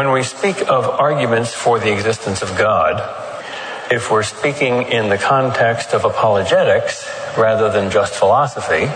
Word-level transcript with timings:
When 0.00 0.12
we 0.12 0.22
speak 0.22 0.62
of 0.62 0.88
arguments 0.88 1.52
for 1.52 1.78
the 1.78 1.92
existence 1.92 2.40
of 2.40 2.56
God, 2.56 3.04
if 3.90 4.10
we're 4.10 4.22
speaking 4.22 4.84
in 4.84 5.10
the 5.10 5.18
context 5.18 5.92
of 5.92 6.06
apologetics 6.06 7.06
rather 7.36 7.70
than 7.70 7.90
just 7.90 8.14
philosophy, 8.14 8.86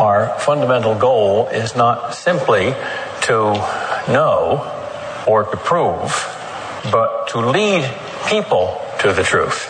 our 0.00 0.34
fundamental 0.38 0.94
goal 0.94 1.48
is 1.48 1.76
not 1.76 2.14
simply 2.14 2.74
to 3.28 3.52
know 4.08 4.64
or 5.26 5.44
to 5.44 5.56
prove, 5.58 6.08
but 6.90 7.28
to 7.28 7.40
lead 7.40 7.84
people 8.26 8.80
to 9.00 9.12
the 9.12 9.22
truth. 9.22 9.68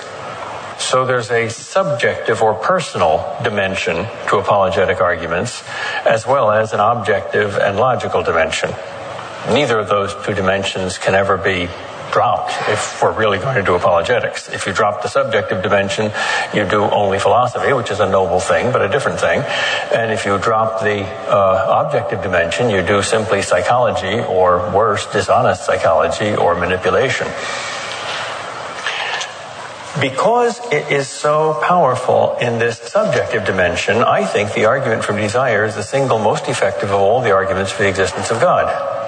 So 0.78 1.04
there's 1.04 1.32
a 1.32 1.48
subjective 1.48 2.40
or 2.40 2.54
personal 2.54 3.36
dimension 3.42 4.06
to 4.28 4.36
apologetic 4.36 5.00
arguments, 5.00 5.64
as 6.04 6.24
well 6.24 6.52
as 6.52 6.72
an 6.72 6.78
objective 6.78 7.58
and 7.58 7.78
logical 7.78 8.22
dimension. 8.22 8.70
Neither 9.52 9.78
of 9.78 9.88
those 9.88 10.14
two 10.24 10.34
dimensions 10.34 10.98
can 10.98 11.14
ever 11.14 11.36
be 11.36 11.68
dropped 12.12 12.52
if 12.68 13.02
we're 13.02 13.12
really 13.12 13.38
going 13.38 13.56
to 13.56 13.62
do 13.62 13.74
apologetics. 13.74 14.48
If 14.48 14.66
you 14.66 14.72
drop 14.72 15.02
the 15.02 15.08
subjective 15.08 15.62
dimension, 15.62 16.10
you 16.54 16.64
do 16.64 16.82
only 16.82 17.18
philosophy, 17.18 17.72
which 17.72 17.90
is 17.90 18.00
a 18.00 18.08
noble 18.08 18.40
thing, 18.40 18.72
but 18.72 18.82
a 18.82 18.88
different 18.88 19.20
thing. 19.20 19.42
And 19.92 20.10
if 20.10 20.24
you 20.24 20.38
drop 20.38 20.80
the 20.80 21.04
uh, 21.04 21.84
objective 21.84 22.22
dimension, 22.22 22.70
you 22.70 22.82
do 22.82 23.02
simply 23.02 23.42
psychology, 23.42 24.18
or 24.20 24.70
worse, 24.72 25.06
dishonest 25.12 25.64
psychology 25.64 26.34
or 26.34 26.54
manipulation. 26.54 27.26
Because 30.00 30.60
it 30.72 30.92
is 30.92 31.08
so 31.08 31.60
powerful 31.62 32.36
in 32.40 32.58
this 32.58 32.78
subjective 32.78 33.44
dimension, 33.46 33.98
I 33.98 34.26
think 34.26 34.52
the 34.52 34.66
argument 34.66 35.04
from 35.04 35.16
desire 35.16 35.64
is 35.64 35.74
the 35.74 35.82
single 35.82 36.18
most 36.18 36.48
effective 36.48 36.90
of 36.90 37.00
all 37.00 37.22
the 37.22 37.32
arguments 37.32 37.72
for 37.72 37.82
the 37.82 37.88
existence 37.88 38.30
of 38.30 38.40
God. 38.40 39.05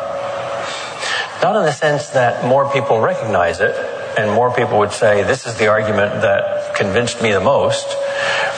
Not 1.41 1.55
in 1.57 1.63
the 1.63 1.73
sense 1.73 2.11
that 2.11 2.45
more 2.45 2.71
people 2.73 3.01
recognize 3.01 3.61
it, 3.61 3.75
and 4.19 4.33
more 4.33 4.53
people 4.53 4.79
would 4.81 4.93
say, 4.93 5.23
this 5.23 5.47
is 5.47 5.57
the 5.57 5.69
argument 5.69 6.23
that 6.23 6.75
convinced 6.75 7.23
me 7.23 7.31
the 7.31 7.41
most, 7.41 7.87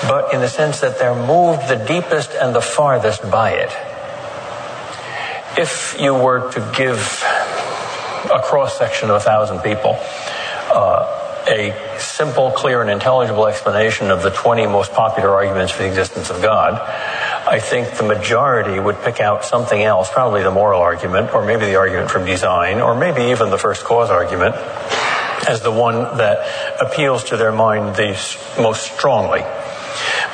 but 0.08 0.32
in 0.32 0.40
the 0.40 0.48
sense 0.48 0.80
that 0.80 0.98
they're 0.98 1.14
moved 1.14 1.68
the 1.68 1.76
deepest 1.76 2.30
and 2.32 2.54
the 2.54 2.62
farthest 2.62 3.30
by 3.30 3.50
it. 3.50 3.70
If 5.58 6.00
you 6.00 6.14
were 6.14 6.50
to 6.52 6.72
give 6.74 7.22
a 8.32 8.40
cross 8.42 8.78
section 8.78 9.10
of 9.10 9.16
a 9.16 9.20
thousand 9.20 9.60
people, 9.60 9.98
uh, 10.72 11.19
a 11.48 11.98
simple, 11.98 12.50
clear, 12.50 12.82
and 12.82 12.90
intelligible 12.90 13.46
explanation 13.46 14.10
of 14.10 14.22
the 14.22 14.30
20 14.30 14.66
most 14.66 14.92
popular 14.92 15.30
arguments 15.30 15.72
for 15.72 15.82
the 15.82 15.88
existence 15.88 16.30
of 16.30 16.42
God, 16.42 16.74
I 16.74 17.58
think 17.58 17.96
the 17.96 18.04
majority 18.04 18.78
would 18.78 19.00
pick 19.02 19.20
out 19.20 19.44
something 19.44 19.82
else, 19.82 20.10
probably 20.10 20.42
the 20.42 20.50
moral 20.50 20.80
argument, 20.80 21.34
or 21.34 21.44
maybe 21.44 21.66
the 21.66 21.76
argument 21.76 22.10
from 22.10 22.24
design, 22.24 22.80
or 22.80 22.94
maybe 22.94 23.30
even 23.30 23.50
the 23.50 23.58
first 23.58 23.84
cause 23.84 24.10
argument, 24.10 24.54
as 25.48 25.62
the 25.62 25.72
one 25.72 25.94
that 26.18 26.80
appeals 26.80 27.24
to 27.24 27.36
their 27.36 27.52
mind 27.52 27.96
the 27.96 28.12
most 28.60 28.92
strongly. 28.92 29.40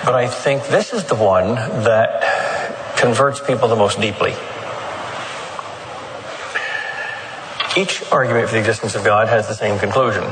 But 0.04 0.14
I 0.14 0.26
think 0.28 0.66
this 0.66 0.92
is 0.92 1.04
the 1.04 1.14
one 1.14 1.54
that 1.54 2.96
converts 2.96 3.40
people 3.40 3.68
the 3.68 3.76
most 3.76 4.00
deeply. 4.00 4.34
Each 7.76 8.02
argument 8.10 8.48
for 8.48 8.54
the 8.54 8.58
existence 8.58 8.94
of 8.94 9.04
God 9.04 9.28
has 9.28 9.48
the 9.48 9.54
same 9.54 9.78
conclusion. 9.78 10.24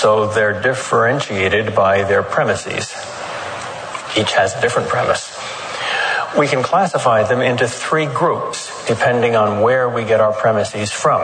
So 0.00 0.28
they're 0.28 0.62
differentiated 0.62 1.74
by 1.74 2.04
their 2.04 2.22
premises. 2.22 2.88
Each 4.16 4.32
has 4.32 4.54
a 4.54 4.60
different 4.62 4.88
premise. 4.88 5.38
We 6.38 6.48
can 6.48 6.62
classify 6.62 7.24
them 7.24 7.42
into 7.42 7.68
three 7.68 8.06
groups 8.06 8.86
depending 8.86 9.36
on 9.36 9.60
where 9.60 9.90
we 9.90 10.04
get 10.04 10.22
our 10.22 10.32
premises 10.32 10.90
from. 10.90 11.20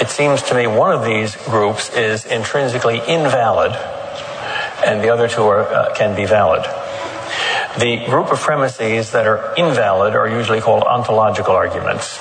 It 0.00 0.08
seems 0.08 0.42
to 0.50 0.56
me 0.56 0.66
one 0.66 0.90
of 0.90 1.04
these 1.04 1.36
groups 1.36 1.94
is 1.94 2.24
intrinsically 2.26 2.98
invalid 3.06 3.70
and 4.84 5.00
the 5.00 5.10
other 5.10 5.28
two 5.28 5.44
are, 5.44 5.62
uh, 5.62 5.94
can 5.94 6.16
be 6.16 6.24
valid. 6.24 6.64
The 7.78 8.04
group 8.06 8.32
of 8.32 8.40
premises 8.40 9.12
that 9.12 9.28
are 9.28 9.54
invalid 9.54 10.16
are 10.16 10.26
usually 10.26 10.60
called 10.60 10.82
ontological 10.82 11.54
arguments. 11.54 12.18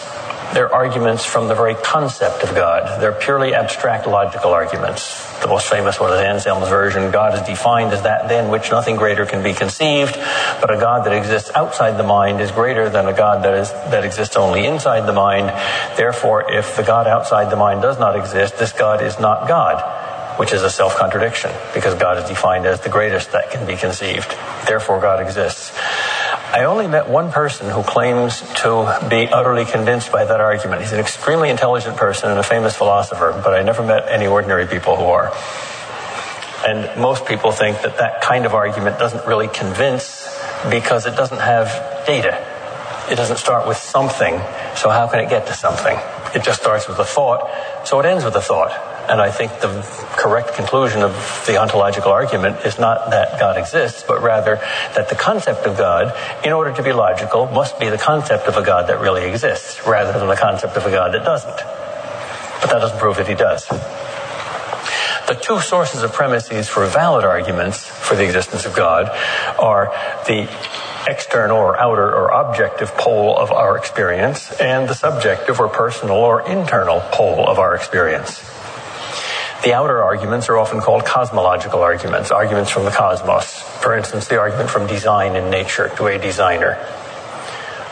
They're 0.54 0.72
arguments 0.72 1.26
from 1.26 1.48
the 1.48 1.56
very 1.56 1.74
concept 1.74 2.44
of 2.44 2.54
God. 2.54 3.02
They're 3.02 3.14
purely 3.14 3.56
abstract 3.56 4.06
logical 4.06 4.52
arguments. 4.52 5.28
The 5.42 5.48
most 5.48 5.70
famous 5.70 6.00
one 6.00 6.12
is 6.14 6.20
Anselm's 6.20 6.68
version 6.68 7.12
God 7.12 7.34
is 7.34 7.42
defined 7.42 7.94
as 7.94 8.02
that 8.04 8.28
than 8.28 8.50
which 8.50 8.72
nothing 8.72 8.98
greater 8.98 9.26
can 9.26 9.42
be 9.42 9.54
conceived, 9.54 10.16
but 10.60 10.70
a 10.70 10.78
God 10.78 11.06
that 11.06 11.14
exists 11.14 11.50
outside 11.56 11.98
the 11.98 12.04
mind 12.04 12.42
is 12.42 12.52
greater 12.52 12.90
than 12.90 13.08
a 13.08 13.14
God 13.14 13.44
that, 13.46 13.54
is, 13.54 13.72
that 13.72 14.04
exists 14.04 14.36
only 14.36 14.66
inside 14.66 15.08
the 15.08 15.14
mind. 15.14 15.48
Therefore, 15.98 16.52
if 16.52 16.76
the 16.76 16.84
God 16.84 17.08
outside 17.08 17.50
the 17.50 17.56
mind 17.56 17.82
does 17.82 17.98
not 17.98 18.18
exist, 18.18 18.58
this 18.58 18.74
God 18.74 19.02
is 19.02 19.20
not 19.20 19.48
God 19.48 20.08
which 20.40 20.54
is 20.54 20.64
a 20.64 20.70
self 20.70 20.96
contradiction 20.96 21.52
because 21.74 21.94
God 21.96 22.18
is 22.18 22.24
defined 22.30 22.66
as 22.66 22.80
the 22.80 22.88
greatest 22.90 23.34
that 23.34 23.52
can 23.52 23.68
be 23.68 23.76
conceived. 23.76 24.34
Therefore, 24.66 25.02
God 25.02 25.22
exists. 25.22 25.78
I 26.52 26.64
only 26.64 26.88
met 26.88 27.08
one 27.08 27.32
person 27.32 27.70
who 27.70 27.84
claims 27.84 28.42
to 28.64 29.06
be 29.08 29.28
utterly 29.28 29.66
convinced 29.66 30.12
by 30.12 30.26
that 30.26 30.42
argument. 30.42 30.82
He's 30.82 30.94
an 30.94 31.00
extremely 31.00 31.52
intelligent 31.52 31.96
person 31.96 32.32
and 32.32 32.40
a 32.40 32.44
famous 32.44 32.76
philosopher, 32.76 33.40
but 33.44 33.54
I 33.54 33.62
never 33.62 33.84
met 33.84 34.10
any 34.10 34.26
ordinary 34.26 34.66
people 34.66 34.96
who 34.96 35.04
are. 35.04 35.32
And 36.66 37.00
most 37.00 37.28
people 37.28 37.52
think 37.52 37.84
that 37.84 37.98
that 37.98 38.22
kind 38.22 38.48
of 38.48 38.56
argument 38.56 38.98
doesn't 38.98 39.28
really 39.28 39.48
convince 39.48 40.28
because 40.72 41.06
it 41.06 41.16
doesn't 41.16 41.40
have 41.40 41.68
data. 42.08 42.44
It 43.12 43.16
doesn't 43.16 43.38
start 43.38 43.68
with 43.68 43.78
something, 43.78 44.42
so 44.76 44.90
how 44.90 45.08
can 45.08 45.20
it 45.20 45.30
get 45.30 45.46
to 45.48 45.54
something? 45.54 45.98
It 46.34 46.44
just 46.44 46.62
starts 46.62 46.88
with 46.88 46.98
a 46.98 47.06
thought, 47.06 47.48
so 47.86 48.00
it 48.00 48.08
ends 48.08 48.26
with 48.26 48.36
a 48.36 48.42
thought. 48.42 48.72
And 49.09 49.20
I 49.20 49.31
think 49.31 49.59
the 49.59 49.81
correct 50.18 50.53
conclusion 50.53 51.02
of 51.02 51.44
the 51.47 51.58
ontological 51.58 52.12
argument 52.12 52.64
is 52.64 52.78
not 52.78 53.09
that 53.09 53.40
God 53.40 53.58
exists, 53.58 54.03
but 54.08 54.22
rather 54.22 54.58
that 54.94 55.09
the 55.09 55.16
concept 55.16 55.66
of 55.66 55.75
God, 55.75 56.14
in 56.46 56.53
order 56.53 56.72
to 56.74 56.84
be 56.84 56.94
logical, 56.94 57.47
must 57.47 57.80
be 57.80 57.90
the 57.90 57.97
concept 57.97 58.46
of 58.46 58.56
a 58.56 58.62
God 58.62 58.88
that 58.88 59.00
really 59.00 59.25
exists, 59.28 59.84
rather 59.88 60.18
than 60.18 60.28
the 60.28 60.36
concept 60.36 60.78
of 60.78 60.86
a 60.86 60.92
God 60.92 61.16
that 61.16 61.25
doesn't. 61.25 61.58
But 62.62 62.70
that 62.70 62.80
doesn't 62.80 63.00
prove 63.00 63.18
that 63.18 63.28
he 63.28 63.34
does. 63.34 63.68
The 63.68 65.34
two 65.34 65.59
sources 65.59 66.03
of 66.03 66.14
premises 66.14 66.70
for 66.70 66.86
valid 66.86 67.26
arguments 67.26 67.88
for 67.88 68.16
the 68.16 68.26
existence 68.26 68.66
of 68.66 68.76
God 68.76 69.09
are 69.58 69.88
the 70.28 70.47
external 71.08 71.58
or 71.58 71.80
outer 71.80 72.16
or 72.16 72.30
objective 72.30 72.96
pole 72.96 73.36
of 73.36 73.52
our 73.52 73.76
experience 73.76 74.52
and 74.59 74.88
the 74.88 74.94
subjective 74.94 75.59
or 75.59 75.68
personal 75.68 76.18
or 76.18 76.47
internal 76.47 77.02
pole 77.12 77.47
of 77.47 77.58
our 77.58 77.76
experience. 77.76 78.59
The 79.64 79.74
outer 79.74 80.02
arguments 80.02 80.47
are 80.47 80.58
often 80.58 80.80
called 80.80 81.06
cosmological 81.06 81.81
arguments, 81.81 82.31
arguments 82.31 82.72
from 82.72 82.86
the 82.86 82.92
cosmos. 82.92 83.62
For 83.81 83.96
instance, 83.96 84.28
the 84.28 84.40
argument 84.40 84.70
from 84.70 84.88
design 84.88 85.36
in 85.36 85.50
nature 85.50 85.90
to 85.97 86.08
a 86.08 86.18
designer. 86.18 86.78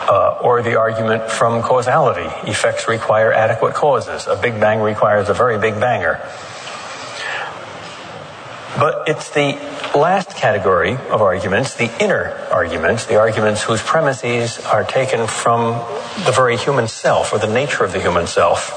Uh, 0.08 0.40
or 0.42 0.62
the 0.62 0.80
argument 0.80 1.30
from 1.30 1.62
causality. 1.62 2.30
Effects 2.50 2.88
require 2.88 3.34
adequate 3.34 3.74
causes. 3.74 4.26
A 4.28 4.38
big 4.38 4.58
bang 4.62 4.80
requires 4.80 5.28
a 5.28 5.34
very 5.34 5.60
big 5.60 5.78
banger. 5.82 6.22
But 8.80 9.10
it's 9.10 9.32
the 9.32 9.60
last 9.94 10.38
category 10.38 10.94
of 10.94 11.22
arguments, 11.22 11.76
the 11.76 11.92
inner 12.02 12.48
arguments, 12.52 13.08
the 13.08 13.20
arguments 13.20 13.64
whose 13.64 13.82
premises 13.82 14.60
are 14.60 14.86
taken 14.86 15.28
from 15.28 15.74
the 16.24 16.32
very 16.32 16.56
human 16.56 16.88
self 16.88 17.34
or 17.34 17.40
the 17.40 17.52
nature 17.52 17.84
of 17.84 17.92
the 17.92 18.00
human 18.00 18.28
self, 18.28 18.70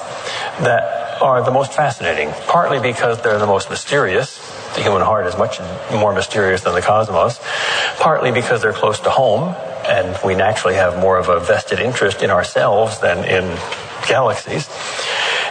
that 0.60 0.99
are 1.20 1.42
the 1.42 1.50
most 1.50 1.72
fascinating, 1.72 2.30
partly 2.46 2.80
because 2.80 3.20
they're 3.22 3.38
the 3.38 3.46
most 3.46 3.70
mysterious. 3.70 4.38
The 4.74 4.82
human 4.82 5.02
heart 5.02 5.26
is 5.26 5.36
much 5.36 5.60
more 5.92 6.14
mysterious 6.14 6.62
than 6.62 6.74
the 6.74 6.80
cosmos, 6.80 7.40
partly 7.98 8.30
because 8.30 8.62
they're 8.62 8.72
close 8.72 9.00
to 9.00 9.10
home, 9.10 9.54
and 9.86 10.18
we 10.24 10.34
naturally 10.34 10.76
have 10.76 10.98
more 10.98 11.18
of 11.18 11.28
a 11.28 11.40
vested 11.40 11.80
interest 11.80 12.22
in 12.22 12.30
ourselves 12.30 13.00
than 13.00 13.24
in 13.24 13.58
galaxies, 14.06 14.68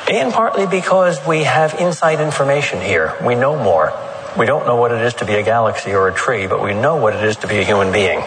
and 0.09 0.33
partly 0.33 0.65
because 0.65 1.19
we 1.27 1.43
have 1.43 1.75
inside 1.79 2.19
information 2.19 2.81
here. 2.81 3.15
We 3.23 3.35
know 3.35 3.55
more. 3.61 3.93
We 4.37 4.45
don't 4.45 4.65
know 4.65 4.75
what 4.75 4.91
it 4.91 5.01
is 5.01 5.15
to 5.15 5.25
be 5.25 5.33
a 5.33 5.43
galaxy 5.43 5.91
or 5.91 6.07
a 6.07 6.13
tree, 6.13 6.47
but 6.47 6.63
we 6.63 6.73
know 6.73 6.95
what 6.95 7.13
it 7.15 7.23
is 7.23 7.37
to 7.37 7.47
be 7.47 7.57
a 7.57 7.63
human 7.63 7.91
being. 7.91 8.23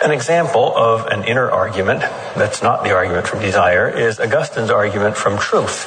An 0.00 0.12
example 0.12 0.72
of 0.76 1.06
an 1.06 1.24
inner 1.24 1.50
argument 1.50 2.02
that's 2.36 2.62
not 2.62 2.84
the 2.84 2.94
argument 2.94 3.26
from 3.26 3.40
desire 3.40 3.88
is 3.88 4.20
Augustine's 4.20 4.70
argument 4.70 5.16
from 5.16 5.38
truth. 5.38 5.86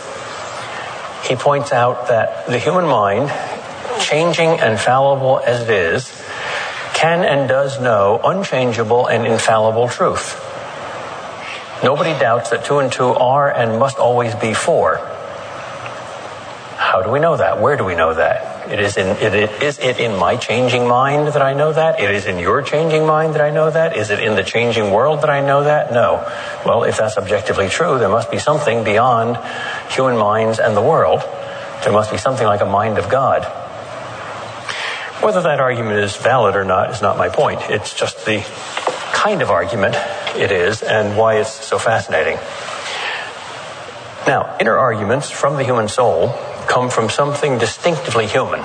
He 1.28 1.36
points 1.36 1.72
out 1.72 2.10
that 2.10 2.46
the 2.48 2.60
human 2.60 2.86
mind, 2.86 3.30
changing 4.02 4.60
and 4.60 4.78
fallible 4.78 5.40
as 5.40 5.62
it 5.62 5.70
is, 5.70 6.12
can 6.94 7.24
and 7.24 7.48
does 7.48 7.80
know 7.80 8.20
unchangeable 8.22 9.08
and 9.08 9.26
infallible 9.26 9.88
truth. 9.88 10.36
Nobody 11.82 12.12
doubts 12.20 12.50
that 12.50 12.66
two 12.66 12.80
and 12.80 12.92
two 12.92 13.06
are 13.06 13.50
and 13.50 13.80
must 13.80 13.98
always 13.98 14.36
be 14.36 14.54
four. 14.54 14.98
How 16.76 17.02
do 17.02 17.10
we 17.12 17.22
know 17.22 17.38
that? 17.38 17.62
Where 17.62 17.78
do 17.78 17.86
we 17.86 17.96
know 17.96 18.14
that? 18.14 18.51
It 18.70 18.80
is 18.80 18.96
in 18.96 19.08
it, 19.08 19.64
is 19.64 19.80
it 19.80 20.00
in 20.00 20.16
my 20.18 20.36
changing 20.38 20.88
mind 20.88 21.28
that 21.30 21.42
I 21.42 21.54
know 21.54 21.74
that? 21.74 22.00
It 22.00 22.12
is 22.12 22.26
in 22.26 22.38
your 22.38 22.62
changing 22.62 23.06
mind 23.06 23.34
that 23.34 23.42
I 23.42 23.50
know 23.50 23.70
that? 23.70 23.98
Is 23.98 24.12
it 24.12 24.20
in 24.20 24.36
the 24.36 24.44
changing 24.44 24.92
world 24.92 25.22
that 25.22 25.30
I 25.30 25.42
know 25.42 25.64
that? 25.64 25.92
No. 25.92 26.26
Well, 26.66 26.84
if 26.84 26.98
that's 26.98 27.18
objectively 27.18 27.70
true, 27.70 27.98
there 27.98 28.10
must 28.10 28.30
be 28.30 28.38
something 28.38 28.84
beyond 28.84 29.38
human 29.90 30.18
minds 30.18 30.60
and 30.60 30.78
the 30.78 30.82
world. 30.82 31.22
There 31.84 31.92
must 31.92 32.12
be 32.12 32.18
something 32.18 32.46
like 32.46 32.62
a 32.62 32.66
mind 32.66 32.98
of 32.98 33.10
God. 33.10 33.44
Whether 35.24 35.42
that 35.42 35.60
argument 35.60 35.98
is 36.00 36.16
valid 36.16 36.56
or 36.56 36.64
not 36.64 36.92
is 36.92 37.02
not 37.02 37.18
my 37.18 37.30
point. 37.30 37.62
It's 37.70 37.94
just 37.94 38.26
the 38.26 38.46
kind 39.14 39.42
of 39.42 39.50
argument 39.50 39.96
it 40.36 40.52
is 40.52 40.84
and 40.84 41.18
why 41.18 41.36
it's 41.36 41.52
so 41.52 41.78
fascinating. 41.78 42.38
Now, 44.28 44.56
inner 44.60 44.78
arguments 44.78 45.32
from 45.32 45.58
the 45.58 45.64
human 45.64 45.88
soul 45.88 46.30
come 46.68 46.90
from 46.90 47.10
something 47.10 47.58
distinctively 47.58 48.28
human. 48.28 48.64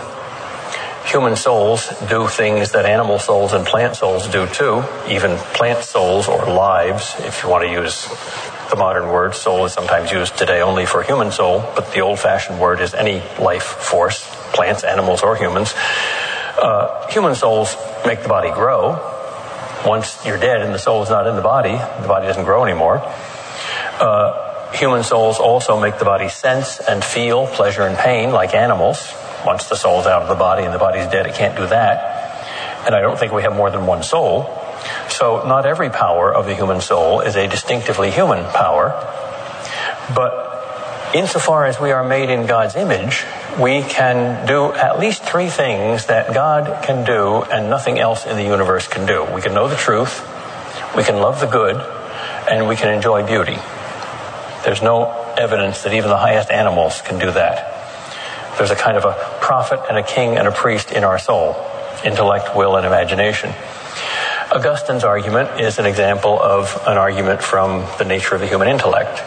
Human 1.07 1.37
souls 1.37 1.89
do 2.09 2.27
things 2.27 2.73
that 2.73 2.85
animal 2.85 3.19
souls 3.19 3.53
and 3.53 3.65
plant 3.65 3.95
souls 3.95 4.29
do 4.29 4.47
too. 4.47 4.83
Even 5.09 5.37
plant 5.55 5.85
souls 5.85 6.27
or 6.29 6.47
lives, 6.47 7.15
if 7.21 7.43
you 7.43 7.49
want 7.49 7.65
to 7.65 7.71
use 7.71 8.09
the 8.71 8.77
modern 8.77 9.09
word. 9.09 9.35
Soul 9.35 9.65
is 9.65 9.73
sometimes 9.73 10.11
used 10.11 10.37
today 10.37 10.61
only 10.61 10.85
for 10.85 11.03
human 11.03 11.31
soul, 11.31 11.61
but 11.77 11.93
the 11.93 12.01
old 12.01 12.19
fashioned 12.19 12.61
word 12.61 12.81
is 12.81 12.93
any 12.93 13.23
life 13.39 13.63
force, 13.63 14.27
plants, 14.53 14.83
animals, 14.83 15.23
or 15.23 15.37
humans. 15.37 15.75
Uh, 16.59 17.07
human 17.09 17.35
souls 17.35 17.77
make 18.05 18.23
the 18.23 18.29
body 18.29 18.51
grow. 18.51 19.13
Once 19.87 20.25
you're 20.27 20.39
dead 20.39 20.63
and 20.63 20.75
the 20.75 20.79
soul 20.79 21.03
is 21.03 21.11
not 21.11 21.27
in 21.29 21.37
the 21.37 21.43
body, 21.43 21.73
the 22.01 22.09
body 22.09 22.27
doesn't 22.27 22.45
grow 22.45 22.65
anymore. 22.65 22.99
Uh, 24.01 24.46
Human 24.75 25.03
souls 25.05 25.39
also 25.39 25.81
make 25.81 25.99
the 25.99 26.05
body 26.05 26.29
sense 26.29 26.81
and 26.81 27.03
feel 27.03 27.47
pleasure 27.47 27.83
and 27.83 27.97
pain 27.97 28.31
like 28.33 28.55
animals. 28.55 29.13
Once 29.45 29.69
the 29.69 29.77
soul's 29.77 30.07
out 30.07 30.23
of 30.23 30.29
the 30.29 30.35
body 30.35 30.65
and 30.65 30.75
the 30.75 30.79
body's 30.79 31.07
dead, 31.07 31.27
it 31.27 31.35
can't 31.35 31.57
do 31.57 31.67
that. 31.69 32.85
And 32.85 32.95
I 32.95 33.01
don't 33.01 33.19
think 33.19 33.33
we 33.33 33.43
have 33.43 33.55
more 33.55 33.71
than 33.71 33.87
one 33.87 34.03
soul. 34.03 34.45
So 35.09 35.47
not 35.47 35.67
every 35.67 35.91
power 35.91 36.33
of 36.33 36.47
the 36.47 36.55
human 36.55 36.81
soul 36.81 37.21
is 37.21 37.37
a 37.37 37.49
distinctively 37.49 38.11
human 38.11 38.45
power. 38.53 38.91
But 40.15 41.13
insofar 41.15 41.65
as 41.65 41.81
we 41.81 41.93
are 41.93 42.07
made 42.07 42.31
in 42.31 42.47
God's 42.47 42.77
image, 42.77 43.25
we 43.59 43.83
can 43.83 44.47
do 44.47 44.73
at 44.73 44.99
least 44.99 45.23
three 45.23 45.49
things 45.49 46.07
that 46.07 46.35
God 46.35 46.85
can 46.85 47.05
do 47.05 47.43
and 47.43 47.71
nothing 47.71 47.99
else 47.99 48.27
in 48.27 48.37
the 48.37 48.45
universe 48.45 48.87
can 48.87 49.07
do. 49.07 49.25
We 49.33 49.41
can 49.41 49.55
know 49.55 49.69
the 49.69 49.77
truth, 49.77 50.21
we 50.97 51.03
can 51.03 51.17
love 51.17 51.41
the 51.41 51.47
good, 51.47 51.77
and 52.51 52.69
we 52.69 52.77
can 52.77 52.93
enjoy 52.93 53.27
beauty. 53.27 53.59
There's 54.67 54.83
no 54.83 55.13
evidence 55.39 55.85
that 55.85 55.95
even 55.95 56.11
the 56.11 56.17
highest 56.17 56.51
animals 56.51 57.01
can 57.01 57.21
do 57.21 57.31
that. 57.31 58.59
There's 58.59 58.73
a 58.73 58.75
kind 58.75 58.97
of 58.97 59.05
a 59.05 59.13
prophet 59.41 59.79
and 59.89 59.97
a 59.97 60.03
king 60.03 60.37
and 60.37 60.49
a 60.49 60.51
priest 60.51 60.91
in 60.91 61.05
our 61.05 61.21
soul 61.21 61.55
intellect, 62.05 62.57
will, 62.57 62.75
and 62.75 62.85
imagination. 62.85 63.55
Augustine's 64.51 65.05
argument 65.05 65.61
is 65.61 65.79
an 65.79 65.87
example 65.87 66.41
of 66.41 66.83
an 66.85 66.99
argument 66.99 67.43
from 67.43 67.87
the 67.99 68.05
nature 68.05 68.35
of 68.35 68.41
the 68.41 68.49
human 68.49 68.67
intellect. 68.67 69.23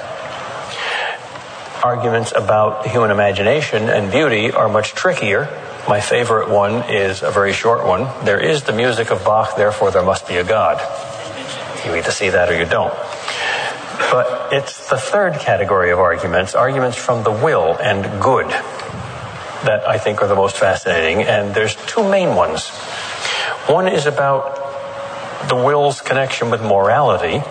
Arguments 1.86 2.34
about 2.36 2.84
the 2.84 2.90
human 2.90 3.10
imagination 3.10 3.90
and 3.90 4.12
beauty 4.12 4.52
are 4.52 4.68
much 4.68 4.94
trickier. 4.94 5.46
My 5.88 6.02
favorite 6.02 6.50
one 6.50 6.90
is 6.90 7.24
a 7.24 7.32
very 7.32 7.54
short 7.54 7.88
one. 7.88 8.08
There 8.26 8.40
is 8.40 8.64
the 8.64 8.74
music 8.74 9.10
of 9.10 9.24
Bach, 9.24 9.56
therefore 9.56 9.92
there 9.92 10.04
must 10.04 10.28
be 10.28 10.36
a 10.36 10.44
God. 10.44 10.80
You 11.86 11.96
either 11.96 12.12
see 12.12 12.30
that 12.30 12.50
or 12.50 12.58
you 12.58 12.66
don't. 12.66 12.94
But 14.12 14.54
it's 14.54 14.90
the 14.90 14.98
third 14.98 15.36
category 15.36 15.92
of 15.92 16.00
arguments, 16.00 16.56
arguments 16.56 16.98
from 16.98 17.24
the 17.24 17.32
will 17.32 17.78
and 17.78 18.04
good, 18.22 18.48
that 18.50 19.84
I 19.88 19.98
think 19.98 20.22
are 20.22 20.28
the 20.28 20.36
most 20.36 20.58
fascinating. 20.58 21.24
And 21.24 21.54
there's 21.54 21.76
two 21.86 22.10
main 22.10 22.36
ones. 22.36 22.70
One 23.68 23.88
is 23.88 24.06
about 24.06 24.56
the 25.50 25.56
will's 25.56 26.02
connection 26.02 26.50
with 26.50 26.62
morality, 26.62 27.44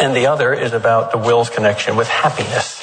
and 0.00 0.16
the 0.16 0.26
other 0.28 0.54
is 0.54 0.72
about 0.72 1.10
the 1.10 1.18
will's 1.18 1.50
connection 1.50 1.96
with 1.96 2.08
happiness. 2.08 2.78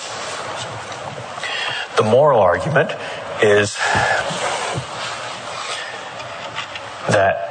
The 1.96 2.04
moral 2.04 2.42
argument 2.42 2.92
is 3.42 3.76
that 7.10 7.47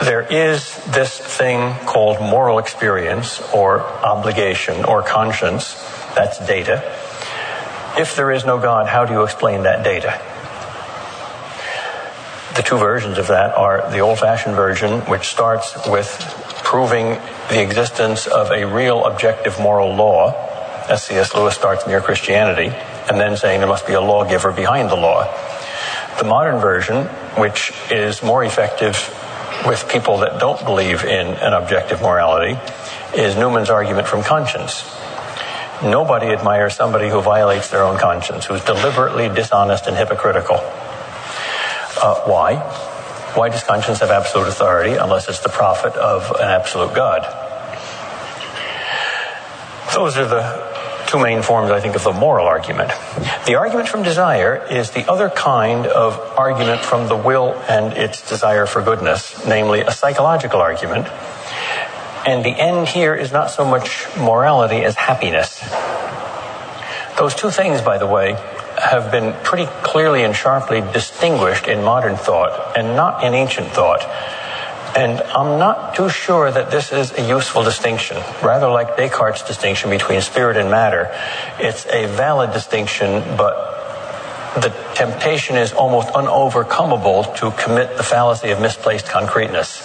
there 0.00 0.22
is 0.22 0.76
this 0.86 1.18
thing 1.18 1.74
called 1.84 2.20
moral 2.20 2.58
experience 2.58 3.40
or 3.52 3.80
obligation 3.80 4.84
or 4.84 5.02
conscience. 5.02 5.74
That's 6.14 6.38
data. 6.46 6.82
If 7.98 8.16
there 8.16 8.30
is 8.30 8.46
no 8.46 8.58
God, 8.58 8.88
how 8.88 9.04
do 9.04 9.12
you 9.12 9.22
explain 9.24 9.64
that 9.64 9.84
data? 9.84 10.18
The 12.56 12.62
two 12.62 12.78
versions 12.78 13.18
of 13.18 13.28
that 13.28 13.54
are 13.54 13.90
the 13.90 13.98
old 13.98 14.18
fashioned 14.18 14.56
version, 14.56 15.00
which 15.02 15.28
starts 15.28 15.76
with 15.86 16.08
proving 16.64 17.20
the 17.50 17.62
existence 17.62 18.26
of 18.26 18.50
a 18.50 18.64
real 18.64 19.04
objective 19.04 19.60
moral 19.60 19.94
law, 19.94 20.32
as 20.88 21.04
C.S. 21.04 21.34
Lewis 21.34 21.54
starts 21.54 21.86
Mere 21.86 22.00
Christianity, 22.00 22.74
and 23.08 23.20
then 23.20 23.36
saying 23.36 23.60
there 23.60 23.68
must 23.68 23.86
be 23.86 23.92
a 23.92 24.00
lawgiver 24.00 24.50
behind 24.50 24.88
the 24.88 24.96
law. 24.96 25.24
The 26.18 26.24
modern 26.24 26.58
version, 26.58 27.06
which 27.36 27.72
is 27.90 28.22
more 28.22 28.44
effective 28.44 28.96
with 29.66 29.88
people 29.88 30.18
that 30.18 30.40
don't 30.40 30.64
believe 30.64 31.04
in 31.04 31.26
an 31.26 31.52
objective 31.52 32.00
morality 32.00 32.58
is 33.14 33.36
Newman's 33.36 33.70
argument 33.70 34.06
from 34.06 34.22
conscience. 34.22 34.84
Nobody 35.82 36.26
admires 36.26 36.74
somebody 36.74 37.08
who 37.08 37.20
violates 37.20 37.70
their 37.70 37.82
own 37.82 37.98
conscience, 37.98 38.46
who's 38.46 38.64
deliberately 38.64 39.28
dishonest 39.28 39.86
and 39.86 39.96
hypocritical. 39.96 40.56
Uh, 40.56 42.22
why? 42.24 42.56
Why 43.34 43.48
does 43.48 43.62
conscience 43.62 44.00
have 44.00 44.10
absolute 44.10 44.48
authority 44.48 44.92
unless 44.92 45.28
it's 45.28 45.40
the 45.40 45.48
prophet 45.48 45.94
of 45.94 46.30
an 46.32 46.48
absolute 46.48 46.94
God? 46.94 47.22
Those 49.94 50.16
are 50.16 50.26
the 50.26 50.69
two 51.10 51.18
main 51.18 51.42
forms, 51.42 51.70
I 51.70 51.80
think, 51.80 51.96
of 51.96 52.04
the 52.04 52.12
moral 52.12 52.46
argument. 52.46 52.92
The 53.44 53.56
argument 53.56 53.88
from 53.88 54.04
desire 54.04 54.64
is 54.70 54.92
the 54.92 55.10
other 55.10 55.28
kind 55.28 55.86
of 55.86 56.16
argument 56.38 56.82
from 56.82 57.08
the 57.08 57.16
will 57.16 57.54
and 57.68 57.92
its 57.94 58.28
desire 58.28 58.64
for 58.66 58.80
goodness, 58.80 59.44
namely 59.44 59.80
a 59.80 59.90
psychological 59.90 60.60
argument. 60.60 61.08
And 62.26 62.44
the 62.44 62.50
end 62.50 62.86
here 62.86 63.14
is 63.14 63.32
not 63.32 63.50
so 63.50 63.64
much 63.64 64.06
morality 64.16 64.84
as 64.84 64.94
happiness. 64.94 65.58
Those 67.18 67.34
two 67.34 67.50
things, 67.50 67.82
by 67.82 67.98
the 67.98 68.06
way, 68.06 68.36
have 68.78 69.10
been 69.10 69.34
pretty 69.42 69.66
clearly 69.82 70.22
and 70.22 70.34
sharply 70.34 70.80
distinguished 70.80 71.66
in 71.66 71.82
modern 71.82 72.16
thought 72.16 72.78
and 72.78 72.94
not 72.94 73.24
in 73.24 73.34
ancient 73.34 73.68
thought. 73.68 74.00
And 74.96 75.20
I'm 75.20 75.58
not 75.58 75.94
too 75.94 76.08
sure 76.08 76.50
that 76.50 76.70
this 76.70 76.92
is 76.92 77.12
a 77.12 77.26
useful 77.26 77.62
distinction. 77.62 78.16
Rather 78.42 78.68
like 78.68 78.96
Descartes' 78.96 79.42
distinction 79.42 79.90
between 79.90 80.20
spirit 80.20 80.56
and 80.56 80.70
matter, 80.70 81.10
it's 81.58 81.86
a 81.86 82.06
valid 82.06 82.52
distinction, 82.52 83.36
but 83.36 83.78
the 84.54 84.74
temptation 84.94 85.56
is 85.56 85.72
almost 85.72 86.08
unovercomable 86.08 87.36
to 87.36 87.50
commit 87.62 87.96
the 87.96 88.02
fallacy 88.02 88.50
of 88.50 88.60
misplaced 88.60 89.06
concreteness. 89.06 89.80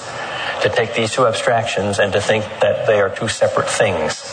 To 0.64 0.70
take 0.70 0.96
these 0.96 1.12
two 1.12 1.28
abstractions 1.28 2.00
and 2.00 2.12
to 2.14 2.22
think 2.22 2.44
that 2.62 2.88
they 2.88 3.00
are 3.00 3.10
two 3.10 3.28
separate 3.28 3.70
things. 3.70 4.24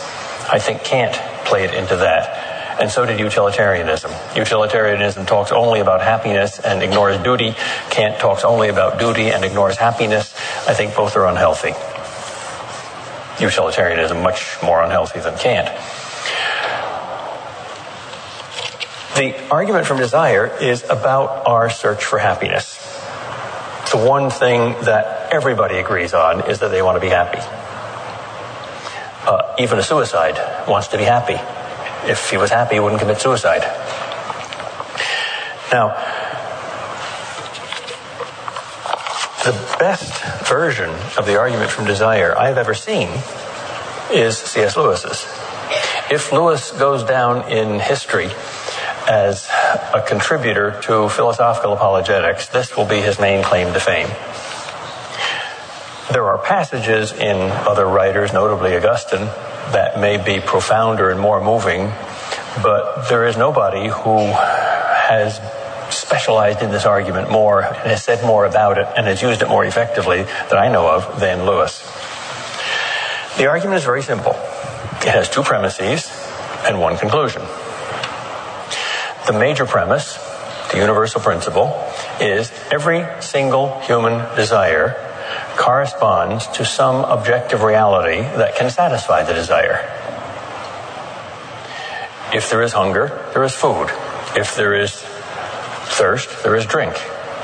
I 0.51 0.57
think 0.57 0.83
Kant 0.83 1.13
played 1.45 1.73
into 1.73 1.97
that 1.97 2.52
and 2.79 2.89
so 2.89 3.05
did 3.05 3.19
utilitarianism. 3.19 4.11
Utilitarianism 4.35 5.25
talks 5.25 5.51
only 5.51 5.79
about 5.79 6.01
happiness 6.01 6.59
and 6.59 6.81
ignores 6.81 7.17
duty. 7.23 7.55
Kant 7.89 8.19
talks 8.19 8.43
only 8.43 8.69
about 8.69 8.99
duty 8.99 9.29
and 9.31 9.43
ignores 9.43 9.77
happiness. 9.77 10.33
I 10.67 10.73
think 10.73 10.95
both 10.95 11.15
are 11.15 11.25
unhealthy. 11.27 11.73
Utilitarianism 13.43 14.21
much 14.21 14.57
more 14.61 14.81
unhealthy 14.83 15.19
than 15.19 15.37
Kant. 15.37 15.67
The 19.15 19.49
argument 19.49 19.85
from 19.85 19.97
desire 19.97 20.47
is 20.47 20.83
about 20.89 21.47
our 21.47 21.69
search 21.69 22.03
for 22.03 22.17
happiness. 22.17 22.77
The 23.91 23.97
one 23.97 24.31
thing 24.31 24.73
that 24.85 25.31
everybody 25.31 25.77
agrees 25.77 26.15
on 26.15 26.49
is 26.49 26.59
that 26.59 26.71
they 26.71 26.81
want 26.81 26.95
to 26.95 26.99
be 26.99 27.09
happy. 27.09 27.37
Uh, 29.27 29.55
even 29.59 29.77
a 29.77 29.83
suicide 29.83 30.67
wants 30.67 30.87
to 30.89 30.97
be 30.97 31.03
happy. 31.03 31.37
If 32.05 32.29
he 32.29 32.37
was 32.37 32.49
happy, 32.49 32.75
he 32.75 32.79
wouldn't 32.79 33.01
commit 33.01 33.19
suicide. 33.19 33.61
Now, 35.71 35.95
the 39.43 39.51
best 39.79 40.47
version 40.47 40.89
of 41.17 41.25
the 41.25 41.37
argument 41.39 41.71
from 41.71 41.85
desire 41.85 42.37
I've 42.37 42.57
ever 42.57 42.73
seen 42.73 43.09
is 44.11 44.37
C.S. 44.37 44.77
Lewis's. 44.77 45.25
If 46.11 46.31
Lewis 46.31 46.71
goes 46.71 47.03
down 47.03 47.49
in 47.49 47.79
history 47.79 48.29
as 49.07 49.49
a 49.93 50.03
contributor 50.07 50.79
to 50.83 51.09
philosophical 51.09 51.73
apologetics, 51.73 52.47
this 52.47 52.77
will 52.77 52.85
be 52.85 52.97
his 52.97 53.19
main 53.19 53.43
claim 53.43 53.73
to 53.73 53.79
fame. 53.79 54.07
There 56.11 56.25
are 56.25 56.37
passages 56.37 57.11
in 57.11 57.49
other 57.67 57.85
writers, 57.85 58.33
notably 58.33 58.75
Augustine, 58.75 59.27
that 59.73 59.99
may 59.99 60.17
be 60.17 60.39
profounder 60.39 61.09
and 61.09 61.19
more 61.19 61.41
moving, 61.43 61.91
but 62.61 63.09
there 63.09 63.27
is 63.27 63.35
nobody 63.37 63.89
who 63.89 64.17
has 64.31 65.39
specialized 65.89 66.61
in 66.61 66.71
this 66.71 66.85
argument 66.85 67.29
more 67.29 67.61
and 67.61 67.75
has 67.91 68.03
said 68.03 68.25
more 68.25 68.45
about 68.45 68.77
it 68.77 68.87
and 68.95 69.05
has 69.07 69.21
used 69.21 69.41
it 69.41 69.49
more 69.49 69.65
effectively 69.65 70.23
that 70.23 70.57
I 70.57 70.69
know 70.71 70.89
of 70.89 71.19
than 71.19 71.45
Lewis. 71.45 71.81
The 73.37 73.47
argument 73.47 73.77
is 73.77 73.83
very 73.83 74.03
simple. 74.03 74.33
It 75.01 75.09
has 75.09 75.29
two 75.29 75.43
premises 75.43 76.09
and 76.65 76.79
one 76.79 76.97
conclusion. 76.97 77.41
The 79.27 79.33
major 79.33 79.65
premise, 79.65 80.17
the 80.71 80.77
universal 80.77 81.21
principle, 81.21 81.91
is 82.19 82.51
every 82.71 83.05
single 83.21 83.79
human 83.81 84.35
desire 84.35 85.12
corresponds 85.57 86.47
to 86.47 86.65
some 86.65 87.03
objective 87.05 87.61
reality 87.61 88.21
that 88.21 88.55
can 88.55 88.69
satisfy 88.69 89.23
the 89.23 89.33
desire. 89.33 89.89
If 92.33 92.49
there 92.49 92.63
is 92.63 92.73
hunger, 92.73 93.29
there 93.33 93.43
is 93.43 93.53
food. 93.53 93.89
If 94.35 94.55
there 94.55 94.73
is 94.73 94.93
thirst, 94.93 96.43
there 96.43 96.55
is 96.55 96.65
drink. 96.65 96.93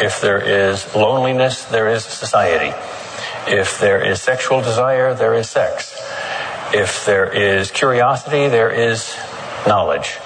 If 0.01 0.21
there 0.21 0.39
is 0.39 0.95
loneliness, 0.95 1.65
there 1.65 1.89
is 1.89 2.03
society. 2.03 2.73
If 3.47 3.79
there 3.79 4.03
is 4.03 4.21
sexual 4.21 4.61
desire, 4.61 5.13
there 5.13 5.33
is 5.33 5.49
sex. 5.49 5.95
If 6.73 7.05
there 7.05 7.25
is 7.25 7.71
curiosity, 7.71 8.47
there 8.47 8.71
is 8.71 9.15
knowledge. 9.67 10.17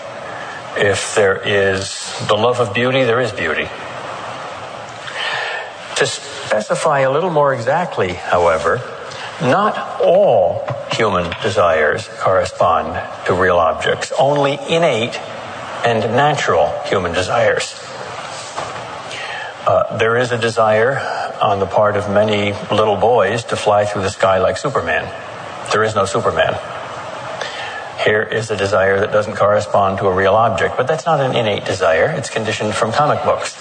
If 0.77 1.15
there 1.15 1.37
is 1.37 2.13
the 2.27 2.35
love 2.35 2.59
of 2.59 2.73
beauty, 2.73 3.03
there 3.03 3.19
is 3.19 3.31
beauty. 3.31 3.69
To 5.95 6.05
specify 6.53 6.99
a 6.99 7.09
little 7.09 7.31
more 7.31 7.51
exactly, 7.51 8.13
however, 8.13 8.79
not 9.41 9.99
all 9.99 10.63
human 10.91 11.25
desires 11.41 12.07
correspond 12.19 12.93
to 13.25 13.33
real 13.33 13.57
objects, 13.57 14.13
only 14.19 14.59
innate 14.69 15.19
and 15.83 16.01
natural 16.15 16.69
human 16.85 17.11
desires. 17.11 17.73
Uh, 19.65 19.97
there 19.97 20.15
is 20.15 20.31
a 20.31 20.37
desire 20.37 20.99
on 21.41 21.57
the 21.57 21.65
part 21.65 21.95
of 21.95 22.07
many 22.11 22.53
little 22.69 22.97
boys 22.97 23.43
to 23.45 23.55
fly 23.55 23.83
through 23.85 24.03
the 24.03 24.11
sky 24.11 24.37
like 24.37 24.55
Superman. 24.55 25.05
There 25.71 25.83
is 25.83 25.95
no 25.95 26.05
Superman. 26.05 26.53
Here 28.05 28.21
is 28.21 28.51
a 28.51 28.55
desire 28.55 28.99
that 28.99 29.11
doesn't 29.11 29.37
correspond 29.37 29.97
to 29.99 30.05
a 30.05 30.13
real 30.13 30.35
object, 30.35 30.77
but 30.77 30.85
that's 30.85 31.07
not 31.07 31.19
an 31.19 31.35
innate 31.35 31.65
desire. 31.65 32.11
It's 32.11 32.29
conditioned 32.29 32.75
from 32.75 32.91
comic 32.91 33.23
books. 33.23 33.57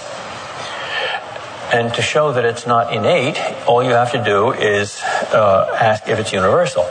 And 1.72 1.94
to 1.94 2.02
show 2.02 2.32
that 2.32 2.44
it's 2.44 2.66
not 2.66 2.92
innate, 2.92 3.40
all 3.66 3.82
you 3.82 3.92
have 3.92 4.12
to 4.12 4.22
do 4.22 4.52
is 4.52 5.00
uh, 5.02 5.74
ask 5.80 6.06
if 6.06 6.18
it's 6.18 6.30
universal. 6.30 6.84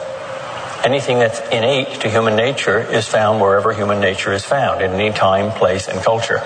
Anything 0.83 1.19
that's 1.19 1.39
innate 1.49 2.01
to 2.01 2.09
human 2.09 2.35
nature 2.35 2.79
is 2.79 3.07
found 3.07 3.39
wherever 3.39 3.73
human 3.73 3.99
nature 3.99 4.33
is 4.33 4.43
found, 4.43 4.81
in 4.81 4.89
any 4.89 5.11
time, 5.11 5.51
place, 5.51 5.87
and 5.87 6.01
culture. 6.01 6.39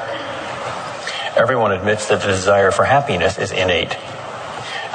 Everyone 1.37 1.71
admits 1.71 2.09
that 2.09 2.19
the 2.19 2.27
desire 2.27 2.71
for 2.71 2.83
happiness 2.83 3.37
is 3.37 3.53
innate. 3.53 3.95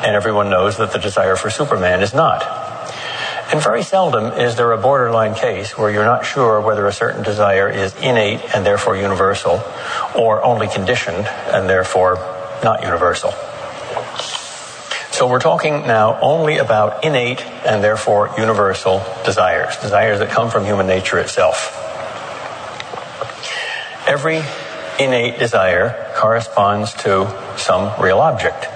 And 0.04 0.14
everyone 0.14 0.50
knows 0.50 0.76
that 0.76 0.92
the 0.92 0.98
desire 0.98 1.36
for 1.36 1.48
Superman 1.48 2.02
is 2.02 2.12
not. 2.12 2.42
And 3.52 3.62
very 3.62 3.82
seldom 3.82 4.38
is 4.38 4.56
there 4.56 4.70
a 4.72 4.78
borderline 4.78 5.34
case 5.34 5.78
where 5.78 5.90
you're 5.90 6.04
not 6.04 6.26
sure 6.26 6.60
whether 6.60 6.86
a 6.86 6.92
certain 6.92 7.22
desire 7.22 7.70
is 7.70 7.96
innate 7.96 8.54
and 8.54 8.66
therefore 8.66 8.96
universal, 8.96 9.62
or 10.14 10.44
only 10.44 10.68
conditioned 10.68 11.26
and 11.26 11.68
therefore 11.68 12.36
not 12.62 12.82
universal. 12.82 13.32
So 15.10 15.26
we're 15.26 15.40
talking 15.40 15.86
now 15.86 16.18
only 16.20 16.58
about 16.58 17.04
innate 17.04 17.44
and 17.66 17.84
therefore 17.84 18.30
universal 18.38 19.02
desires, 19.24 19.76
desires 19.76 20.20
that 20.20 20.30
come 20.30 20.50
from 20.50 20.64
human 20.64 20.86
nature 20.86 21.18
itself. 21.18 21.76
Every 24.06 24.42
innate 24.98 25.38
desire 25.38 26.12
corresponds 26.16 26.94
to 27.02 27.28
some 27.58 28.00
real 28.02 28.18
object. 28.20 28.66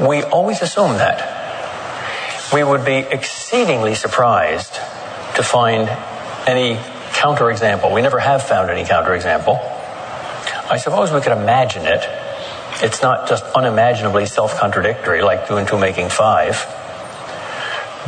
We 0.00 0.22
always 0.22 0.62
assume 0.62 0.92
that. 0.98 1.34
We 2.52 2.62
would 2.62 2.84
be 2.84 2.98
exceedingly 2.98 3.94
surprised 3.94 4.74
to 5.34 5.42
find 5.42 5.88
any 6.46 6.76
counterexample. 7.12 7.92
We 7.92 8.00
never 8.00 8.18
have 8.18 8.42
found 8.42 8.70
any 8.70 8.84
counterexample. 8.84 9.77
I 10.70 10.76
suppose 10.76 11.10
we 11.10 11.20
could 11.22 11.32
imagine 11.32 11.86
it. 11.86 12.04
It's 12.82 13.00
not 13.00 13.26
just 13.26 13.42
unimaginably 13.56 14.26
self 14.26 14.58
contradictory, 14.58 15.22
like 15.22 15.48
two 15.48 15.56
and 15.56 15.66
two 15.66 15.78
making 15.78 16.10
five. 16.10 16.66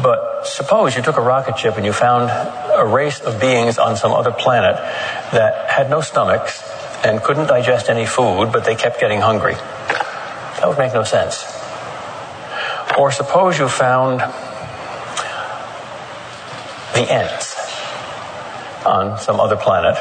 But 0.02 0.46
suppose 0.46 0.94
you 0.94 1.02
took 1.02 1.16
a 1.16 1.22
rocket 1.22 1.58
ship 1.58 1.76
and 1.76 1.86
you 1.86 1.92
found 1.92 2.30
a 2.76 2.84
race 2.84 3.20
of 3.20 3.40
beings 3.40 3.78
on 3.78 3.96
some 3.96 4.12
other 4.12 4.30
planet 4.30 4.76
that 5.32 5.70
had 5.70 5.88
no 5.88 6.02
stomachs 6.02 6.62
and 7.02 7.22
couldn't 7.22 7.46
digest 7.46 7.88
any 7.88 8.04
food, 8.04 8.52
but 8.52 8.64
they 8.64 8.74
kept 8.74 9.00
getting 9.00 9.20
hungry. 9.20 9.54
That 9.54 10.68
would 10.68 10.78
make 10.78 10.92
no 10.92 11.02
sense. 11.02 11.44
Or 12.98 13.10
suppose 13.10 13.58
you 13.58 13.68
found 13.68 14.20
the 16.92 17.10
ents 17.10 17.56
on 18.84 19.18
some 19.18 19.40
other 19.40 19.56
planet, 19.56 19.96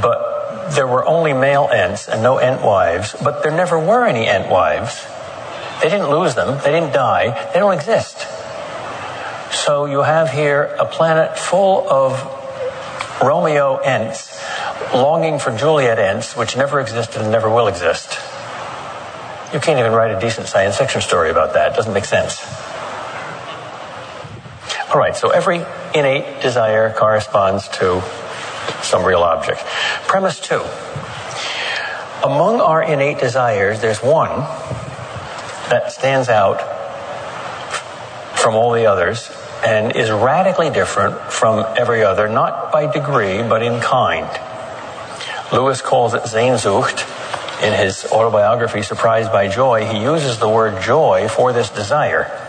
but 0.00 0.33
there 0.74 0.86
were 0.86 1.04
only 1.06 1.32
male 1.32 1.68
ents 1.72 2.08
and 2.08 2.22
no 2.22 2.38
ent 2.38 2.62
wives, 2.62 3.14
but 3.22 3.42
there 3.42 3.52
never 3.52 3.78
were 3.78 4.06
any 4.06 4.26
ent 4.26 4.50
wives. 4.50 5.06
They 5.82 5.88
didn't 5.88 6.10
lose 6.10 6.34
them, 6.34 6.60
they 6.64 6.70
didn't 6.70 6.92
die, 6.92 7.50
they 7.52 7.58
don't 7.58 7.74
exist. 7.74 8.26
So 9.54 9.86
you 9.86 10.02
have 10.02 10.30
here 10.30 10.64
a 10.78 10.84
planet 10.84 11.38
full 11.38 11.88
of 11.88 12.20
Romeo 13.22 13.76
ents 13.78 14.40
longing 14.92 15.38
for 15.38 15.56
Juliet 15.56 15.98
ents, 15.98 16.36
which 16.36 16.56
never 16.56 16.80
existed 16.80 17.22
and 17.22 17.30
never 17.30 17.48
will 17.48 17.68
exist. 17.68 18.18
You 19.52 19.60
can't 19.60 19.78
even 19.78 19.92
write 19.92 20.10
a 20.10 20.20
decent 20.20 20.48
science 20.48 20.76
fiction 20.76 21.00
story 21.00 21.30
about 21.30 21.54
that. 21.54 21.72
It 21.72 21.76
doesn't 21.76 21.92
make 21.92 22.04
sense. 22.04 22.42
All 24.92 25.00
right, 25.00 25.16
so 25.16 25.30
every 25.30 25.64
innate 25.94 26.40
desire 26.40 26.92
corresponds 26.92 27.68
to 27.78 28.02
some 28.82 29.04
real 29.04 29.22
object. 29.22 29.60
Premise 30.06 30.40
two. 30.40 30.62
Among 32.22 32.60
our 32.60 32.82
innate 32.82 33.18
desires, 33.18 33.80
there's 33.80 34.02
one 34.02 34.30
that 35.70 35.92
stands 35.92 36.28
out 36.28 36.60
from 38.38 38.54
all 38.54 38.72
the 38.72 38.86
others 38.86 39.30
and 39.64 39.96
is 39.96 40.10
radically 40.10 40.70
different 40.70 41.18
from 41.32 41.64
every 41.78 42.02
other, 42.02 42.28
not 42.28 42.70
by 42.72 42.90
degree, 42.90 43.42
but 43.42 43.62
in 43.62 43.80
kind. 43.80 44.28
Lewis 45.52 45.80
calls 45.80 46.14
it 46.14 46.22
Sehnsucht. 46.22 47.10
In 47.62 47.72
his 47.72 48.04
autobiography, 48.12 48.82
Surprised 48.82 49.32
by 49.32 49.48
Joy, 49.48 49.86
he 49.86 50.02
uses 50.02 50.38
the 50.38 50.48
word 50.48 50.82
joy 50.82 51.28
for 51.28 51.52
this 51.52 51.70
desire. 51.70 52.43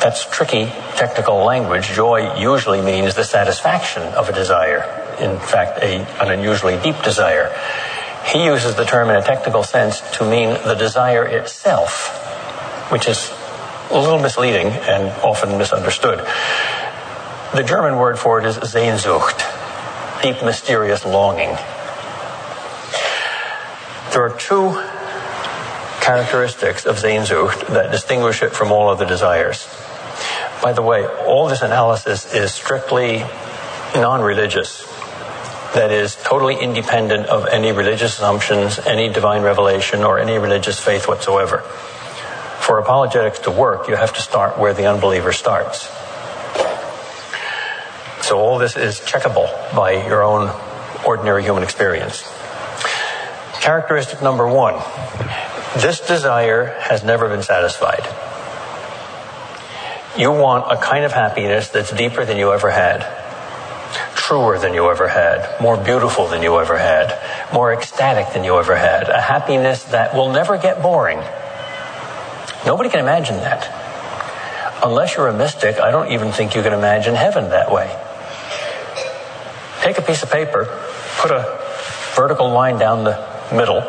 That's 0.00 0.24
tricky 0.24 0.66
technical 0.96 1.44
language. 1.44 1.88
Joy 1.88 2.38
usually 2.38 2.80
means 2.80 3.16
the 3.16 3.24
satisfaction 3.24 4.02
of 4.14 4.28
a 4.28 4.32
desire. 4.32 4.82
In 5.18 5.38
fact, 5.40 5.78
a, 5.82 6.06
an 6.22 6.30
unusually 6.30 6.76
deep 6.80 7.02
desire. 7.02 7.52
He 8.26 8.44
uses 8.44 8.76
the 8.76 8.84
term 8.84 9.10
in 9.10 9.16
a 9.16 9.22
technical 9.22 9.64
sense 9.64 10.00
to 10.18 10.28
mean 10.28 10.50
the 10.50 10.74
desire 10.74 11.24
itself, 11.24 12.08
which 12.92 13.08
is 13.08 13.32
a 13.90 13.98
little 13.98 14.20
misleading 14.20 14.66
and 14.66 15.08
often 15.22 15.58
misunderstood. 15.58 16.18
The 17.54 17.64
German 17.64 17.96
word 17.96 18.18
for 18.18 18.38
it 18.38 18.44
is 18.44 18.56
Sehnsucht, 18.58 20.22
deep 20.22 20.44
mysterious 20.44 21.04
longing. 21.04 21.56
There 24.12 24.22
are 24.22 24.36
two 24.38 24.72
characteristics 26.00 26.86
of 26.86 26.96
Sehnsucht 26.96 27.66
that 27.68 27.90
distinguish 27.90 28.42
it 28.42 28.52
from 28.52 28.70
all 28.70 28.88
other 28.88 29.06
desires. 29.06 29.66
By 30.62 30.72
the 30.72 30.82
way, 30.82 31.06
all 31.06 31.48
this 31.48 31.62
analysis 31.62 32.34
is 32.34 32.52
strictly 32.52 33.18
non 33.94 34.22
religious. 34.22 34.86
That 35.74 35.90
is 35.90 36.16
totally 36.16 36.56
independent 36.56 37.26
of 37.26 37.46
any 37.46 37.72
religious 37.72 38.14
assumptions, 38.14 38.78
any 38.78 39.12
divine 39.12 39.42
revelation, 39.42 40.02
or 40.02 40.18
any 40.18 40.38
religious 40.38 40.80
faith 40.80 41.06
whatsoever. 41.06 41.58
For 42.60 42.78
apologetics 42.78 43.40
to 43.40 43.50
work, 43.50 43.88
you 43.88 43.96
have 43.96 44.14
to 44.14 44.22
start 44.22 44.58
where 44.58 44.74
the 44.74 44.86
unbeliever 44.86 45.32
starts. 45.32 45.88
So 48.26 48.38
all 48.38 48.58
this 48.58 48.76
is 48.76 49.00
checkable 49.00 49.48
by 49.74 50.06
your 50.06 50.22
own 50.22 50.50
ordinary 51.06 51.42
human 51.42 51.62
experience. 51.62 52.22
Characteristic 53.60 54.22
number 54.22 54.46
one 54.46 54.74
this 55.76 56.00
desire 56.00 56.76
has 56.80 57.04
never 57.04 57.28
been 57.28 57.42
satisfied. 57.42 58.02
You 60.18 60.32
want 60.32 60.64
a 60.68 60.76
kind 60.76 61.04
of 61.04 61.12
happiness 61.12 61.68
that's 61.68 61.92
deeper 61.92 62.24
than 62.24 62.38
you 62.38 62.52
ever 62.52 62.70
had, 62.70 63.06
truer 64.16 64.58
than 64.58 64.74
you 64.74 64.90
ever 64.90 65.06
had, 65.06 65.60
more 65.60 65.76
beautiful 65.76 66.26
than 66.26 66.42
you 66.42 66.58
ever 66.58 66.76
had, 66.76 67.16
more 67.52 67.72
ecstatic 67.72 68.34
than 68.34 68.42
you 68.42 68.58
ever 68.58 68.74
had, 68.74 69.08
a 69.08 69.20
happiness 69.20 69.84
that 69.84 70.16
will 70.16 70.32
never 70.32 70.58
get 70.58 70.82
boring. 70.82 71.20
Nobody 72.66 72.90
can 72.90 72.98
imagine 72.98 73.36
that. 73.36 74.82
Unless 74.82 75.14
you're 75.14 75.28
a 75.28 75.32
mystic, 75.32 75.78
I 75.78 75.92
don't 75.92 76.10
even 76.10 76.32
think 76.32 76.56
you 76.56 76.62
can 76.62 76.72
imagine 76.72 77.14
heaven 77.14 77.50
that 77.50 77.70
way. 77.70 77.86
Take 79.82 79.98
a 79.98 80.02
piece 80.02 80.24
of 80.24 80.32
paper, 80.32 80.64
put 81.18 81.30
a 81.30 81.64
vertical 82.16 82.50
line 82.50 82.76
down 82.80 83.04
the 83.04 83.24
middle. 83.52 83.82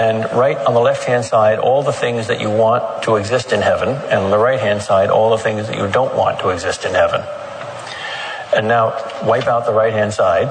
And 0.00 0.24
right 0.38 0.56
on 0.56 0.74
the 0.74 0.80
left 0.80 1.04
hand 1.04 1.24
side, 1.24 1.58
all 1.58 1.82
the 1.82 1.92
things 1.92 2.28
that 2.28 2.40
you 2.40 2.50
want 2.50 3.02
to 3.02 3.16
exist 3.16 3.52
in 3.52 3.62
heaven, 3.62 3.88
and 3.88 4.20
on 4.20 4.30
the 4.30 4.38
right 4.38 4.60
hand 4.60 4.80
side, 4.80 5.10
all 5.10 5.30
the 5.30 5.38
things 5.38 5.66
that 5.66 5.76
you 5.76 5.88
don't 5.90 6.14
want 6.14 6.38
to 6.40 6.50
exist 6.50 6.84
in 6.84 6.94
heaven. 6.94 7.22
And 8.54 8.68
now 8.68 8.96
wipe 9.24 9.48
out 9.48 9.66
the 9.66 9.72
right 9.72 9.92
hand 9.92 10.14
side 10.14 10.48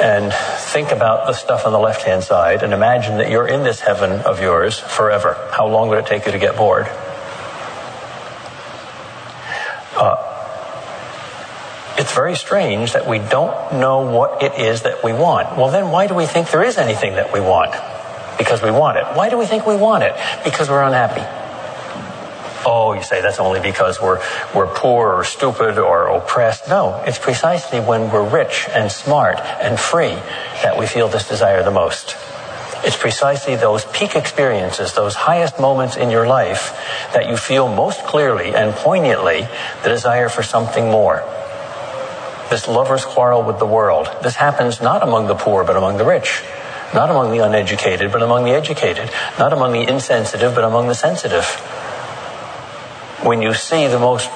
and 0.00 0.32
think 0.32 0.92
about 0.92 1.26
the 1.26 1.32
stuff 1.32 1.66
on 1.66 1.72
the 1.72 1.78
left 1.78 2.02
hand 2.02 2.22
side 2.22 2.62
and 2.62 2.72
imagine 2.72 3.18
that 3.18 3.30
you're 3.30 3.46
in 3.46 3.64
this 3.64 3.80
heaven 3.80 4.12
of 4.22 4.40
yours 4.40 4.78
forever. 4.78 5.36
How 5.52 5.66
long 5.66 5.88
would 5.88 5.98
it 5.98 6.06
take 6.06 6.24
you 6.26 6.32
to 6.32 6.38
get 6.38 6.56
bored? 6.56 6.86
Uh, 9.96 10.16
it's 11.98 12.14
very 12.14 12.34
strange 12.34 12.92
that 12.94 13.06
we 13.06 13.18
don't 13.18 13.74
know 13.74 14.10
what 14.10 14.42
it 14.42 14.58
is 14.58 14.82
that 14.82 15.04
we 15.04 15.12
want. 15.12 15.56
Well, 15.56 15.70
then 15.70 15.90
why 15.90 16.06
do 16.06 16.14
we 16.14 16.26
think 16.26 16.50
there 16.50 16.64
is 16.64 16.78
anything 16.78 17.14
that 17.14 17.32
we 17.32 17.40
want? 17.40 17.74
Because 18.38 18.62
we 18.62 18.70
want 18.70 18.98
it. 18.98 19.04
Why 19.16 19.30
do 19.30 19.38
we 19.38 19.46
think 19.46 19.66
we 19.66 19.76
want 19.76 20.04
it? 20.04 20.14
Because 20.44 20.68
we're 20.68 20.82
unhappy. 20.82 21.22
Oh, 22.66 22.94
you 22.94 23.02
say 23.02 23.20
that's 23.20 23.38
only 23.38 23.60
because 23.60 24.00
we're, 24.00 24.22
we're 24.54 24.66
poor 24.66 25.12
or 25.12 25.24
stupid 25.24 25.78
or 25.78 26.06
oppressed. 26.06 26.68
No, 26.68 27.02
it's 27.06 27.18
precisely 27.18 27.78
when 27.78 28.10
we're 28.10 28.28
rich 28.28 28.66
and 28.72 28.90
smart 28.90 29.38
and 29.38 29.78
free 29.78 30.14
that 30.62 30.78
we 30.78 30.86
feel 30.86 31.08
this 31.08 31.28
desire 31.28 31.62
the 31.62 31.70
most. 31.70 32.16
It's 32.82 32.96
precisely 32.96 33.56
those 33.56 33.84
peak 33.86 34.16
experiences, 34.16 34.94
those 34.94 35.14
highest 35.14 35.60
moments 35.60 35.96
in 35.96 36.10
your 36.10 36.26
life, 36.26 36.72
that 37.12 37.28
you 37.28 37.36
feel 37.36 37.68
most 37.68 38.04
clearly 38.04 38.54
and 38.54 38.74
poignantly 38.74 39.46
the 39.82 39.88
desire 39.88 40.28
for 40.28 40.42
something 40.42 40.90
more 40.90 41.22
this 42.50 42.68
lover's 42.68 43.04
quarrel 43.04 43.42
with 43.42 43.58
the 43.58 43.66
world. 43.66 44.08
This 44.22 44.36
happens 44.36 44.80
not 44.80 45.02
among 45.02 45.26
the 45.26 45.34
poor, 45.34 45.64
but 45.64 45.76
among 45.76 45.96
the 45.96 46.04
rich. 46.04 46.42
Not 46.94 47.10
among 47.10 47.32
the 47.32 47.44
uneducated, 47.44 48.12
but 48.12 48.22
among 48.22 48.44
the 48.44 48.52
educated. 48.52 49.10
Not 49.38 49.52
among 49.52 49.72
the 49.72 49.82
insensitive, 49.82 50.54
but 50.54 50.64
among 50.64 50.88
the 50.88 50.94
sensitive. 50.94 51.44
When 53.22 53.42
you 53.42 53.52
see 53.52 53.88
the 53.88 53.98
most 53.98 54.30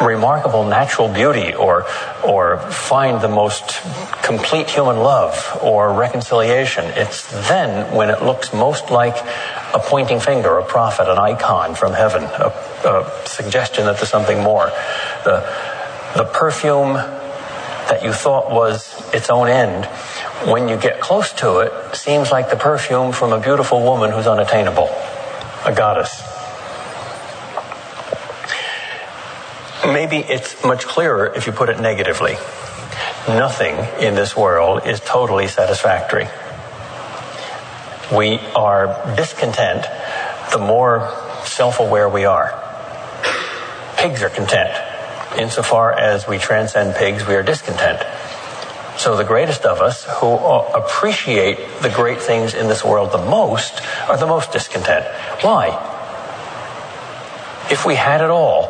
remarkable 0.00 0.64
natural 0.64 1.08
beauty 1.08 1.54
or 1.54 1.86
or 2.24 2.58
find 2.58 3.20
the 3.20 3.28
most 3.28 3.80
complete 4.22 4.68
human 4.68 4.96
love 4.96 5.56
or 5.62 5.94
reconciliation 5.94 6.84
it's 6.96 7.30
then 7.48 7.94
when 7.94 8.10
it 8.10 8.20
looks 8.20 8.52
most 8.52 8.90
like 8.90 9.16
a 9.72 9.78
pointing 9.78 10.18
finger 10.18 10.58
a 10.58 10.64
prophet 10.64 11.08
an 11.08 11.16
icon 11.16 11.76
from 11.76 11.92
heaven 11.92 12.24
a, 12.24 12.52
a 12.84 13.22
suggestion 13.24 13.84
that 13.84 13.94
there's 13.96 14.08
something 14.08 14.42
more 14.42 14.66
the 15.22 15.48
the 16.16 16.24
perfume 16.24 16.94
that 17.88 18.02
you 18.02 18.12
thought 18.12 18.50
was 18.50 18.94
its 19.12 19.30
own 19.30 19.48
end, 19.48 19.84
when 20.46 20.68
you 20.68 20.76
get 20.76 21.00
close 21.00 21.32
to 21.34 21.60
it, 21.60 21.96
seems 21.96 22.30
like 22.30 22.50
the 22.50 22.56
perfume 22.56 23.12
from 23.12 23.32
a 23.32 23.40
beautiful 23.40 23.82
woman 23.82 24.10
who's 24.10 24.26
unattainable, 24.26 24.88
a 25.64 25.72
goddess. 25.74 26.22
Maybe 29.86 30.18
it's 30.18 30.62
much 30.64 30.86
clearer 30.86 31.32
if 31.34 31.46
you 31.46 31.52
put 31.52 31.68
it 31.68 31.80
negatively. 31.80 32.34
Nothing 33.28 33.74
in 34.04 34.14
this 34.14 34.36
world 34.36 34.86
is 34.86 35.00
totally 35.00 35.48
satisfactory. 35.48 36.26
We 38.14 38.38
are 38.54 39.14
discontent 39.16 39.86
the 40.50 40.58
more 40.58 41.10
self 41.44 41.80
aware 41.80 42.08
we 42.08 42.26
are. 42.26 42.60
Pigs 43.96 44.22
are 44.22 44.30
content 44.30 44.76
insofar 45.38 45.92
as 45.92 46.26
we 46.26 46.38
transcend 46.38 46.94
pigs, 46.94 47.26
we 47.26 47.34
are 47.34 47.42
discontent. 47.42 48.00
So 49.04 49.18
the 49.18 49.22
greatest 49.22 49.66
of 49.66 49.82
us 49.82 50.04
who 50.04 50.28
appreciate 50.28 51.58
the 51.82 51.90
great 51.90 52.22
things 52.22 52.54
in 52.54 52.68
this 52.68 52.82
world 52.82 53.12
the 53.12 53.18
most 53.18 53.82
are 54.08 54.16
the 54.16 54.26
most 54.26 54.50
discontent. 54.50 55.04
Why? 55.42 55.68
If 57.70 57.84
we 57.84 57.96
had 57.96 58.22
it 58.22 58.30
all, 58.30 58.64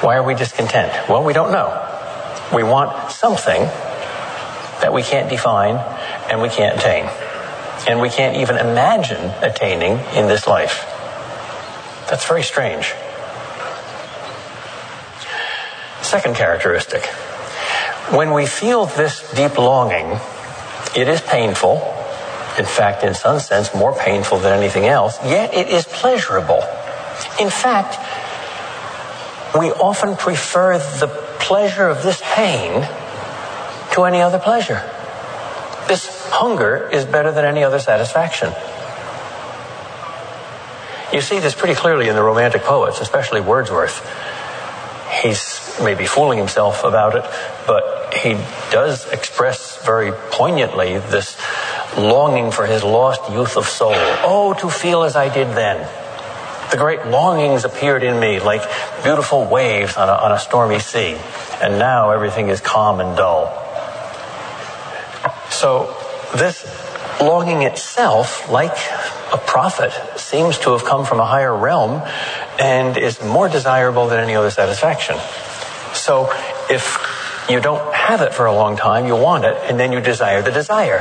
why 0.00 0.16
are 0.16 0.24
we 0.24 0.34
discontent? 0.34 1.08
Well, 1.08 1.22
we 1.22 1.34
don't 1.34 1.52
know. 1.52 1.68
We 2.52 2.64
want 2.64 3.12
something 3.12 3.62
that 4.80 4.92
we 4.92 5.04
can't 5.04 5.30
define 5.30 5.76
and 6.28 6.42
we 6.42 6.48
can't 6.48 6.76
attain. 6.76 7.08
And 7.86 8.00
we 8.00 8.08
can't 8.08 8.38
even 8.38 8.56
imagine 8.56 9.30
attaining 9.40 10.00
in 10.16 10.26
this 10.26 10.48
life. 10.48 10.84
That's 12.10 12.26
very 12.26 12.42
strange. 12.42 12.92
Second 16.02 16.34
characteristic. 16.34 17.08
When 18.10 18.32
we 18.32 18.46
feel 18.46 18.86
this 18.86 19.32
deep 19.34 19.58
longing, 19.58 20.18
it 20.96 21.08
is 21.08 21.20
painful. 21.20 21.74
In 22.56 22.64
fact, 22.64 23.02
in 23.02 23.14
some 23.14 23.40
sense, 23.40 23.74
more 23.74 23.92
painful 23.92 24.38
than 24.38 24.56
anything 24.56 24.86
else, 24.86 25.18
yet 25.24 25.52
it 25.52 25.68
is 25.68 25.84
pleasurable. 25.84 26.62
In 27.40 27.50
fact, 27.50 27.98
we 29.58 29.72
often 29.72 30.16
prefer 30.16 30.78
the 30.78 31.08
pleasure 31.40 31.88
of 31.88 32.02
this 32.02 32.22
pain 32.24 32.82
to 33.92 34.04
any 34.04 34.20
other 34.20 34.38
pleasure. 34.38 34.82
This 35.88 36.30
hunger 36.30 36.88
is 36.92 37.04
better 37.04 37.32
than 37.32 37.44
any 37.44 37.64
other 37.64 37.78
satisfaction. 37.78 38.52
You 41.12 41.20
see 41.20 41.38
this 41.38 41.54
pretty 41.54 41.74
clearly 41.74 42.08
in 42.08 42.14
the 42.14 42.22
Romantic 42.22 42.62
poets, 42.62 43.00
especially 43.00 43.40
Wordsworth. 43.40 44.04
He's 45.22 45.78
maybe 45.82 46.06
fooling 46.06 46.38
himself 46.38 46.84
about 46.84 47.14
it, 47.16 47.24
but 47.66 47.95
he 48.16 48.32
does 48.70 49.10
express 49.12 49.84
very 49.84 50.12
poignantly 50.30 50.98
this 50.98 51.36
longing 51.96 52.50
for 52.50 52.66
his 52.66 52.82
lost 52.82 53.30
youth 53.30 53.56
of 53.56 53.66
soul. 53.66 53.92
Oh, 53.94 54.54
to 54.60 54.68
feel 54.68 55.02
as 55.02 55.16
I 55.16 55.32
did 55.32 55.48
then. 55.48 55.88
The 56.70 56.76
great 56.76 57.06
longings 57.06 57.64
appeared 57.64 58.02
in 58.02 58.18
me 58.18 58.40
like 58.40 58.62
beautiful 59.04 59.44
waves 59.44 59.96
on 59.96 60.08
a, 60.08 60.12
on 60.12 60.32
a 60.32 60.38
stormy 60.38 60.80
sea, 60.80 61.16
and 61.62 61.78
now 61.78 62.10
everything 62.10 62.48
is 62.48 62.60
calm 62.60 63.00
and 63.00 63.16
dull. 63.16 63.62
So, 65.50 65.96
this 66.34 66.66
longing 67.20 67.62
itself, 67.62 68.50
like 68.50 68.76
a 69.32 69.38
prophet, 69.38 69.92
seems 70.18 70.58
to 70.58 70.72
have 70.72 70.84
come 70.84 71.04
from 71.04 71.20
a 71.20 71.24
higher 71.26 71.56
realm 71.56 72.02
and 72.58 72.96
is 72.96 73.22
more 73.22 73.48
desirable 73.48 74.08
than 74.08 74.20
any 74.20 74.34
other 74.34 74.50
satisfaction. 74.50 75.16
So 75.94 76.30
if 76.68 76.98
you 77.48 77.60
don't 77.60 77.94
have 77.94 78.22
it 78.22 78.34
for 78.34 78.46
a 78.46 78.52
long 78.52 78.76
time, 78.76 79.06
you 79.06 79.14
want 79.14 79.44
it, 79.44 79.56
and 79.64 79.78
then 79.78 79.92
you 79.92 80.00
desire 80.00 80.42
the 80.42 80.50
desire. 80.50 81.00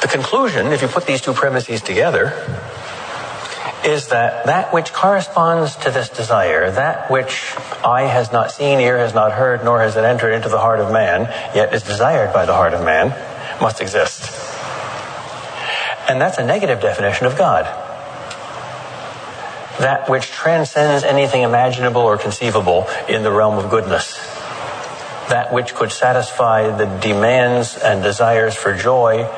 The 0.00 0.08
conclusion, 0.08 0.68
if 0.68 0.82
you 0.82 0.88
put 0.88 1.06
these 1.06 1.20
two 1.20 1.32
premises 1.32 1.82
together, 1.82 2.32
is 3.84 4.08
that 4.08 4.46
that 4.46 4.72
which 4.72 4.92
corresponds 4.92 5.74
to 5.76 5.90
this 5.90 6.08
desire, 6.08 6.70
that 6.70 7.10
which 7.10 7.54
eye 7.84 8.04
has 8.04 8.30
not 8.30 8.52
seen, 8.52 8.78
ear 8.78 8.98
has 8.98 9.14
not 9.14 9.32
heard, 9.32 9.64
nor 9.64 9.80
has 9.80 9.96
it 9.96 10.04
entered 10.04 10.32
into 10.32 10.48
the 10.48 10.58
heart 10.58 10.78
of 10.78 10.92
man, 10.92 11.22
yet 11.54 11.74
is 11.74 11.82
desired 11.82 12.32
by 12.32 12.46
the 12.46 12.54
heart 12.54 12.74
of 12.74 12.84
man, 12.84 13.08
must 13.60 13.80
exist. 13.80 14.30
And 16.08 16.20
that's 16.20 16.38
a 16.38 16.44
negative 16.44 16.80
definition 16.80 17.26
of 17.26 17.36
God 17.36 17.81
that 19.82 20.08
which 20.08 20.30
transcends 20.30 21.02
anything 21.02 21.42
imaginable 21.42 22.02
or 22.02 22.16
conceivable 22.16 22.86
in 23.08 23.24
the 23.24 23.32
realm 23.32 23.58
of 23.58 23.68
goodness. 23.68 24.14
That 25.28 25.52
which 25.52 25.74
could 25.74 25.90
satisfy 25.90 26.70
the 26.76 26.86
demands 27.00 27.76
and 27.76 28.00
desires 28.00 28.54
for 28.54 28.76
joy, 28.76 29.28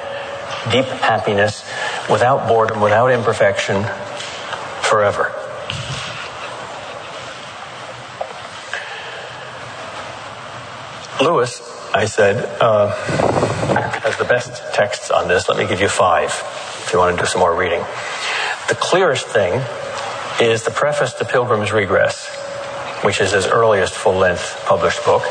deep 0.70 0.84
happiness, 0.84 1.64
without 2.10 2.46
boredom, 2.46 2.82
without 2.82 3.10
imperfection, 3.10 3.84
forever. 4.82 5.32
Lewis, 11.22 11.62
I 11.94 12.04
said, 12.04 12.44
uh, 12.60 12.94
has 14.02 14.18
the 14.18 14.24
best 14.24 14.74
texts 14.74 15.10
on 15.10 15.26
this. 15.26 15.48
Let 15.48 15.56
me 15.56 15.66
give 15.66 15.80
you 15.80 15.88
five 15.88 16.28
if 16.84 16.90
you 16.92 16.98
want 16.98 17.16
to 17.16 17.22
do 17.22 17.26
some 17.26 17.40
more 17.40 17.54
reading. 17.54 17.80
The 18.68 18.74
clearest 18.74 19.26
thing 19.26 19.62
is 20.40 20.64
the 20.64 20.70
preface 20.70 21.12
to 21.14 21.24
Pilgrim's 21.24 21.72
Regress, 21.72 22.26
which 23.02 23.20
is 23.20 23.32
his 23.32 23.46
earliest 23.46 23.94
full 23.94 24.14
length 24.14 24.64
published 24.66 25.04
book, 25.04 25.22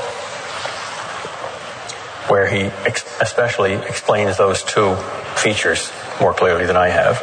where 2.30 2.48
he 2.48 2.66
ex- 2.86 3.20
especially 3.20 3.74
explains 3.74 4.38
those 4.38 4.64
two 4.64 4.96
features 5.36 5.92
more 6.22 6.34
clearly 6.34 6.66
than 6.66 6.78
I 6.78 6.88
have. 6.90 7.20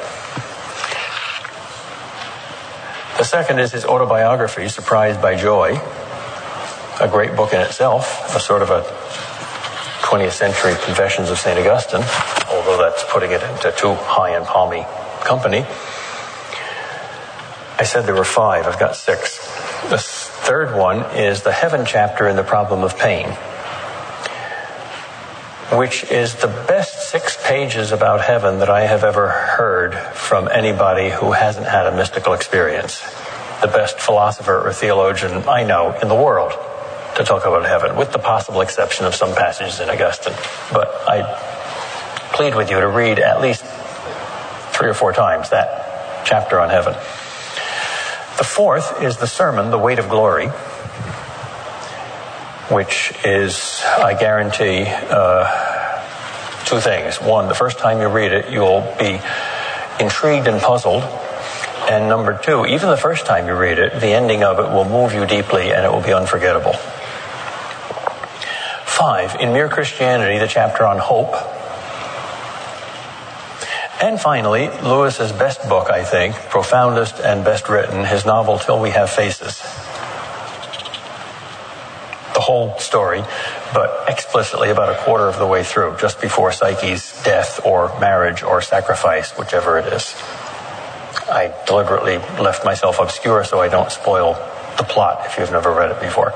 The 3.17 3.25
second 3.25 3.59
is 3.59 3.73
his 3.73 3.85
autobiography, 3.85 4.69
Surprised 4.69 5.21
by 5.21 5.37
Joy, 5.37 5.79
a 7.01 7.09
great 7.09 7.35
book 7.35 7.53
in 7.53 7.61
itself, 7.61 8.35
a 8.35 8.41
sort 8.41 8.63
of 8.63 8.71
a 8.71 8.83
20th 10.03 10.33
century 10.33 10.75
Confessions 10.85 11.31
of 11.31 11.39
St. 11.39 11.59
Augustine, 11.59 12.03
although 12.51 12.77
that's 12.79 13.05
putting 13.11 13.31
it 13.31 13.43
into 13.43 13.73
too 13.73 13.95
high 13.95 14.31
and 14.31 14.45
palmy 14.45 14.85
company. 15.25 15.65
I 17.81 17.85
said 17.85 18.05
there 18.05 18.15
were 18.15 18.25
five. 18.25 18.67
I've 18.67 18.79
got 18.79 18.95
six. 18.95 19.39
The 19.89 19.97
third 19.99 20.77
one 20.77 21.01
is 21.17 21.43
the 21.43 21.51
heaven 21.53 21.87
chapter 21.87 22.29
in 22.29 22.37
the 22.37 22.45
problem 22.45 22.85
of 22.85 22.99
pain. 22.99 23.27
which 25.73 26.03
is 26.11 26.35
the 26.37 26.49
best 26.49 27.11
six 27.11 27.39
pages 27.47 27.93
about 27.93 28.21
heaven 28.21 28.59
that 28.59 28.69
I 28.69 28.83
have 28.83 29.05
ever 29.05 29.29
heard 29.29 29.95
from 29.95 30.49
anybody 30.49 31.11
who 31.11 31.31
hasn't 31.31 31.67
had 31.67 31.87
a 31.87 31.97
mystical 31.97 32.35
experience. 32.35 33.01
The 33.61 33.69
best 33.69 34.01
philosopher 34.01 34.67
or 34.67 34.73
theologian 34.73 35.49
I 35.49 35.63
know 35.63 35.97
in 36.03 36.09
the 36.09 36.15
world 36.15 36.53
to 37.17 37.25
talk 37.25 37.47
about 37.47 37.65
heaven, 37.67 37.97
with 37.97 38.11
the 38.11 38.19
possible 38.19 38.63
exception 38.63 39.07
of 39.07 39.15
some 39.15 39.33
passages 39.35 39.79
in 39.79 39.89
Augustine. 39.89 40.35
But 40.73 40.89
I 41.09 41.23
plead 42.33 42.57
with 42.57 42.69
you 42.71 42.81
to 42.81 42.89
read 42.89 43.21
at 43.21 43.41
least 43.41 43.65
three 44.75 44.89
or 44.89 44.95
four 44.95 45.13
times 45.13 45.51
that 45.51 46.25
chapter 46.27 46.59
on 46.59 46.71
heaven. 46.71 46.95
The 48.41 48.45
fourth 48.45 49.03
is 49.03 49.19
the 49.19 49.27
sermon, 49.27 49.71
The 49.71 49.77
Weight 49.77 49.99
of 49.99 50.09
Glory, 50.09 50.47
which 52.75 53.13
is, 53.23 53.83
I 53.85 54.17
guarantee, 54.19 54.87
uh, 54.89 56.65
two 56.65 56.81
things. 56.81 57.21
One, 57.21 57.49
the 57.49 57.55
first 57.55 57.79
time 57.79 58.01
you 58.01 58.09
read 58.09 58.33
it, 58.33 58.51
you'll 58.51 58.81
be 58.99 59.21
intrigued 60.03 60.49
and 60.49 60.59
puzzled. 60.59 61.03
And 61.91 62.09
number 62.09 62.41
two, 62.43 62.65
even 62.65 62.89
the 62.89 62.97
first 62.97 63.27
time 63.27 63.47
you 63.47 63.55
read 63.55 63.79
it, 63.79 64.01
the 64.01 64.15
ending 64.15 64.43
of 64.43 64.59
it 64.59 64.73
will 64.73 64.87
move 64.87 65.13
you 65.13 65.27
deeply 65.27 65.71
and 65.75 65.85
it 65.85 65.93
will 65.93 66.01
be 66.01 66.15
unforgettable. 66.15 66.73
Five, 68.87 69.35
in 69.39 69.53
Mere 69.53 69.69
Christianity, 69.69 70.39
the 70.39 70.49
chapter 70.49 70.87
on 70.87 70.97
hope. 70.97 71.35
And 74.03 74.19
finally, 74.19 74.69
Lewis's 74.69 75.33
best 75.33 75.69
book, 75.69 75.91
I 75.91 76.05
think, 76.05 76.35
profoundest 76.35 77.21
and 77.21 77.45
best 77.45 77.69
written, 77.69 78.05
his 78.05 78.25
novel 78.25 78.59
Till 78.59 78.81
We 78.81 78.91
Have 78.91 79.11
Faces 79.11 79.63
the 82.41 82.45
whole 82.45 82.79
story, 82.79 83.23
but 83.75 84.09
explicitly 84.09 84.71
about 84.71 84.89
a 84.89 84.99
quarter 85.05 85.25
of 85.25 85.39
the 85.39 85.47
way 85.47 85.63
through, 85.63 85.95
just 86.01 86.23
before 86.23 86.51
Psyche's 86.51 87.23
death 87.23 87.61
or 87.67 87.89
marriage 88.01 88.43
or 88.43 88.63
sacrifice, 88.63 89.33
whichever 89.33 89.79
it 89.79 89.93
is. 89.93 90.15
I 91.29 91.55
deliberately 91.67 92.17
left 92.43 92.65
myself 92.65 92.99
obscure 92.99 93.45
so 93.45 93.61
I 93.61 93.69
don't 93.69 93.93
spoil 93.93 94.35
the 94.79 94.85
plot 94.85 95.27
if 95.27 95.39
you've 95.39 95.53
never 95.53 95.71
read 95.71 95.91
it 95.91 96.01
before. 96.01 96.31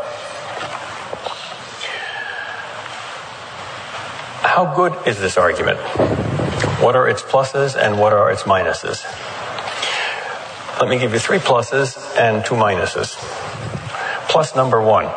How 4.43 4.75
good 4.77 5.09
is 5.09 5.19
this 5.19 5.39
argument? 5.39 5.81
What 6.81 6.97
are 6.97 7.09
its 7.09 7.23
pluses 7.23 7.77
and 7.77 7.99
what 7.99 8.13
are 8.13 8.31
its 8.31 8.43
minuses? 8.43 9.05
Let 10.81 10.89
me 10.89 10.99
give 10.99 11.13
you 11.13 11.19
three 11.19 11.39
pluses 11.39 11.97
and 12.19 12.45
two 12.45 12.55
minuses. 12.55 13.17
Plus 14.29 14.55
number 14.57 14.83
one 14.83 15.11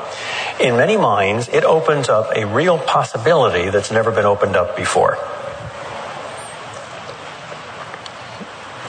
in 0.59 0.75
many 0.75 0.97
minds, 0.97 1.49
it 1.49 1.63
opens 1.63 2.09
up 2.09 2.35
a 2.35 2.45
real 2.45 2.79
possibility 2.79 3.69
that's 3.69 3.91
never 3.91 4.11
been 4.11 4.25
opened 4.25 4.55
up 4.55 4.75
before. 4.75 5.17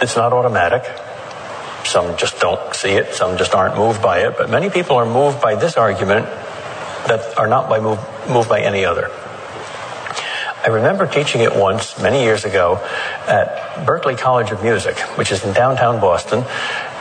It's 0.00 0.16
not 0.16 0.32
automatic. 0.32 0.84
Some 1.84 2.16
just 2.16 2.40
don't 2.40 2.74
see 2.74 2.90
it, 2.90 3.14
some 3.14 3.36
just 3.36 3.54
aren't 3.54 3.76
moved 3.76 4.02
by 4.02 4.20
it, 4.20 4.36
but 4.38 4.48
many 4.48 4.70
people 4.70 4.96
are 4.96 5.06
moved 5.06 5.40
by 5.40 5.56
this 5.56 5.76
argument 5.76 6.26
that 7.06 7.36
are 7.38 7.46
not 7.46 7.68
by 7.68 7.80
move, 7.80 7.98
moved 8.28 8.48
by 8.48 8.60
any 8.60 8.84
other. 8.84 9.10
I 10.68 10.70
remember 10.70 11.06
teaching 11.06 11.40
it 11.40 11.56
once, 11.56 11.98
many 11.98 12.24
years 12.24 12.44
ago, 12.44 12.76
at 13.26 13.86
Berklee 13.86 14.18
College 14.18 14.50
of 14.50 14.62
Music, 14.62 14.98
which 15.16 15.32
is 15.32 15.42
in 15.42 15.54
downtown 15.54 15.98
Boston, 15.98 16.44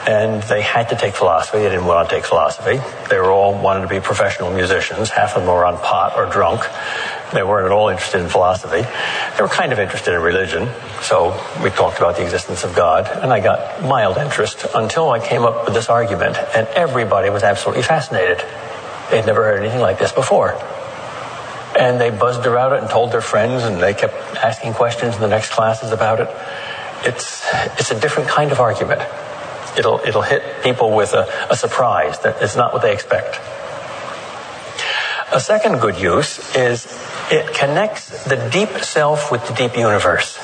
and 0.07 0.41
they 0.43 0.61
had 0.61 0.87
to 0.87 0.95
take 0.95 1.15
philosophy. 1.15 1.57
They 1.57 1.67
didn't 1.67 1.85
want 1.85 2.07
to 2.07 2.15
take 2.15 2.23
philosophy. 2.23 2.79
They 3.09 3.19
were 3.19 3.29
all 3.29 3.61
wanted 3.61 3.81
to 3.81 3.89
be 3.89 3.99
professional 3.99 4.51
musicians. 4.53 5.09
Half 5.09 5.35
of 5.35 5.41
them 5.43 5.53
were 5.53 5.65
on 5.65 5.77
pot 5.79 6.15
or 6.15 6.31
drunk. 6.31 6.61
They 7.33 7.43
weren't 7.43 7.65
at 7.65 7.73
all 7.73 7.89
interested 7.89 8.21
in 8.21 8.29
philosophy. 8.29 8.87
They 9.35 9.43
were 9.43 9.49
kind 9.49 9.73
of 9.73 9.79
interested 9.79 10.13
in 10.13 10.21
religion. 10.21 10.69
So 11.01 11.37
we 11.61 11.69
talked 11.69 11.97
about 11.97 12.15
the 12.15 12.23
existence 12.23 12.63
of 12.63 12.73
God, 12.73 13.05
and 13.21 13.33
I 13.33 13.41
got 13.41 13.83
mild 13.83 14.15
interest 14.15 14.65
until 14.75 15.09
I 15.09 15.19
came 15.19 15.43
up 15.43 15.65
with 15.65 15.73
this 15.73 15.89
argument, 15.89 16.37
and 16.55 16.69
everybody 16.69 17.29
was 17.29 17.43
absolutely 17.43 17.83
fascinated. 17.83 18.37
They'd 19.11 19.25
never 19.25 19.43
heard 19.43 19.59
anything 19.59 19.81
like 19.81 19.99
this 19.99 20.13
before. 20.13 20.55
And 21.75 21.99
they 21.99 22.09
buzzed 22.09 22.45
around 22.45 22.73
it 22.73 22.81
and 22.81 22.89
told 22.89 23.11
their 23.11 23.21
friends, 23.21 23.63
and 23.63 23.81
they 23.81 23.93
kept 23.93 24.15
asking 24.37 24.73
questions 24.73 25.15
in 25.15 25.21
the 25.21 25.27
next 25.27 25.51
classes 25.51 25.91
about 25.91 26.19
it. 26.19 26.29
It's, 27.05 27.43
it's 27.79 27.91
a 27.91 27.99
different 27.99 28.29
kind 28.29 28.51
of 28.51 28.59
argument 28.59 29.01
it'll, 29.77 30.01
it'll 30.05 30.21
hit 30.21 30.63
people 30.63 30.95
with 30.95 31.13
a, 31.13 31.27
a 31.49 31.55
surprise 31.55 32.19
that 32.19 32.41
it's 32.41 32.55
not 32.55 32.73
what 32.73 32.81
they 32.81 32.93
expect. 32.93 33.39
A 35.31 35.39
second 35.39 35.79
good 35.79 35.99
use 35.99 36.55
is 36.55 36.87
it 37.29 37.53
connects 37.53 38.23
the 38.25 38.49
deep 38.49 38.69
self 38.83 39.31
with 39.31 39.45
the 39.47 39.53
deep 39.53 39.77
universe. 39.77 40.37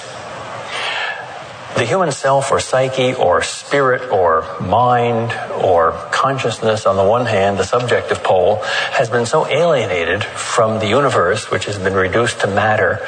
The 1.76 1.86
human 1.86 2.12
self 2.12 2.52
or 2.52 2.60
psyche 2.60 3.14
or 3.16 3.42
spirit 3.42 4.12
or 4.12 4.46
mind 4.62 5.34
or 5.62 5.92
consciousness 6.12 6.86
on 6.86 6.96
the 6.96 7.04
one 7.04 7.26
hand, 7.26 7.58
the 7.58 7.64
subjective 7.64 8.24
pole, 8.24 8.58
has 8.92 9.10
been 9.10 9.26
so 9.26 9.48
alienated 9.48 10.24
from 10.24 10.80
the 10.80 10.88
universe, 10.88 11.50
which 11.50 11.66
has 11.66 11.80
been 11.80 11.96
reduced 11.96 12.42
to 12.42 12.48
matter 12.48 13.00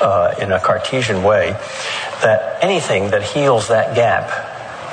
uh, 0.00 0.34
in 0.40 0.50
a 0.50 0.58
Cartesian 0.60 1.22
way, 1.22 1.50
that 2.22 2.58
anything 2.62 3.10
that 3.10 3.22
heals 3.22 3.68
that 3.68 3.94
gap 3.94 4.30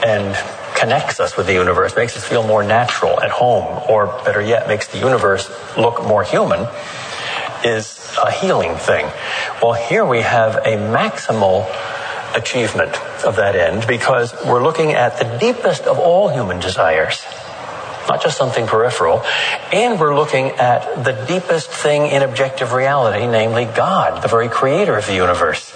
and 0.05 0.35
connects 0.75 1.19
us 1.19 1.35
with 1.35 1.47
the 1.47 1.53
universe, 1.53 1.95
makes 1.95 2.15
us 2.15 2.23
feel 2.23 2.45
more 2.45 2.63
natural 2.63 3.19
at 3.21 3.31
home, 3.31 3.81
or 3.89 4.07
better 4.23 4.41
yet, 4.41 4.67
makes 4.67 4.87
the 4.87 4.99
universe 4.99 5.49
look 5.77 6.03
more 6.05 6.23
human, 6.23 6.67
is 7.63 8.15
a 8.23 8.31
healing 8.31 8.75
thing. 8.75 9.05
Well, 9.61 9.73
here 9.73 10.05
we 10.05 10.21
have 10.21 10.57
a 10.57 10.77
maximal 10.77 11.65
achievement 12.35 12.95
of 13.23 13.37
that 13.37 13.55
end 13.55 13.87
because 13.87 14.33
we're 14.45 14.63
looking 14.63 14.91
at 14.91 15.17
the 15.17 15.37
deepest 15.39 15.83
of 15.83 15.97
all 15.97 16.29
human 16.29 16.59
desires, 16.59 17.23
not 18.07 18.21
just 18.21 18.37
something 18.37 18.67
peripheral, 18.67 19.23
and 19.71 19.99
we're 19.99 20.15
looking 20.15 20.47
at 20.51 21.03
the 21.03 21.13
deepest 21.27 21.69
thing 21.69 22.07
in 22.07 22.21
objective 22.21 22.73
reality, 22.73 23.25
namely 23.25 23.65
God, 23.65 24.21
the 24.21 24.27
very 24.27 24.49
creator 24.49 24.97
of 24.97 25.05
the 25.07 25.15
universe. 25.15 25.75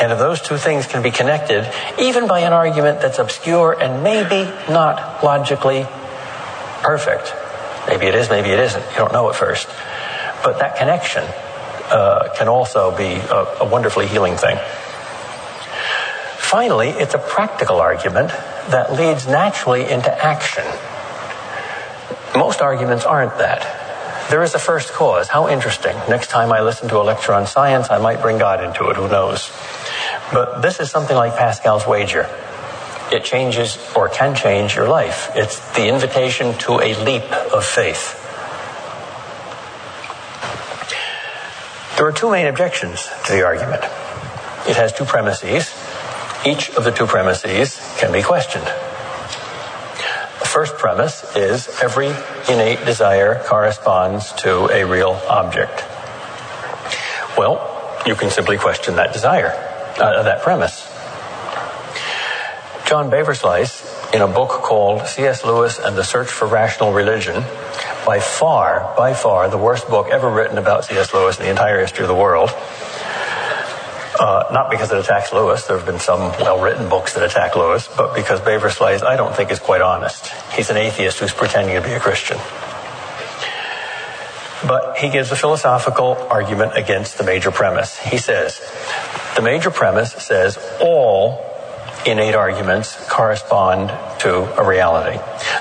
And 0.00 0.10
if 0.10 0.18
those 0.18 0.40
two 0.40 0.56
things 0.56 0.86
can 0.86 1.02
be 1.02 1.10
connected, 1.10 1.70
even 1.98 2.26
by 2.26 2.40
an 2.40 2.52
argument 2.52 3.00
that's 3.00 3.18
obscure 3.18 3.76
and 3.78 4.02
maybe 4.02 4.44
not 4.68 5.22
logically 5.22 5.86
perfect, 6.82 7.32
maybe 7.88 8.06
it 8.06 8.14
is, 8.14 8.28
maybe 8.28 8.50
it 8.50 8.58
isn't, 8.58 8.82
you 8.90 8.96
don't 8.96 9.12
know 9.12 9.28
at 9.30 9.36
first, 9.36 9.68
but 10.42 10.58
that 10.58 10.76
connection 10.76 11.22
uh, 11.90 12.34
can 12.36 12.48
also 12.48 12.96
be 12.96 13.04
a, 13.04 13.58
a 13.60 13.68
wonderfully 13.68 14.06
healing 14.06 14.36
thing. 14.36 14.58
Finally, 16.54 16.90
it's 16.90 17.14
a 17.14 17.18
practical 17.18 17.80
argument 17.80 18.28
that 18.70 18.92
leads 18.92 19.26
naturally 19.26 19.90
into 19.90 20.24
action. 20.24 20.62
Most 22.38 22.60
arguments 22.60 23.04
aren't 23.04 23.36
that. 23.38 24.30
There 24.30 24.40
is 24.40 24.54
a 24.54 24.60
first 24.60 24.92
cause. 24.92 25.26
How 25.26 25.48
interesting. 25.48 25.96
Next 26.08 26.30
time 26.30 26.52
I 26.52 26.60
listen 26.60 26.88
to 26.90 26.98
a 26.98 27.02
lecture 27.02 27.32
on 27.32 27.48
science, 27.48 27.90
I 27.90 27.98
might 27.98 28.22
bring 28.22 28.38
God 28.38 28.62
into 28.62 28.88
it. 28.88 28.94
Who 28.94 29.08
knows? 29.08 29.50
But 30.32 30.60
this 30.60 30.78
is 30.78 30.92
something 30.92 31.16
like 31.16 31.36
Pascal's 31.36 31.88
wager. 31.88 32.30
It 33.10 33.24
changes 33.24 33.76
or 33.96 34.08
can 34.08 34.36
change 34.36 34.76
your 34.76 34.88
life. 34.88 35.32
It's 35.34 35.58
the 35.74 35.88
invitation 35.88 36.56
to 36.58 36.74
a 36.74 36.94
leap 37.04 37.32
of 37.52 37.64
faith. 37.64 38.14
There 41.96 42.06
are 42.06 42.12
two 42.12 42.30
main 42.30 42.46
objections 42.46 43.10
to 43.26 43.32
the 43.32 43.44
argument. 43.44 43.82
It 44.68 44.76
has 44.76 44.92
two 44.92 45.04
premises. 45.04 45.83
Each 46.46 46.70
of 46.70 46.84
the 46.84 46.90
two 46.90 47.06
premises 47.06 47.80
can 47.98 48.12
be 48.12 48.22
questioned. 48.22 48.66
The 50.40 50.46
first 50.46 50.76
premise 50.76 51.34
is 51.34 51.68
every 51.82 52.08
innate 52.48 52.84
desire 52.84 53.42
corresponds 53.44 54.32
to 54.42 54.66
a 54.66 54.84
real 54.84 55.18
object. 55.28 55.84
Well, 57.38 58.02
you 58.06 58.14
can 58.14 58.30
simply 58.30 58.58
question 58.58 58.96
that 58.96 59.12
desire 59.12 59.52
uh, 59.98 60.22
that 60.22 60.42
premise. 60.42 60.90
John 62.86 63.10
Beversluis, 63.10 64.12
in 64.12 64.20
a 64.20 64.28
book 64.28 64.50
called 64.50 65.06
C.S. 65.06 65.44
Lewis 65.44 65.78
and 65.78 65.96
the 65.96 66.04
Search 66.04 66.28
for 66.28 66.46
Rational 66.46 66.92
Religion, 66.92 67.42
by 68.04 68.20
far, 68.20 68.94
by 68.96 69.14
far, 69.14 69.48
the 69.48 69.56
worst 69.56 69.88
book 69.88 70.08
ever 70.08 70.28
written 70.28 70.58
about 70.58 70.84
C.S. 70.84 71.14
Lewis 71.14 71.38
in 71.38 71.44
the 71.44 71.50
entire 71.50 71.80
history 71.80 72.04
of 72.04 72.08
the 72.08 72.14
world. 72.14 72.50
Uh, 74.18 74.44
not 74.52 74.70
because 74.70 74.92
it 74.92 74.98
attacks 74.98 75.32
Lewis, 75.32 75.66
there 75.66 75.76
have 75.76 75.86
been 75.86 75.98
some 75.98 76.20
well 76.40 76.60
written 76.60 76.88
books 76.88 77.14
that 77.14 77.24
attack 77.24 77.56
Lewis, 77.56 77.88
but 77.96 78.14
because 78.14 78.40
Beversluis, 78.40 79.02
I 79.02 79.16
don't 79.16 79.34
think, 79.34 79.50
is 79.50 79.58
quite 79.58 79.80
honest. 79.80 80.28
He's 80.52 80.70
an 80.70 80.76
atheist 80.76 81.18
who's 81.18 81.32
pretending 81.32 81.74
to 81.74 81.82
be 81.82 81.92
a 81.92 82.00
Christian. 82.00 82.38
But 84.66 84.96
he 84.98 85.10
gives 85.10 85.30
a 85.30 85.36
philosophical 85.36 86.16
argument 86.30 86.76
against 86.76 87.18
the 87.18 87.24
major 87.24 87.50
premise. 87.50 87.98
He 87.98 88.18
says, 88.18 88.60
the 89.36 89.42
major 89.42 89.70
premise 89.70 90.12
says 90.12 90.58
all 90.80 91.44
innate 92.06 92.34
arguments 92.34 92.96
correspond 93.08 93.88
to 94.20 94.60
a 94.60 94.66
reality. 94.66 95.18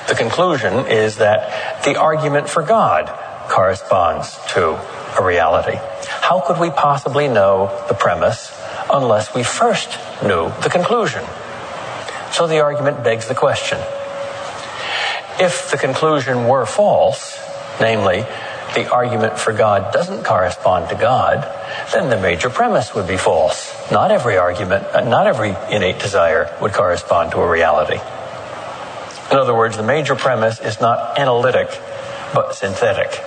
The 0.08 0.16
conclusion 0.16 0.88
is 0.88 1.18
that 1.18 1.84
the 1.84 1.96
argument 1.96 2.50
for 2.50 2.62
God 2.62 3.08
corresponds 3.50 4.38
to 4.54 4.80
a 5.20 5.24
reality. 5.24 5.78
How 6.24 6.40
could 6.40 6.58
we 6.58 6.70
possibly 6.70 7.28
know 7.28 7.68
the 7.90 7.94
premise 7.94 8.50
unless 8.90 9.36
we 9.36 9.44
first 9.44 9.90
knew 10.24 10.54
the 10.62 10.70
conclusion? 10.72 11.22
So 12.32 12.48
the 12.48 12.62
argument 12.62 13.04
begs 13.04 13.28
the 13.28 13.36
question. 13.36 13.78
If 15.38 15.70
the 15.70 15.78
conclusion 15.78 16.48
were 16.48 16.66
false, 16.66 17.38
namely, 17.82 18.22
the 18.74 18.90
argument 18.90 19.38
for 19.38 19.52
God 19.52 19.92
doesn't 19.92 20.24
correspond 20.24 20.88
to 20.92 20.96
God, 20.96 21.44
then 21.92 22.10
the 22.10 22.18
major 22.18 22.50
premise 22.50 22.96
would 22.96 23.06
be 23.06 23.18
false. 23.18 23.70
Not 23.92 24.10
every 24.10 24.38
argument, 24.38 24.86
uh, 24.96 25.02
not 25.02 25.28
every 25.28 25.54
innate 25.70 26.00
desire 26.00 26.56
would 26.62 26.72
correspond 26.72 27.32
to 27.32 27.42
a 27.42 27.50
reality. 27.50 28.00
In 29.30 29.38
other 29.38 29.54
words, 29.54 29.76
the 29.76 29.84
major 29.84 30.16
premise 30.16 30.62
is 30.62 30.80
not 30.80 31.20
analytic, 31.20 31.68
but 32.34 32.56
synthetic. 32.56 33.22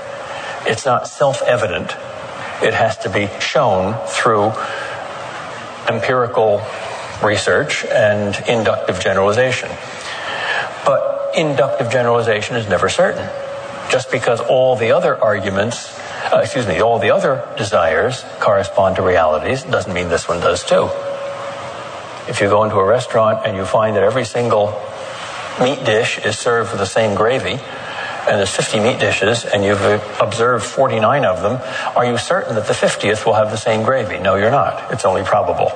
It's 0.65 0.87
not 0.87 1.07
self 1.07 1.43
evident. 1.43 1.95
It 2.63 2.75
has 2.75 2.97
to 2.99 3.11
be 3.11 3.29
shown 3.41 3.95
through 4.07 4.53
empirical 5.89 6.63
research 7.23 7.85
and 7.85 8.35
inductive 8.49 9.01
generalization. 9.01 9.71
But 10.85 11.33
inductive 11.37 11.91
generalization 11.91 12.57
is 12.57 12.69
never 12.69 12.89
certain. 12.89 13.29
Just 13.91 14.11
because 14.11 14.41
all 14.41 14.77
the 14.77 14.93
other 14.93 15.17
arguments, 15.23 15.97
uh, 16.33 16.41
excuse 16.43 16.67
me, 16.67 16.81
all 16.81 16.99
the 16.99 17.11
other 17.11 17.47
desires 17.57 18.25
correspond 18.41 18.97
to 18.97 19.03
realities 19.03 19.63
doesn't 19.63 19.93
mean 19.93 20.09
this 20.09 20.29
one 20.29 20.41
does 20.41 20.65
too. 20.65 20.89
If 22.29 22.41
you 22.41 22.49
go 22.49 22.65
into 22.65 22.77
a 22.77 22.85
restaurant 22.85 23.47
and 23.47 23.57
you 23.57 23.65
find 23.65 23.95
that 23.97 24.03
every 24.03 24.25
single 24.25 24.81
meat 25.61 25.85
dish 25.85 26.19
is 26.19 26.39
served 26.39 26.73
with 26.73 26.81
the 26.81 26.87
same 26.87 27.15
gravy, 27.15 27.61
and 28.27 28.39
there's 28.39 28.51
50 28.51 28.81
meat 28.81 28.99
dishes, 28.99 29.45
and 29.45 29.65
you've 29.65 29.81
uh, 29.83 30.01
observed 30.21 30.65
49 30.65 31.25
of 31.25 31.43
them, 31.43 31.61
are 31.97 32.05
you 32.05 32.19
certain 32.19 32.55
that 32.57 32.67
the 32.67 32.73
50th 32.73 33.25
will 33.25 33.35
have 33.35 33.51
the 33.51 33.57
same 33.57 33.83
gravy? 33.83 34.19
No, 34.19 34.35
you're 34.35 34.51
not. 34.51 34.93
It's 34.93 35.05
only 35.05 35.23
probable. 35.23 35.71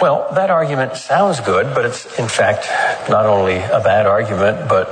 Well, 0.00 0.30
that 0.34 0.50
argument 0.50 0.96
sounds 0.96 1.40
good, 1.40 1.74
but 1.74 1.84
it's 1.84 2.18
in 2.18 2.28
fact 2.28 2.68
not 3.10 3.26
only 3.26 3.56
a 3.56 3.80
bad 3.80 4.06
argument, 4.06 4.68
but 4.68 4.88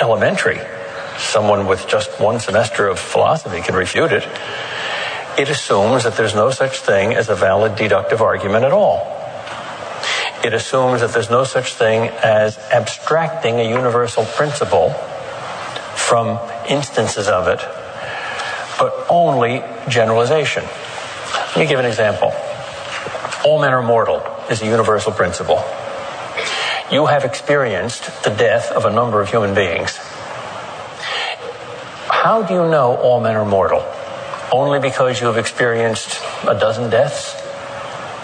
elementary. 0.00 0.58
Someone 1.18 1.66
with 1.66 1.86
just 1.86 2.20
one 2.20 2.40
semester 2.40 2.88
of 2.88 2.98
philosophy 2.98 3.60
can 3.60 3.74
refute 3.74 4.10
it. 4.10 4.26
It 5.38 5.48
assumes 5.48 6.04
that 6.04 6.16
there's 6.16 6.34
no 6.34 6.50
such 6.50 6.80
thing 6.80 7.14
as 7.14 7.28
a 7.28 7.36
valid 7.36 7.76
deductive 7.76 8.20
argument 8.20 8.64
at 8.64 8.72
all. 8.72 9.19
It 10.42 10.54
assumes 10.54 11.02
that 11.02 11.10
there's 11.12 11.30
no 11.30 11.44
such 11.44 11.74
thing 11.74 12.08
as 12.22 12.58
abstracting 12.72 13.60
a 13.60 13.68
universal 13.68 14.24
principle 14.24 14.90
from 15.94 16.38
instances 16.68 17.28
of 17.28 17.46
it, 17.46 17.60
but 18.78 19.06
only 19.10 19.62
generalization. 19.88 20.64
Let 21.50 21.56
me 21.58 21.66
give 21.66 21.78
an 21.78 21.84
example. 21.84 22.32
All 23.44 23.60
men 23.60 23.72
are 23.74 23.82
mortal 23.82 24.22
is 24.50 24.62
a 24.62 24.66
universal 24.66 25.12
principle. 25.12 25.62
You 26.90 27.06
have 27.06 27.24
experienced 27.24 28.24
the 28.24 28.30
death 28.30 28.72
of 28.72 28.84
a 28.84 28.90
number 28.90 29.20
of 29.20 29.30
human 29.30 29.54
beings. 29.54 29.96
How 32.08 32.42
do 32.42 32.54
you 32.54 32.68
know 32.68 32.96
all 32.96 33.20
men 33.20 33.36
are 33.36 33.44
mortal? 33.44 33.84
Only 34.52 34.80
because 34.80 35.20
you 35.20 35.26
have 35.28 35.38
experienced 35.38 36.20
a 36.46 36.58
dozen 36.58 36.90
deaths? 36.90 37.39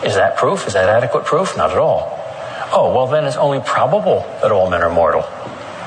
Is 0.04 0.14
that 0.14 0.36
proof? 0.36 0.66
Is 0.66 0.74
that 0.74 0.88
adequate 0.88 1.24
proof? 1.24 1.56
Not 1.56 1.70
at 1.70 1.78
all. 1.78 2.12
Oh, 2.72 2.92
well, 2.94 3.06
then 3.06 3.24
it's 3.24 3.36
only 3.36 3.60
probable 3.60 4.20
that 4.42 4.52
all 4.52 4.68
men 4.68 4.82
are 4.82 4.90
mortal. 4.90 5.24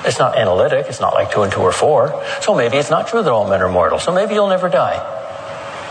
It's 0.06 0.18
not 0.18 0.38
analytic. 0.38 0.86
It's 0.88 1.00
not 1.00 1.14
like 1.14 1.32
two 1.32 1.44
and 1.44 1.52
two 1.52 1.62
are 1.62 1.72
four. 1.72 2.24
So 2.42 2.56
maybe 2.56 2.78
it's 2.78 2.90
not 2.90 3.08
true 3.08 3.22
that 3.22 3.32
all 3.32 3.48
men 3.50 3.62
are 3.62 3.70
mortal. 3.70 4.00
So 4.00 4.14
maybe 4.14 4.34
you'll 4.34 4.48
never 4.48 4.70
die. 4.70 5.18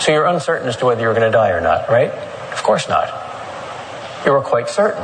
So 0.00 0.12
you're 0.12 0.26
uncertain 0.26 0.68
as 0.68 0.76
to 0.78 0.86
whether 0.86 1.00
you're 1.02 1.14
going 1.14 1.30
to 1.30 1.36
die 1.36 1.50
or 1.50 1.60
not, 1.60 1.88
right? 1.88 2.10
Of 2.10 2.62
course 2.62 2.88
not. 2.88 3.08
You 4.24 4.32
are 4.32 4.42
quite 4.42 4.68
certain 4.68 5.02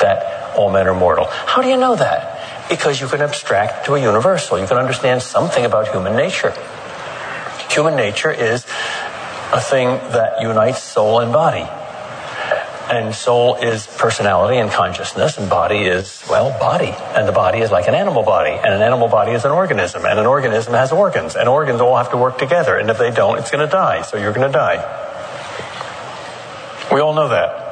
that 0.00 0.54
all 0.56 0.70
men 0.70 0.86
are 0.86 0.94
mortal. 0.94 1.26
How 1.26 1.62
do 1.62 1.68
you 1.68 1.76
know 1.76 1.96
that? 1.96 2.68
Because 2.68 3.00
you 3.00 3.06
can 3.06 3.22
abstract 3.22 3.86
to 3.86 3.94
a 3.94 4.00
universal. 4.00 4.58
You 4.58 4.66
can 4.66 4.76
understand 4.76 5.22
something 5.22 5.64
about 5.64 5.88
human 5.88 6.14
nature. 6.14 6.52
Human 7.70 7.96
nature 7.96 8.30
is 8.30 8.64
a 9.52 9.60
thing 9.60 9.88
that 10.12 10.40
unites 10.40 10.82
soul 10.82 11.20
and 11.20 11.32
body. 11.32 11.66
And 12.88 13.12
soul 13.12 13.56
is 13.56 13.84
personality 13.98 14.58
and 14.58 14.70
consciousness, 14.70 15.38
and 15.38 15.50
body 15.50 15.78
is, 15.78 16.24
well, 16.30 16.56
body. 16.60 16.94
And 17.16 17.26
the 17.26 17.32
body 17.32 17.58
is 17.58 17.72
like 17.72 17.88
an 17.88 17.96
animal 17.96 18.22
body, 18.22 18.52
and 18.52 18.72
an 18.72 18.80
animal 18.80 19.08
body 19.08 19.32
is 19.32 19.44
an 19.44 19.50
organism, 19.50 20.04
and 20.04 20.20
an 20.20 20.26
organism 20.26 20.72
has 20.74 20.92
organs, 20.92 21.34
and 21.34 21.48
organs 21.48 21.80
all 21.80 21.96
have 21.96 22.10
to 22.10 22.16
work 22.16 22.38
together, 22.38 22.76
and 22.76 22.88
if 22.88 22.96
they 22.96 23.10
don't, 23.10 23.38
it's 23.38 23.50
going 23.50 23.66
to 23.66 23.70
die, 23.70 24.02
so 24.02 24.16
you're 24.16 24.32
going 24.32 24.46
to 24.46 24.52
die. 24.52 24.78
We 26.92 27.00
all 27.00 27.12
know 27.12 27.28
that. 27.28 27.64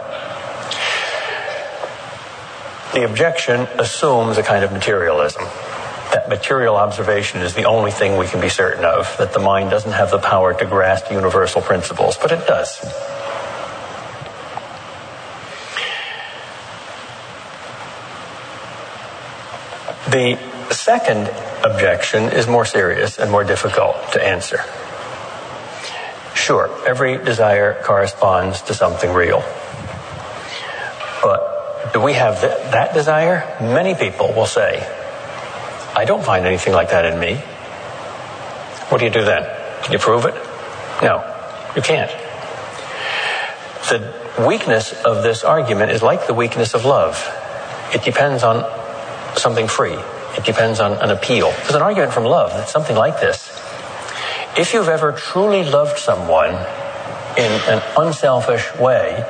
The 2.92 3.04
objection 3.04 3.60
assumes 3.78 4.36
a 4.36 4.42
kind 4.42 4.64
of 4.64 4.72
materialism. 4.72 5.44
That 6.12 6.28
material 6.28 6.74
observation 6.74 7.40
is 7.40 7.54
the 7.54 7.64
only 7.64 7.92
thing 7.92 8.18
we 8.18 8.26
can 8.26 8.40
be 8.40 8.48
certain 8.48 8.84
of, 8.84 9.16
that 9.18 9.32
the 9.32 9.38
mind 9.38 9.70
doesn't 9.70 9.92
have 9.92 10.10
the 10.10 10.18
power 10.18 10.54
to 10.54 10.64
grasp 10.64 11.12
universal 11.12 11.62
principles, 11.62 12.16
but 12.16 12.32
it 12.32 12.46
does. 12.48 12.80
The 20.14 20.38
second 20.70 21.26
objection 21.64 22.30
is 22.30 22.46
more 22.46 22.64
serious 22.64 23.18
and 23.18 23.32
more 23.32 23.42
difficult 23.42 23.96
to 24.12 24.24
answer. 24.24 24.60
Sure, 26.36 26.70
every 26.86 27.16
desire 27.16 27.82
corresponds 27.82 28.62
to 28.62 28.74
something 28.74 29.12
real. 29.12 29.42
But 31.20 31.90
do 31.92 32.00
we 32.00 32.12
have 32.12 32.40
th- 32.40 32.52
that 32.70 32.94
desire? 32.94 33.58
Many 33.60 33.96
people 33.96 34.32
will 34.32 34.46
say, 34.46 34.86
I 35.96 36.04
don't 36.04 36.24
find 36.24 36.46
anything 36.46 36.74
like 36.74 36.90
that 36.90 37.12
in 37.12 37.18
me. 37.18 37.34
What 38.90 38.98
do 38.98 39.06
you 39.06 39.10
do 39.10 39.24
then? 39.24 39.42
Can 39.82 39.94
you 39.94 39.98
prove 39.98 40.26
it? 40.26 40.34
No, 41.02 41.24
you 41.74 41.82
can't. 41.82 42.12
The 43.90 44.46
weakness 44.46 44.92
of 44.92 45.24
this 45.24 45.42
argument 45.42 45.90
is 45.90 46.04
like 46.04 46.28
the 46.28 46.34
weakness 46.34 46.72
of 46.74 46.84
love. 46.84 47.18
It 47.92 48.04
depends 48.04 48.44
on 48.44 48.83
something 49.40 49.68
free. 49.68 49.96
It 50.36 50.44
depends 50.44 50.80
on 50.80 50.92
an 50.94 51.10
appeal. 51.10 51.50
There's 51.50 51.74
an 51.74 51.82
argument 51.82 52.12
from 52.12 52.24
love 52.24 52.50
that's 52.52 52.72
something 52.72 52.96
like 52.96 53.20
this. 53.20 53.48
If 54.56 54.72
you've 54.72 54.88
ever 54.88 55.12
truly 55.12 55.64
loved 55.64 55.98
someone 55.98 56.54
in 57.36 57.50
an 57.68 57.82
unselfish 57.96 58.74
way, 58.76 59.24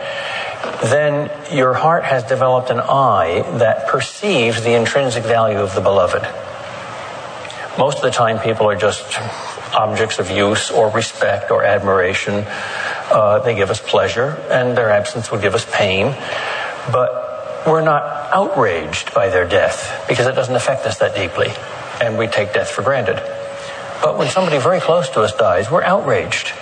then 0.85 1.31
your 1.53 1.75
heart 1.75 2.05
has 2.05 2.25
developed 2.25 2.71
an 2.71 2.81
eye 2.81 3.43
that 3.59 3.89
perceives 3.89 4.63
the 4.63 4.75
intrinsic 4.75 5.25
value 5.25 5.59
of 5.59 5.75
the 5.75 5.81
beloved. 5.81 6.23
Most 7.79 7.97
of 7.97 8.03
the 8.03 8.11
time, 8.11 8.39
people 8.39 8.69
are 8.69 8.77
just 8.77 9.19
objects 9.75 10.19
of 10.19 10.31
use 10.31 10.71
or 10.71 10.91
respect 10.91 11.51
or 11.51 11.65
admiration. 11.65 12.45
Uh, 12.47 13.41
they 13.41 13.55
give 13.55 13.71
us 13.71 13.81
pleasure, 13.81 14.41
and 14.51 14.77
their 14.77 14.91
absence 14.91 15.31
would 15.33 15.43
give 15.43 15.55
us 15.55 15.67
pain. 15.73 16.15
But 16.93 17.34
we're 17.67 17.83
not 17.83 18.03
outraged 18.33 19.15
by 19.15 19.29
their 19.29 19.47
death 19.47 20.05
because 20.09 20.27
it 20.27 20.35
doesn't 20.35 20.55
affect 20.55 20.85
us 20.87 20.99
that 20.99 21.15
deeply, 21.15 21.51
and 22.01 22.19
we 22.19 22.27
take 22.27 22.53
death 22.53 22.71
for 22.71 22.83
granted. 22.83 23.17
But 24.03 24.19
when 24.19 24.29
somebody 24.29 24.59
very 24.59 24.81
close 24.81 25.09
to 25.11 25.23
us 25.23 25.33
dies, 25.35 25.71
we're 25.71 25.83
outraged. 25.83 26.53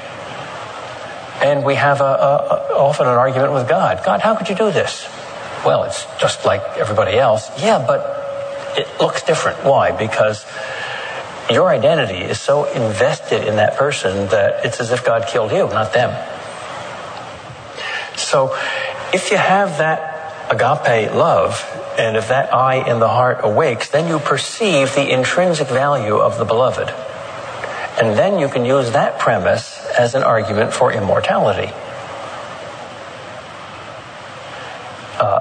And 1.43 1.65
we 1.65 1.75
have 1.75 2.01
a, 2.01 2.05
a, 2.05 2.75
often 2.77 3.09
an 3.09 3.15
argument 3.15 3.53
with 3.53 3.69
God. 3.69 4.03
God, 4.05 4.21
how 4.21 4.37
could 4.37 4.49
you 4.49 4.55
do 4.55 4.71
this? 4.71 5.09
Well, 5.65 5.85
it's 5.85 6.07
just 6.21 6.45
like 6.45 6.63
everybody 6.79 7.19
else. 7.19 7.51
Yeah, 7.61 7.85
but 7.85 8.79
it 8.79 8.89
looks 9.01 9.23
different. 9.23 9.65
Why? 9.65 9.91
Because 9.91 10.47
your 11.51 11.69
identity 11.69 12.19
is 12.19 12.41
so 12.41 12.65
invested 12.73 13.47
in 13.47 13.57
that 13.57 13.77
person 13.77 14.29
that 14.29 14.65
it's 14.65 14.81
as 14.81 14.93
if 14.93 15.05
God 15.05 15.27
killed 15.27 15.51
you, 15.51 15.67
not 15.69 15.93
them. 15.93 16.11
So 18.17 18.57
if 19.13 19.31
you 19.31 19.37
have 19.37 19.79
that 19.79 20.12
agape 20.53 21.15
love, 21.15 21.65
and 21.99 22.17
if 22.17 22.29
that 22.29 22.53
eye 22.53 22.87
in 22.87 23.01
the 23.01 23.09
heart 23.09 23.41
awakes, 23.43 23.89
then 23.89 24.07
you 24.07 24.19
perceive 24.19 24.95
the 24.95 25.11
intrinsic 25.11 25.69
value 25.69 26.17
of 26.17 26.37
the 26.39 26.45
beloved. 26.45 26.89
And 28.01 28.19
then 28.19 28.39
you 28.39 28.49
can 28.49 28.65
use 28.65 28.93
that 28.93 29.19
premise 29.19 29.79
as 29.99 30.15
an 30.15 30.23
argument 30.23 30.73
for 30.73 30.93
immortality. 30.93 31.73
Uh, 35.19 35.41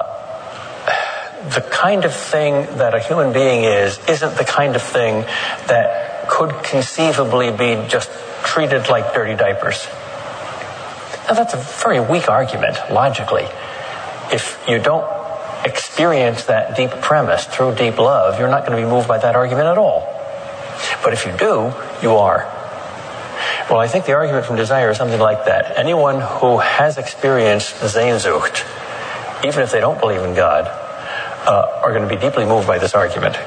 the 1.49 1.61
kind 1.71 2.05
of 2.05 2.15
thing 2.15 2.77
that 2.77 2.93
a 2.93 2.99
human 2.99 3.33
being 3.33 3.65
is 3.65 3.99
isn't 4.07 4.37
the 4.37 4.45
kind 4.45 4.75
of 4.75 4.81
thing 4.81 5.23
that 5.67 6.29
could 6.29 6.51
conceivably 6.63 7.51
be 7.51 7.85
just 7.89 8.09
treated 8.43 8.87
like 8.87 9.13
dirty 9.13 9.35
diapers. 9.35 9.87
Now, 11.27 11.33
that's 11.33 11.53
a 11.53 11.57
very 11.83 11.99
weak 11.99 12.29
argument, 12.29 12.77
logically 12.91 13.47
if 14.31 14.63
you 14.67 14.79
don't 14.79 15.05
experience 15.65 16.45
that 16.45 16.75
deep 16.75 16.89
premise 17.01 17.45
through 17.45 17.75
deep 17.75 17.97
love, 17.97 18.39
you're 18.39 18.49
not 18.49 18.65
going 18.65 18.77
to 18.77 18.83
be 18.83 18.89
moved 18.89 19.07
by 19.07 19.17
that 19.17 19.35
argument 19.35 19.67
at 19.67 19.77
all. 19.77 20.01
But 21.03 21.13
if 21.13 21.25
you 21.25 21.35
do, 21.37 21.73
you 22.01 22.15
are. 22.15 22.49
Well, 23.69 23.79
I 23.79 23.87
think 23.87 24.05
the 24.05 24.13
argument 24.13 24.45
from 24.45 24.55
desire 24.55 24.89
is 24.89 24.97
something 24.97 25.19
like 25.19 25.45
that. 25.45 25.77
Anyone 25.77 26.19
who 26.19 26.59
has 26.59 26.97
experienced 26.97 27.75
Sehnsucht, 27.75 28.65
even 29.45 29.63
if 29.63 29.71
they 29.71 29.79
don't 29.79 29.99
believe 29.99 30.21
in 30.21 30.33
God, 30.33 30.65
uh, 30.67 31.81
are 31.83 31.91
going 31.93 32.07
to 32.07 32.13
be 32.13 32.19
deeply 32.19 32.45
moved 32.45 32.67
by 32.67 32.79
this 32.79 32.93
argument. 32.93 33.37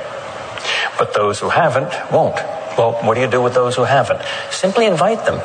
But 0.98 1.14
those 1.14 1.40
who 1.40 1.48
haven't 1.48 1.92
won't. 2.12 2.36
Well, 2.76 2.98
what 3.02 3.14
do 3.14 3.20
you 3.20 3.30
do 3.30 3.40
with 3.40 3.54
those 3.54 3.76
who 3.76 3.84
haven't? 3.84 4.20
Simply 4.50 4.86
invite 4.86 5.24
them 5.26 5.40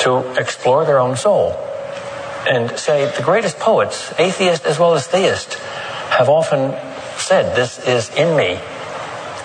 to 0.00 0.40
explore 0.40 0.84
their 0.84 0.98
own 0.98 1.16
soul 1.16 1.71
and 2.48 2.78
say 2.78 3.06
the 3.16 3.22
greatest 3.22 3.58
poets, 3.58 4.12
atheist 4.18 4.64
as 4.64 4.78
well 4.78 4.94
as 4.94 5.06
theist, 5.06 5.54
have 6.10 6.28
often 6.28 6.74
said, 7.18 7.56
This 7.56 7.78
is 7.86 8.10
in 8.14 8.36
me. 8.36 8.60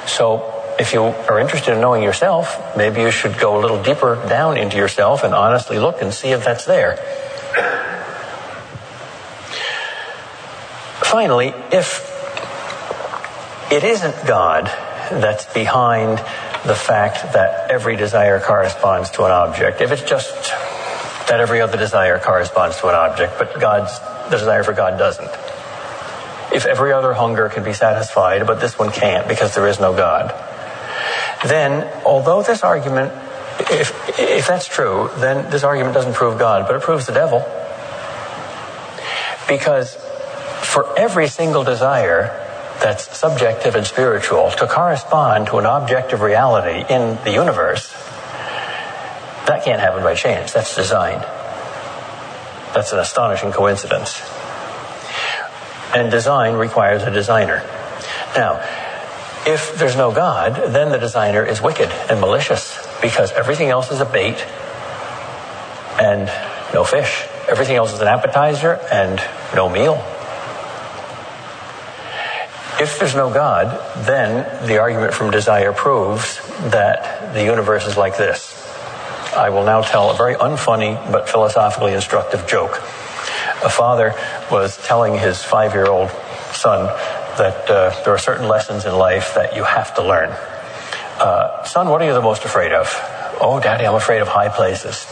So 0.07 0.53
if 0.79 0.93
you 0.93 1.01
are 1.03 1.39
interested 1.39 1.73
in 1.73 1.81
knowing 1.81 2.03
yourself, 2.03 2.75
maybe 2.77 3.01
you 3.01 3.11
should 3.11 3.37
go 3.39 3.59
a 3.59 3.61
little 3.61 3.81
deeper 3.81 4.15
down 4.27 4.57
into 4.57 4.77
yourself 4.77 5.23
and 5.23 5.33
honestly 5.33 5.79
look 5.79 6.01
and 6.01 6.13
see 6.13 6.29
if 6.29 6.43
that's 6.43 6.65
there. 6.65 6.97
Finally, 11.01 11.53
if 11.71 12.13
it 13.71 13.83
isn't 13.83 14.27
God 14.27 14.65
that's 15.09 15.51
behind 15.53 16.17
the 16.65 16.75
fact 16.75 17.33
that 17.33 17.71
every 17.71 17.95
desire 17.95 18.39
corresponds 18.39 19.09
to 19.11 19.23
an 19.23 19.31
object, 19.31 19.81
if 19.81 19.91
it's 19.91 20.03
just 20.03 20.53
that 21.27 21.39
every 21.39 21.61
other 21.61 21.77
desire 21.77 22.19
corresponds 22.19 22.77
to 22.79 22.87
an 22.87 22.95
object, 22.95 23.37
but 23.37 23.59
God's 23.59 23.99
the 24.29 24.37
desire 24.37 24.63
for 24.63 24.73
God 24.73 24.97
doesn't. 24.97 25.29
If 26.53 26.65
every 26.65 26.93
other 26.93 27.13
hunger 27.13 27.49
can 27.49 27.63
be 27.63 27.73
satisfied, 27.73 28.45
but 28.47 28.59
this 28.59 28.77
one 28.79 28.91
can't 28.91 29.27
because 29.27 29.55
there 29.55 29.67
is 29.67 29.79
no 29.79 29.95
God, 29.95 30.33
then 31.45 31.87
although 32.05 32.41
this 32.41 32.63
argument, 32.63 33.11
if, 33.71 33.93
if 34.19 34.47
that's 34.47 34.67
true, 34.67 35.09
then 35.17 35.49
this 35.49 35.63
argument 35.63 35.93
doesn't 35.93 36.13
prove 36.13 36.39
God, 36.39 36.67
but 36.67 36.75
it 36.75 36.81
proves 36.81 37.05
the 37.05 37.13
devil. 37.13 37.45
Because 39.47 39.95
for 40.61 40.97
every 40.97 41.27
single 41.27 41.63
desire 41.63 42.43
that's 42.81 43.17
subjective 43.17 43.75
and 43.75 43.85
spiritual 43.85 44.51
to 44.51 44.67
correspond 44.67 45.47
to 45.47 45.57
an 45.57 45.65
objective 45.65 46.21
reality 46.21 46.85
in 46.93 47.17
the 47.23 47.31
universe, 47.31 47.93
that 49.47 49.63
can't 49.63 49.79
happen 49.79 50.03
by 50.03 50.13
chance. 50.13 50.53
That's 50.53 50.75
designed. 50.75 51.23
That's 52.73 52.91
an 52.91 52.99
astonishing 52.99 53.51
coincidence. 53.51 54.21
And 55.95 56.11
design 56.11 56.55
requires 56.55 57.03
a 57.03 57.11
designer. 57.11 57.63
Now, 58.35 58.61
if 59.47 59.79
there's 59.79 59.95
no 59.95 60.11
God, 60.11 60.73
then 60.73 60.91
the 60.91 60.99
designer 60.99 61.43
is 61.43 61.61
wicked 61.61 61.89
and 62.09 62.19
malicious 62.19 62.77
because 63.01 63.31
everything 63.31 63.69
else 63.69 63.89
is 63.89 64.01
a 64.01 64.05
bait 64.05 64.45
and 65.99 66.27
no 66.73 66.83
fish. 66.83 67.25
Everything 67.47 67.77
else 67.77 67.93
is 67.93 68.01
an 68.01 68.07
appetizer 68.07 68.73
and 68.91 69.21
no 69.55 69.69
meal. 69.69 69.95
If 72.79 72.99
there's 72.99 73.15
no 73.15 73.33
God, 73.33 74.05
then 74.05 74.67
the 74.67 74.79
argument 74.79 75.13
from 75.13 75.31
desire 75.31 75.71
proves 75.71 76.37
that 76.69 77.33
the 77.33 77.43
universe 77.43 77.87
is 77.87 77.95
like 77.95 78.17
this. 78.17 78.66
I 79.37 79.51
will 79.51 79.63
now 79.63 79.81
tell 79.81 80.09
a 80.09 80.15
very 80.15 80.33
unfunny 80.33 80.95
but 81.11 81.29
philosophically 81.29 81.93
instructive 81.93 82.47
joke. 82.47 82.77
A 83.63 83.69
father 83.69 84.15
was 84.51 84.77
telling 84.77 85.13
his 85.13 85.43
five 85.43 85.73
year 85.73 85.85
old 85.85 86.09
son 86.51 86.87
that 87.37 87.69
uh, 87.69 88.03
there 88.03 88.13
are 88.15 88.17
certain 88.17 88.47
lessons 88.47 88.85
in 88.85 88.95
life 88.95 89.35
that 89.35 89.55
you 89.55 89.63
have 89.63 89.93
to 89.95 90.01
learn. 90.03 90.31
Uh, 91.19 91.63
son, 91.65 91.89
what 91.89 92.01
are 92.01 92.05
you 92.05 92.13
the 92.13 92.21
most 92.21 92.45
afraid 92.45 92.71
of? 92.71 92.89
Oh, 93.39 93.59
Daddy, 93.61 93.85
I'm 93.85 93.93
afraid 93.93 94.21
of 94.21 94.27
high 94.27 94.49
places. 94.49 95.05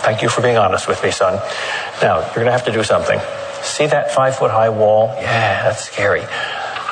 Thank 0.00 0.22
you 0.22 0.30
for 0.30 0.40
being 0.40 0.56
honest 0.56 0.88
with 0.88 1.02
me, 1.02 1.10
son. 1.10 1.34
Now, 2.00 2.20
you're 2.20 2.34
going 2.34 2.46
to 2.46 2.52
have 2.52 2.64
to 2.64 2.72
do 2.72 2.82
something. 2.82 3.20
See 3.62 3.86
that 3.86 4.12
five 4.12 4.36
foot 4.38 4.50
high 4.50 4.70
wall? 4.70 5.14
Yeah, 5.20 5.64
that's 5.64 5.84
scary. 5.84 6.22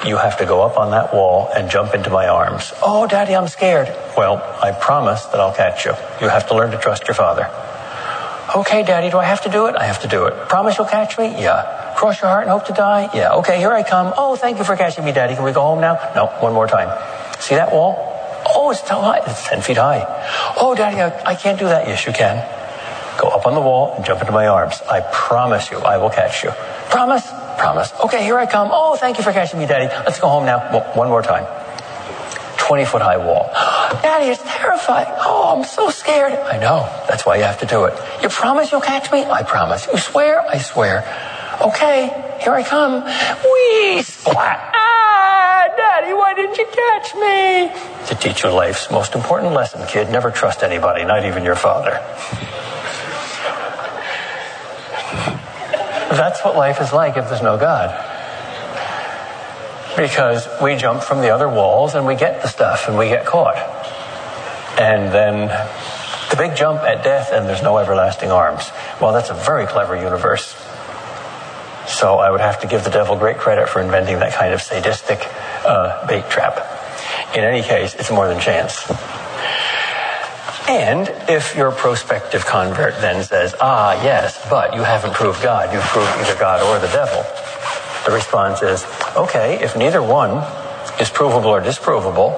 You 0.05 0.17
have 0.19 0.37
to 0.39 0.45
go 0.45 0.61
up 0.63 0.77
on 0.77 0.91
that 0.91 1.15
wall 1.15 1.49
and 1.55 1.71
jump 1.71 1.95
into 1.95 2.11
my 2.11 2.29
arms. 2.29 2.73
Oh, 2.83 3.07
Daddy, 3.07 3.35
I'm 3.35 3.49
scared. 3.49 3.89
Well, 4.17 4.37
I 4.63 4.73
promise 4.73 5.25
that 5.27 5.41
I'll 5.41 5.55
catch 5.55 5.87
you. 5.87 5.93
You 6.21 6.29
have 6.29 6.47
to 6.49 6.55
learn 6.55 6.73
to 6.73 6.79
trust 6.79 7.09
your 7.09 7.15
father. 7.15 7.49
Okay, 8.55 8.83
Daddy, 8.83 9.11
do 9.11 9.17
I 9.17 9.25
have 9.25 9.43
to 9.43 9.49
do 9.49 9.67
it? 9.67 9.77
I 9.77 9.85
have 9.85 10.03
to 10.03 10.09
do 10.09 10.27
it. 10.27 10.49
Promise 10.49 10.77
you'll 10.77 10.87
catch 10.87 11.17
me? 11.19 11.29
Yeah. 11.43 11.95
Cross 11.97 12.21
your 12.21 12.31
heart 12.31 12.43
and 12.43 12.51
hope 12.51 12.67
to 12.67 12.75
die? 12.75 13.09
Yeah. 13.15 13.33
Okay, 13.37 13.59
here 13.59 13.73
I 13.73 13.83
come. 13.83 14.13
Oh, 14.17 14.37
thank 14.37 14.59
you 14.59 14.65
for 14.65 14.77
catching 14.77 15.05
me, 15.05 15.13
Daddy. 15.13 15.35
Can 15.37 15.45
we 15.45 15.53
go 15.53 15.63
home 15.63 15.81
now? 15.81 15.95
No, 16.15 16.27
one 16.41 16.53
more 16.53 16.67
time. 16.67 16.91
See 17.41 17.55
that 17.55 17.73
wall? 17.73 17.97
Oh, 18.47 18.71
it's 18.71 18.83
too 18.83 18.95
high. 18.95 19.23
It's 19.27 19.49
10 19.49 19.63
feet 19.63 19.79
high. 19.79 20.05
Oh, 20.61 20.75
Daddy, 20.75 21.01
I, 21.01 21.31
I 21.31 21.35
can't 21.35 21.59
do 21.59 21.65
that. 21.65 21.89
Yes, 21.89 22.05
you 22.07 22.13
can. 22.13 22.37
Go 23.19 23.29
up 23.29 23.47
on 23.47 23.55
the 23.55 23.61
wall 23.61 23.95
and 23.97 24.05
jump 24.05 24.21
into 24.21 24.33
my 24.33 24.49
arms. 24.49 24.83
I 24.83 25.01
promise 25.01 25.71
you, 25.71 25.79
I 25.79 25.97
will 25.97 26.11
catch 26.11 26.45
you. 26.45 26.51
Promise? 26.91 27.25
Promise. 27.65 27.95
Okay, 27.99 28.23
here 28.23 28.37
I 28.37 28.45
come. 28.45 28.69
Oh, 28.71 28.95
thank 28.95 29.17
you 29.17 29.25
for 29.25 29.33
catching 29.33 29.59
me, 29.59 29.65
Daddy. 29.65 29.87
Let's 29.87 30.21
go 30.21 30.29
home 30.29 30.45
now. 30.45 30.59
One 30.93 31.09
more 31.09 31.23
time. 31.23 31.47
20 32.59 32.85
foot 32.85 33.01
high 33.01 33.17
wall. 33.17 33.49
Daddy, 34.03 34.27
it's 34.27 34.43
terrifying. 34.45 35.09
Oh, 35.09 35.57
I'm 35.57 35.65
so 35.65 35.89
scared. 35.89 36.35
I 36.35 36.59
know. 36.59 36.85
That's 37.09 37.25
why 37.25 37.37
you 37.39 37.45
have 37.45 37.61
to 37.61 37.67
do 37.67 37.87
it. 37.87 37.99
You 38.23 38.29
promise 38.29 38.71
you'll 38.71 38.83
catch 38.83 39.11
me? 39.11 39.25
I 39.25 39.45
promise. 39.45 39.87
You 39.91 39.97
swear? 39.97 40.43
I 40.47 40.59
swear. 40.59 41.09
Okay, 41.63 42.13
here 42.43 42.53
I 42.53 42.63
come. 42.63 43.03
Wee 43.03 44.03
splat. 44.03 44.73
Ah, 44.75 45.65
Daddy, 45.75 46.13
why 46.13 46.35
didn't 46.35 46.59
you 46.59 46.67
catch 46.67 47.15
me? 47.15 47.73
To 48.09 48.15
teach 48.15 48.45
you 48.45 48.51
life's 48.51 48.91
most 48.91 49.15
important 49.15 49.55
lesson, 49.55 49.87
kid. 49.89 50.11
Never 50.11 50.31
trust 50.31 50.63
anybody, 50.63 51.07
not 51.07 51.25
even 51.25 51.43
your 51.45 51.57
father. 51.57 51.99
That's 56.17 56.45
what 56.45 56.57
life 56.57 56.81
is 56.81 56.93
like 56.93 57.17
if 57.17 57.29
there's 57.29 57.43
no 57.43 57.59
God 57.59 57.91
because 59.97 60.49
we 60.63 60.77
jump 60.77 61.03
from 61.03 61.21
the 61.21 61.31
other 61.31 61.49
walls 61.49 61.95
and 61.95 62.07
we 62.07 62.17
get 62.17 62.43
the 62.43 62.49
stuff 62.49 62.89
and 62.89 62.99
we 62.99 63.09
get 63.09 63.27
caught. 63.27 63.57
And 64.79 65.13
then 65.13 65.49
the 66.31 66.37
big 66.37 66.57
jump 66.57 66.83
at 66.83 67.05
death 67.05 67.31
and 67.33 67.49
there's 67.49 67.63
no 67.63 67.79
everlasting 67.79 68.31
arms. 68.31 68.71
Well, 69.01 69.13
that's 69.13 69.31
a 69.31 69.35
very 69.35 69.67
clever 69.67 69.97
universe. 69.97 70.55
So 71.87 72.17
I 72.17 72.31
would 72.31 72.41
have 72.41 72.61
to 72.61 72.67
give 72.67 72.83
the 72.83 72.91
devil 72.91 73.17
great 73.17 73.39
credit 73.39 73.69
for 73.69 73.81
inventing 73.81 74.19
that 74.19 74.33
kind 74.33 74.53
of 74.55 74.63
sadistic 74.63 75.21
uh, 75.65 76.07
bait 76.07 76.29
trap. 76.31 76.59
In 77.35 77.45
any 77.45 77.63
case, 77.63 77.95
it's 77.95 78.11
more 78.11 78.27
than 78.27 78.41
chance. 78.41 78.91
And 80.69 81.09
if 81.29 81.55
your 81.57 81.73
prospective 81.73 82.47
convert 82.47 82.95
then 83.03 83.23
says, 83.23 83.55
ah, 83.61 83.93
yes, 84.03 84.41
but 84.49 84.75
you 84.75 84.83
haven't 84.83 85.13
proved 85.13 85.43
God, 85.43 85.75
you've 85.75 85.83
proved 85.85 86.11
either 86.19 86.39
God 86.39 86.63
or 86.63 86.79
the 86.81 86.93
devil, 86.93 87.23
the 88.07 88.13
response 88.13 88.63
is, 88.63 88.85
okay, 89.15 89.63
if 89.63 89.77
neither 89.77 90.03
one 90.03 90.43
is 91.01 91.11
provable 91.11 91.51
or 91.51 91.61
disprovable, 91.61 92.33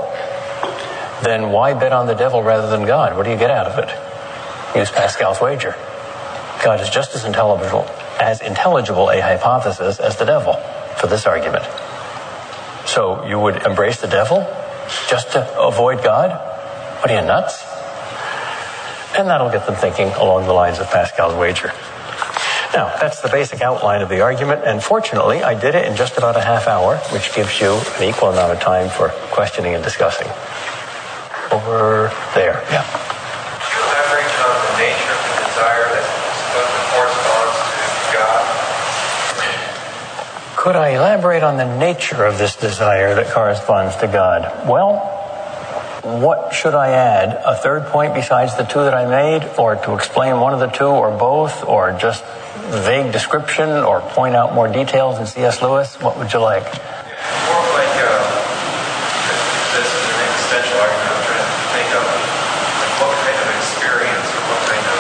then 1.23 1.51
why 1.51 1.73
bet 1.75 1.93
on 1.93 2.07
the 2.07 2.15
devil 2.15 2.43
rather 2.43 2.69
than 2.69 2.87
God? 2.87 3.17
What 3.17 3.25
do 3.25 3.31
you 3.31 3.39
get 3.39 3.51
out 3.51 3.67
of 3.67 3.79
it? 3.79 4.79
Use 4.79 4.91
Pascal's 4.91 5.41
wager. 5.41 5.77
God 6.65 6.81
is 6.81 6.91
just 6.91 7.15
as 7.15 7.25
intelligible, 7.25 7.87
as 8.21 8.41
intelligible 8.41 9.11
a 9.11 9.21
hypothesis 9.21 10.01
as 10.01 10.17
the 10.17 10.25
devil 10.25 10.55
for 10.97 11.07
this 11.07 11.27
argument. 11.27 11.65
So 12.87 13.25
you 13.27 13.39
would 13.39 13.65
embrace 13.65 14.01
the 14.01 14.09
devil 14.09 14.47
just 15.09 15.33
to 15.33 15.59
avoid 15.61 16.03
God? 16.03 16.31
What 17.01 17.11
are 17.11 17.21
you, 17.21 17.27
nuts? 17.27 17.66
And 19.17 19.29
that'll 19.29 19.51
get 19.51 19.65
them 19.67 19.75
thinking 19.75 20.09
along 20.09 20.47
the 20.47 20.53
lines 20.53 20.79
of 20.79 20.91
Pascal's 20.91 21.35
wager. 21.35 21.73
Now, 22.75 22.95
that's 23.01 23.21
the 23.23 23.29
basic 23.29 23.63
outline 23.63 24.03
of 24.03 24.11
the 24.11 24.21
argument, 24.21 24.65
and 24.67 24.83
fortunately, 24.83 25.43
I 25.43 25.59
did 25.59 25.75
it 25.75 25.87
in 25.87 25.97
just 25.97 26.19
about 26.19 26.37
a 26.37 26.43
half 26.43 26.67
hour, 26.67 26.99
which 27.11 27.35
gives 27.35 27.59
you 27.59 27.73
an 27.73 28.03
equal 28.03 28.29
amount 28.29 28.53
of 28.53 28.61
time 28.61 28.91
for 28.91 29.09
questioning 29.33 29.75
and 29.75 29.83
discussing. 29.83 30.29
Over 31.51 32.13
there, 32.35 32.63
yeah. 32.69 32.85
Could 32.85 33.73
you 33.73 33.81
elaborate 33.89 34.29
on 34.45 34.61
the 34.61 34.77
nature 34.77 35.17
of 35.17 35.25
the 35.25 35.37
desire 35.49 35.89
that 35.97 36.05
corresponds 36.93 37.57
to 37.65 38.13
God? 38.13 38.45
Could 40.57 40.77
I 40.77 40.89
elaborate 40.91 41.43
on 41.43 41.57
the 41.57 41.79
nature 41.79 42.25
of 42.27 42.37
this 42.37 42.57
desire 42.57 43.15
that 43.15 43.33
corresponds 43.33 43.97
to 43.97 44.07
God? 44.09 44.69
Well, 44.69 45.16
what 46.07 46.55
should 46.55 46.75
I 46.75 46.91
add? 46.91 47.41
A 47.45 47.57
third 47.57 47.87
point 47.87 48.15
besides 48.15 48.57
the 48.57 48.63
two 48.63 48.79
that 48.79 48.95
I 48.95 49.07
made, 49.07 49.43
or 49.59 49.75
to 49.75 49.95
explain 49.95 50.39
one 50.39 50.55
of 50.55 50.61
the 50.61 50.69
two, 50.69 50.87
or 50.87 51.11
both, 51.11 51.65
or 51.65 51.93
just 51.99 52.25
vague 52.67 53.13
description 53.13 53.69
or 53.71 54.01
point 54.01 54.35
out 54.35 54.55
more 54.55 54.69
details 54.69 55.19
in 55.19 55.27
C.S. 55.27 55.63
Lewis? 55.63 56.01
What 56.01 56.19
would 56.19 56.33
you 56.33 56.41
like? 56.41 56.63
More 56.63 57.67
like 57.75 57.95
this 59.75 59.87
is 59.87 60.07
an 60.09 60.21
existential 60.31 60.79
argument. 60.79 61.11
I'm 61.11 61.27
trying 61.27 61.43
to 61.43 61.55
think 61.75 61.91
of 61.95 62.07
what 63.03 63.15
kind 63.23 63.39
of 63.39 63.49
experience 63.55 64.27
or 64.31 64.43
what 64.47 64.63
kind 64.67 64.87
of 64.87 64.99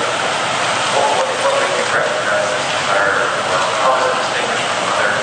what, 0.94 1.06
what, 1.22 1.30
what 1.42 1.54
would 1.54 1.74
you 1.74 1.86
recognize 1.90 2.50
as 2.50 2.66
desire 2.66 3.18
or 3.18 3.62
how 3.78 3.94
is 3.94 4.04
it 4.06 4.14
distinguished 4.26 4.66
from 4.68 4.86
other? 4.90 5.14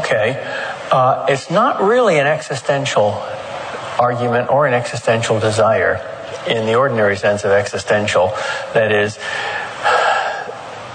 Okay. 0.00 0.38
Uh, 0.90 1.26
it's 1.28 1.50
not 1.50 1.82
really 1.82 2.18
an 2.18 2.26
existential 2.26 3.10
argument 3.98 4.50
or 4.50 4.66
an 4.66 4.74
existential 4.74 5.40
desire. 5.40 6.00
in 6.46 6.66
the 6.66 6.74
ordinary 6.74 7.16
sense 7.16 7.44
of 7.44 7.50
existential. 7.50 8.28
That 8.72 8.92
is, 8.92 9.18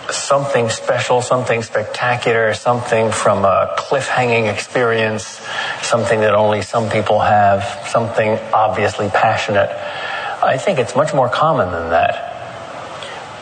something 0.10 0.70
special, 0.70 1.22
something 1.22 1.64
spectacular, 1.64 2.54
something 2.54 3.12
from 3.12 3.46
a 3.46 3.74
cliff-hanging 3.78 4.46
experience, 4.48 5.40
something 5.82 6.20
that 6.22 6.34
only 6.34 6.62
some 6.62 6.90
people 6.90 7.20
have, 7.20 7.88
something 7.90 8.38
obviously 8.54 9.10
passionate. 9.10 9.70
I 10.44 10.58
think 10.58 10.80
it's 10.80 10.96
much 10.96 11.14
more 11.14 11.30
common 11.30 11.72
than 11.72 11.90
that. 11.92 12.16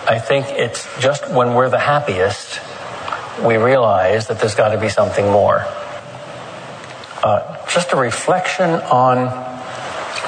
I 0.07 0.20
think 0.20 0.47
it's 0.49 0.88
just 0.99 1.30
when 1.32 1.53
we're 1.53 1.70
the 1.70 1.80
happiest, 1.80 2.60
we 3.43 3.57
realize 3.57 4.28
that 4.28 4.39
there's 4.39 4.55
got 4.55 4.70
to 4.70 4.80
be 4.80 4.89
something 4.89 5.26
more. 5.26 5.66
Uh, 7.24 7.59
just 7.70 7.93
a 7.93 7.95
reflection 7.95 8.70
on 8.70 9.47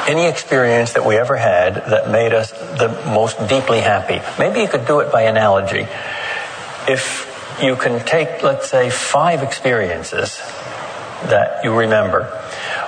any 0.07 0.27
experience 0.27 0.93
that 0.93 1.05
we 1.05 1.17
ever 1.17 1.35
had 1.35 1.75
that 1.75 2.09
made 2.09 2.33
us 2.33 2.51
the 2.51 2.89
most 3.07 3.37
deeply 3.47 3.81
happy. 3.81 4.21
Maybe 4.39 4.61
you 4.61 4.67
could 4.67 4.85
do 4.85 4.99
it 4.99 5.11
by 5.11 5.23
analogy 5.23 5.87
if 6.87 7.27
you 7.61 7.75
can 7.75 8.03
take, 8.05 8.41
let's 8.43 8.69
say, 8.69 8.89
five 8.89 9.43
experiences 9.43 10.37
that 11.25 11.63
you 11.63 11.75
remember 11.75 12.23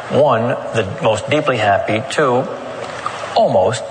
one, 0.10 0.50
the 0.76 1.00
most 1.02 1.30
deeply 1.30 1.58
happy, 1.58 2.04
two, 2.12 2.46
almost 3.36 3.84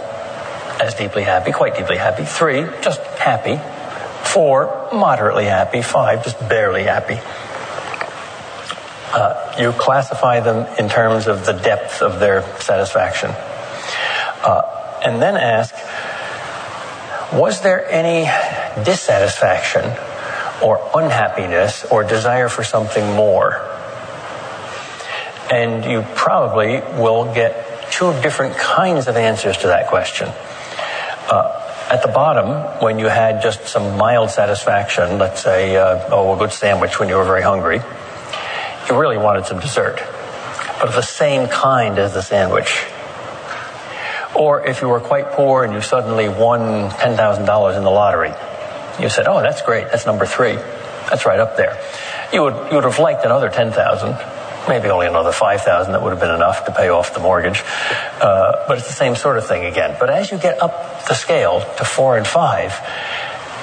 as 0.81 0.95
deeply 0.95 1.23
happy, 1.23 1.53
quite 1.53 1.77
deeply 1.77 1.97
happy, 1.97 2.25
three, 2.25 2.67
just 2.81 3.01
happy, 3.19 3.61
four, 4.25 4.89
moderately 4.93 5.45
happy, 5.45 5.83
five, 5.83 6.25
just 6.25 6.39
barely 6.49 6.83
happy. 6.85 7.19
Uh, 9.13 9.55
you 9.59 9.73
classify 9.73 10.41
them 10.41 10.67
in 10.79 10.89
terms 10.89 11.27
of 11.27 11.45
the 11.45 11.53
depth 11.53 12.01
of 12.03 12.19
their 12.19 12.43
satisfaction. 12.61 13.31
Uh, 13.31 15.01
and 15.05 15.21
then 15.21 15.37
ask, 15.37 15.75
was 17.33 17.61
there 17.61 17.91
any 17.91 18.25
dissatisfaction 18.85 19.85
or 20.63 20.91
unhappiness 20.95 21.85
or 21.85 22.05
desire 22.05 22.49
for 22.49 22.63
something 22.63 23.05
more. 23.15 23.69
And 25.51 25.85
you 25.85 26.07
probably 26.15 26.81
will 27.01 27.35
get 27.35 27.91
two 27.91 28.13
different 28.23 28.57
kinds 28.57 29.09
of 29.09 29.17
answers 29.17 29.59
to 29.59 29.67
that 29.67 29.89
question. 29.89 30.29
Uh, 30.29 31.59
at 31.91 32.01
the 32.01 32.09
bottom, 32.09 32.81
when 32.83 32.99
you 32.99 33.07
had 33.07 33.43
just 33.43 33.67
some 33.67 33.99
mild 33.99 34.31
satisfaction, 34.31 35.19
let's 35.19 35.43
say, 35.43 35.77
uh, 35.77 36.09
oh, 36.11 36.35
a 36.35 36.39
good 36.39 36.53
sandwich 36.53 36.99
when 36.99 37.09
you 37.09 37.17
were 37.17 37.25
very 37.25 37.43
hungry, 37.43 37.81
you 38.89 38.99
really 38.99 39.19
wanted 39.19 39.47
some 39.47 39.61
dessert, 39.61 39.97
but 40.79 40.89
of 40.89 40.95
the 40.95 41.03
same 41.03 41.49
kind 41.49 41.99
as 41.99 42.15
the 42.15 42.23
sandwich. 42.23 42.85
Or 44.35 44.67
if 44.67 44.81
you 44.81 44.89
were 44.89 45.01
quite 45.01 45.33
poor 45.33 45.65
and 45.65 45.75
you 45.75 45.81
suddenly 45.81 46.29
won 46.29 46.91
$10,000 46.91 47.77
in 47.77 47.85
the 47.85 47.91
lottery, 47.91 48.33
you 49.01 49.09
said, 49.09 49.27
"Oh, 49.27 49.41
that's 49.41 49.63
great. 49.63 49.91
That's 49.91 50.07
number 50.07 50.27
three. 50.27 50.55
That's 51.09 51.25
right 51.27 51.41
up 51.41 51.57
there." 51.57 51.79
You 52.33 52.43
would 52.45 52.55
you 52.71 52.77
would 52.77 52.85
have 52.85 52.99
liked 52.99 53.25
another 53.25 53.49
ten 53.49 53.73
thousand, 53.73 54.17
maybe 54.69 54.89
only 54.91 55.07
another 55.07 55.33
five 55.33 55.63
thousand. 55.63 55.93
That 55.93 56.03
would 56.03 56.11
have 56.11 56.21
been 56.21 56.35
enough 56.35 56.65
to 56.67 56.73
pay 56.73 56.89
off 56.89 57.15
the 57.15 57.21
mortgage. 57.21 57.63
Uh, 58.21 58.65
but 58.69 58.79
it's 58.79 58.87
the 58.87 58.95
same 58.95 59.17
sort 59.17 59.39
of 59.39 59.47
thing 59.47 59.65
again. 59.65 59.97
But 59.99 60.11
as 60.11 60.31
you 60.31 60.39
get 60.39 60.63
up 60.63 61.07
the 61.09 61.15
scale 61.15 61.61
to 61.79 61.85
four 61.85 62.17
and 62.17 62.27
five, 62.27 62.79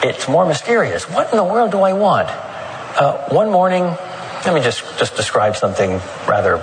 it's 0.03 0.27
more 0.27 0.45
mysterious. 0.45 1.09
What 1.09 1.31
in 1.31 1.37
the 1.37 1.43
world 1.43 1.71
do 1.71 1.81
I 1.81 1.93
want? 1.93 2.29
Uh, 2.29 3.29
one 3.29 3.51
morning, 3.51 3.83
let 4.45 4.53
me 4.53 4.61
just 4.61 4.81
just 4.97 5.15
describe 5.15 5.55
something 5.55 5.99
rather 6.27 6.57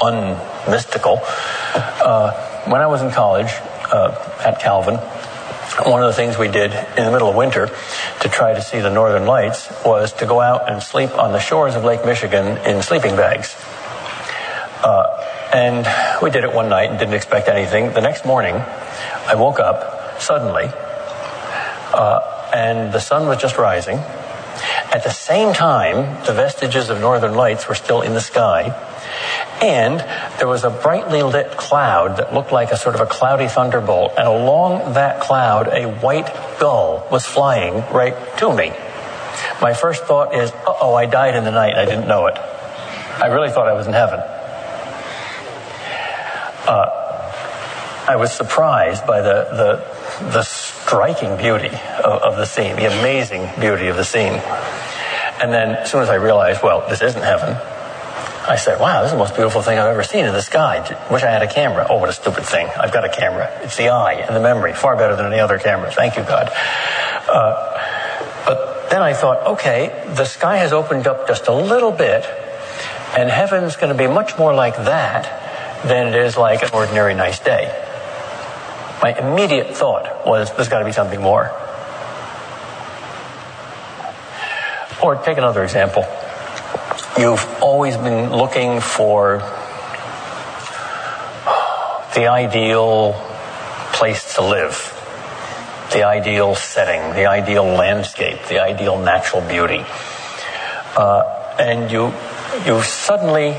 unmystical. 0.00 1.20
Uh, 1.74 2.32
when 2.66 2.80
I 2.80 2.86
was 2.86 3.02
in 3.02 3.10
college 3.10 3.50
uh, 3.92 4.40
at 4.44 4.60
Calvin, 4.60 4.96
one 5.86 6.02
of 6.02 6.08
the 6.08 6.12
things 6.14 6.38
we 6.38 6.48
did 6.48 6.72
in 6.96 7.04
the 7.04 7.10
middle 7.10 7.28
of 7.30 7.36
winter 7.36 7.68
to 8.20 8.28
try 8.28 8.54
to 8.54 8.62
see 8.62 8.80
the 8.80 8.90
northern 8.90 9.26
lights 9.26 9.72
was 9.84 10.12
to 10.14 10.26
go 10.26 10.40
out 10.40 10.70
and 10.70 10.82
sleep 10.82 11.16
on 11.18 11.32
the 11.32 11.40
shores 11.40 11.74
of 11.74 11.84
Lake 11.84 12.04
Michigan 12.04 12.58
in 12.58 12.82
sleeping 12.82 13.16
bags. 13.16 13.56
Uh, 14.82 15.24
and 15.52 16.22
we 16.22 16.30
did 16.30 16.44
it 16.44 16.52
one 16.52 16.68
night 16.68 16.90
and 16.90 16.98
didn't 16.98 17.14
expect 17.14 17.48
anything. 17.48 17.92
The 17.92 18.00
next 18.00 18.24
morning, 18.26 18.54
I 18.54 19.34
woke 19.36 19.58
up 19.58 20.20
suddenly, 20.20 20.70
uh, 21.94 22.50
and 22.54 22.92
the 22.92 23.00
sun 23.00 23.26
was 23.26 23.38
just 23.38 23.56
rising. 23.56 23.98
At 24.94 25.02
the 25.02 25.10
same 25.10 25.52
time, 25.52 26.24
the 26.24 26.32
vestiges 26.32 26.88
of 26.88 27.00
northern 27.00 27.34
lights 27.34 27.68
were 27.68 27.74
still 27.74 28.00
in 28.02 28.14
the 28.14 28.20
sky. 28.20 28.70
And 29.60 29.98
there 30.38 30.46
was 30.46 30.62
a 30.62 30.70
brightly 30.70 31.24
lit 31.24 31.56
cloud 31.56 32.18
that 32.18 32.32
looked 32.32 32.52
like 32.52 32.70
a 32.70 32.76
sort 32.76 32.94
of 32.94 33.00
a 33.00 33.06
cloudy 33.06 33.48
thunderbolt. 33.48 34.12
And 34.16 34.28
along 34.28 34.92
that 34.92 35.20
cloud, 35.20 35.66
a 35.66 35.86
white 35.86 36.32
gull 36.60 37.08
was 37.10 37.26
flying 37.26 37.74
right 37.92 38.14
to 38.38 38.54
me. 38.54 38.72
My 39.60 39.74
first 39.74 40.04
thought 40.04 40.32
is, 40.32 40.52
uh 40.52 40.74
oh, 40.80 40.94
I 40.94 41.06
died 41.06 41.34
in 41.34 41.42
the 41.42 41.50
night. 41.50 41.74
I 41.74 41.86
didn't 41.86 42.06
know 42.06 42.28
it. 42.28 42.38
I 42.38 43.26
really 43.26 43.50
thought 43.50 43.66
I 43.66 43.72
was 43.72 43.88
in 43.88 43.94
heaven. 43.94 44.20
Uh, 46.68 47.00
I 48.06 48.14
was 48.14 48.32
surprised 48.32 49.04
by 49.08 49.22
the, 49.22 49.82
the, 50.20 50.30
the 50.30 50.44
striking 50.84 51.36
beauty 51.36 51.74
of, 52.04 52.22
of 52.22 52.36
the 52.36 52.44
scene, 52.44 52.76
the 52.76 52.86
amazing 52.86 53.48
beauty 53.58 53.88
of 53.88 53.96
the 53.96 54.04
scene. 54.04 54.34
And 55.40 55.52
then 55.52 55.70
as 55.76 55.90
soon 55.90 56.02
as 56.02 56.10
I 56.10 56.16
realized, 56.16 56.62
well, 56.62 56.86
this 56.88 57.00
isn't 57.00 57.22
heaven, 57.22 57.56
I 58.46 58.56
said, 58.56 58.78
wow, 58.78 59.00
this 59.00 59.08
is 59.08 59.12
the 59.12 59.18
most 59.18 59.34
beautiful 59.34 59.62
thing 59.62 59.78
I've 59.78 59.88
ever 59.88 60.02
seen 60.02 60.26
in 60.26 60.32
the 60.32 60.42
sky. 60.42 60.80
Wish 61.10 61.22
I 61.22 61.30
had 61.30 61.42
a 61.42 61.50
camera. 61.50 61.86
Oh, 61.88 61.96
what 61.96 62.10
a 62.10 62.12
stupid 62.12 62.44
thing. 62.44 62.68
I've 62.78 62.92
got 62.92 63.04
a 63.04 63.08
camera. 63.08 63.50
It's 63.62 63.78
the 63.78 63.88
eye 63.88 64.14
and 64.14 64.36
the 64.36 64.40
memory. 64.40 64.74
Far 64.74 64.96
better 64.96 65.16
than 65.16 65.26
any 65.26 65.40
other 65.40 65.58
camera. 65.58 65.90
Thank 65.90 66.16
you, 66.16 66.22
God. 66.22 66.50
Uh, 67.26 68.44
but 68.44 68.90
then 68.90 69.00
I 69.00 69.14
thought, 69.14 69.54
okay, 69.54 70.04
the 70.14 70.26
sky 70.26 70.58
has 70.58 70.74
opened 70.74 71.06
up 71.06 71.26
just 71.26 71.46
a 71.48 71.54
little 71.54 71.90
bit, 71.90 72.26
and 73.16 73.30
heaven's 73.30 73.76
going 73.76 73.90
to 73.90 73.98
be 73.98 74.06
much 74.06 74.36
more 74.38 74.52
like 74.52 74.76
that 74.76 75.82
than 75.84 76.08
it 76.08 76.14
is 76.14 76.36
like 76.36 76.62
an 76.62 76.70
ordinary 76.74 77.14
nice 77.14 77.38
day. 77.38 77.83
My 79.04 79.12
immediate 79.12 79.76
thought 79.76 80.26
was, 80.26 80.50
there's 80.56 80.70
got 80.70 80.78
to 80.78 80.86
be 80.86 80.92
something 80.92 81.20
more. 81.20 81.52
Or 85.02 85.16
take 85.16 85.36
another 85.36 85.62
example. 85.62 86.06
You've 87.18 87.46
always 87.60 87.98
been 87.98 88.30
looking 88.32 88.80
for 88.80 89.40
the 92.14 92.28
ideal 92.28 93.12
place 93.92 94.36
to 94.36 94.40
live, 94.40 94.72
the 95.92 96.04
ideal 96.04 96.54
setting, 96.54 97.14
the 97.14 97.26
ideal 97.26 97.66
landscape, 97.66 98.38
the 98.48 98.62
ideal 98.62 98.98
natural 98.98 99.42
beauty. 99.42 99.84
Uh, 100.96 101.56
and 101.58 101.90
you, 101.90 102.10
you 102.64 102.80
suddenly, 102.80 103.50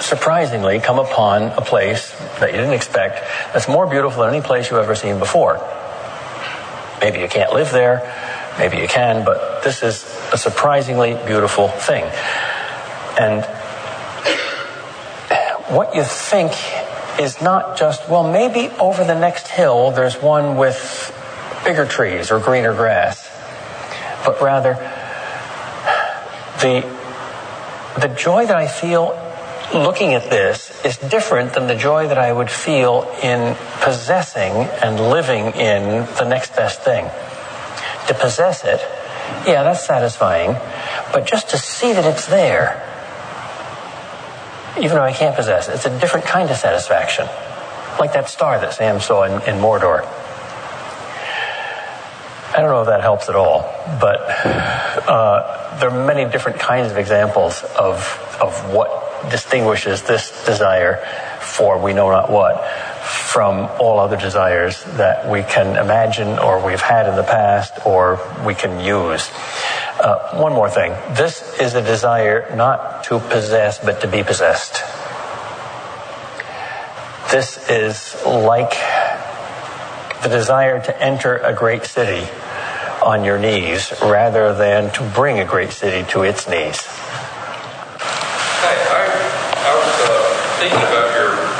surprisingly, 0.00 0.80
come 0.80 0.98
upon 0.98 1.42
a 1.42 1.60
place 1.60 2.10
that 2.40 2.50
you 2.52 2.58
didn't 2.58 2.74
expect 2.74 3.20
that's 3.52 3.68
more 3.68 3.86
beautiful 3.86 4.22
than 4.22 4.34
any 4.34 4.42
place 4.42 4.70
you've 4.70 4.80
ever 4.80 4.94
seen 4.94 5.18
before. 5.18 5.56
Maybe 7.00 7.20
you 7.20 7.28
can't 7.28 7.52
live 7.52 7.72
there, 7.72 8.02
maybe 8.58 8.78
you 8.78 8.88
can, 8.88 9.24
but 9.24 9.62
this 9.62 9.82
is 9.82 10.04
a 10.32 10.38
surprisingly 10.38 11.14
beautiful 11.26 11.68
thing. 11.68 12.04
And 13.18 13.44
what 15.68 15.94
you 15.94 16.04
think 16.04 16.52
is 17.18 17.40
not 17.40 17.76
just, 17.78 18.08
well, 18.08 18.30
maybe 18.30 18.68
over 18.78 19.04
the 19.04 19.18
next 19.18 19.48
hill 19.48 19.90
there's 19.90 20.16
one 20.16 20.56
with 20.56 21.12
bigger 21.64 21.86
trees 21.86 22.30
or 22.30 22.38
greener 22.38 22.74
grass, 22.74 23.28
but 24.24 24.40
rather 24.40 24.74
the, 26.60 26.80
the 28.00 28.08
joy 28.08 28.46
that 28.46 28.56
I 28.56 28.68
feel 28.68 29.25
looking 29.74 30.14
at 30.14 30.30
this 30.30 30.84
is 30.84 30.96
different 30.96 31.54
than 31.54 31.66
the 31.66 31.76
joy 31.76 32.08
that 32.08 32.18
I 32.18 32.32
would 32.32 32.50
feel 32.50 33.02
in 33.22 33.56
possessing 33.80 34.52
and 34.52 34.98
living 35.10 35.46
in 35.46 36.06
the 36.16 36.24
next 36.24 36.54
best 36.54 36.82
thing. 36.82 37.04
To 38.08 38.14
possess 38.14 38.64
it, 38.64 38.80
yeah, 39.46 39.62
that's 39.62 39.84
satisfying, 39.84 40.52
but 41.12 41.26
just 41.26 41.50
to 41.50 41.58
see 41.58 41.92
that 41.92 42.04
it's 42.04 42.26
there 42.26 42.82
even 44.78 44.96
though 44.96 45.02
I 45.02 45.12
can't 45.12 45.34
possess 45.34 45.68
it. 45.68 45.74
It's 45.74 45.86
a 45.86 46.00
different 46.00 46.26
kind 46.26 46.50
of 46.50 46.56
satisfaction. 46.56 47.26
Like 47.98 48.12
that 48.12 48.28
star 48.28 48.58
that 48.58 48.74
Sam 48.74 49.00
saw 49.00 49.24
in, 49.24 49.32
in 49.48 49.60
Mordor. 49.60 50.04
I 52.52 52.60
don't 52.60 52.70
know 52.70 52.80
if 52.82 52.86
that 52.86 53.00
helps 53.00 53.28
at 53.28 53.36
all, 53.36 53.62
but 54.00 54.20
uh, 55.08 55.78
there 55.78 55.90
are 55.90 56.06
many 56.06 56.30
different 56.30 56.58
kinds 56.58 56.90
of 56.90 56.98
examples 56.98 57.62
of, 57.62 58.38
of 58.40 58.72
what 58.72 59.05
distinguishes 59.30 60.02
this 60.02 60.44
desire 60.46 61.04
for 61.40 61.78
we 61.78 61.92
know 61.92 62.10
not 62.10 62.30
what 62.30 62.66
from 63.06 63.68
all 63.80 64.00
other 64.00 64.16
desires 64.16 64.82
that 64.96 65.30
we 65.30 65.42
can 65.42 65.76
imagine 65.76 66.38
or 66.38 66.64
we've 66.64 66.80
had 66.80 67.08
in 67.08 67.14
the 67.16 67.22
past 67.22 67.86
or 67.86 68.18
we 68.44 68.54
can 68.54 68.84
use. 68.84 69.30
Uh, 70.00 70.36
one 70.40 70.52
more 70.52 70.68
thing. 70.68 70.90
This 71.14 71.58
is 71.60 71.74
a 71.74 71.82
desire 71.82 72.54
not 72.56 73.04
to 73.04 73.18
possess, 73.18 73.78
but 73.78 74.00
to 74.00 74.08
be 74.08 74.22
possessed. 74.22 74.82
This 77.30 77.68
is 77.70 78.16
like 78.24 78.72
the 80.22 80.28
desire 80.28 80.82
to 80.84 81.02
enter 81.02 81.36
a 81.36 81.54
great 81.54 81.84
city 81.84 82.28
on 83.04 83.24
your 83.24 83.38
knees 83.38 83.92
rather 84.02 84.54
than 84.54 84.92
to 84.94 85.02
bring 85.14 85.38
a 85.38 85.44
great 85.44 85.70
city 85.70 86.08
to 86.10 86.22
its 86.22 86.48
knees. 86.48 86.82
Hey, 88.62 88.78
I, 88.90 89.06
I 89.54 89.72
was 89.78 89.94
uh, 90.02 90.58
thinking 90.58 90.78
about 90.78 91.14
your 91.14 91.56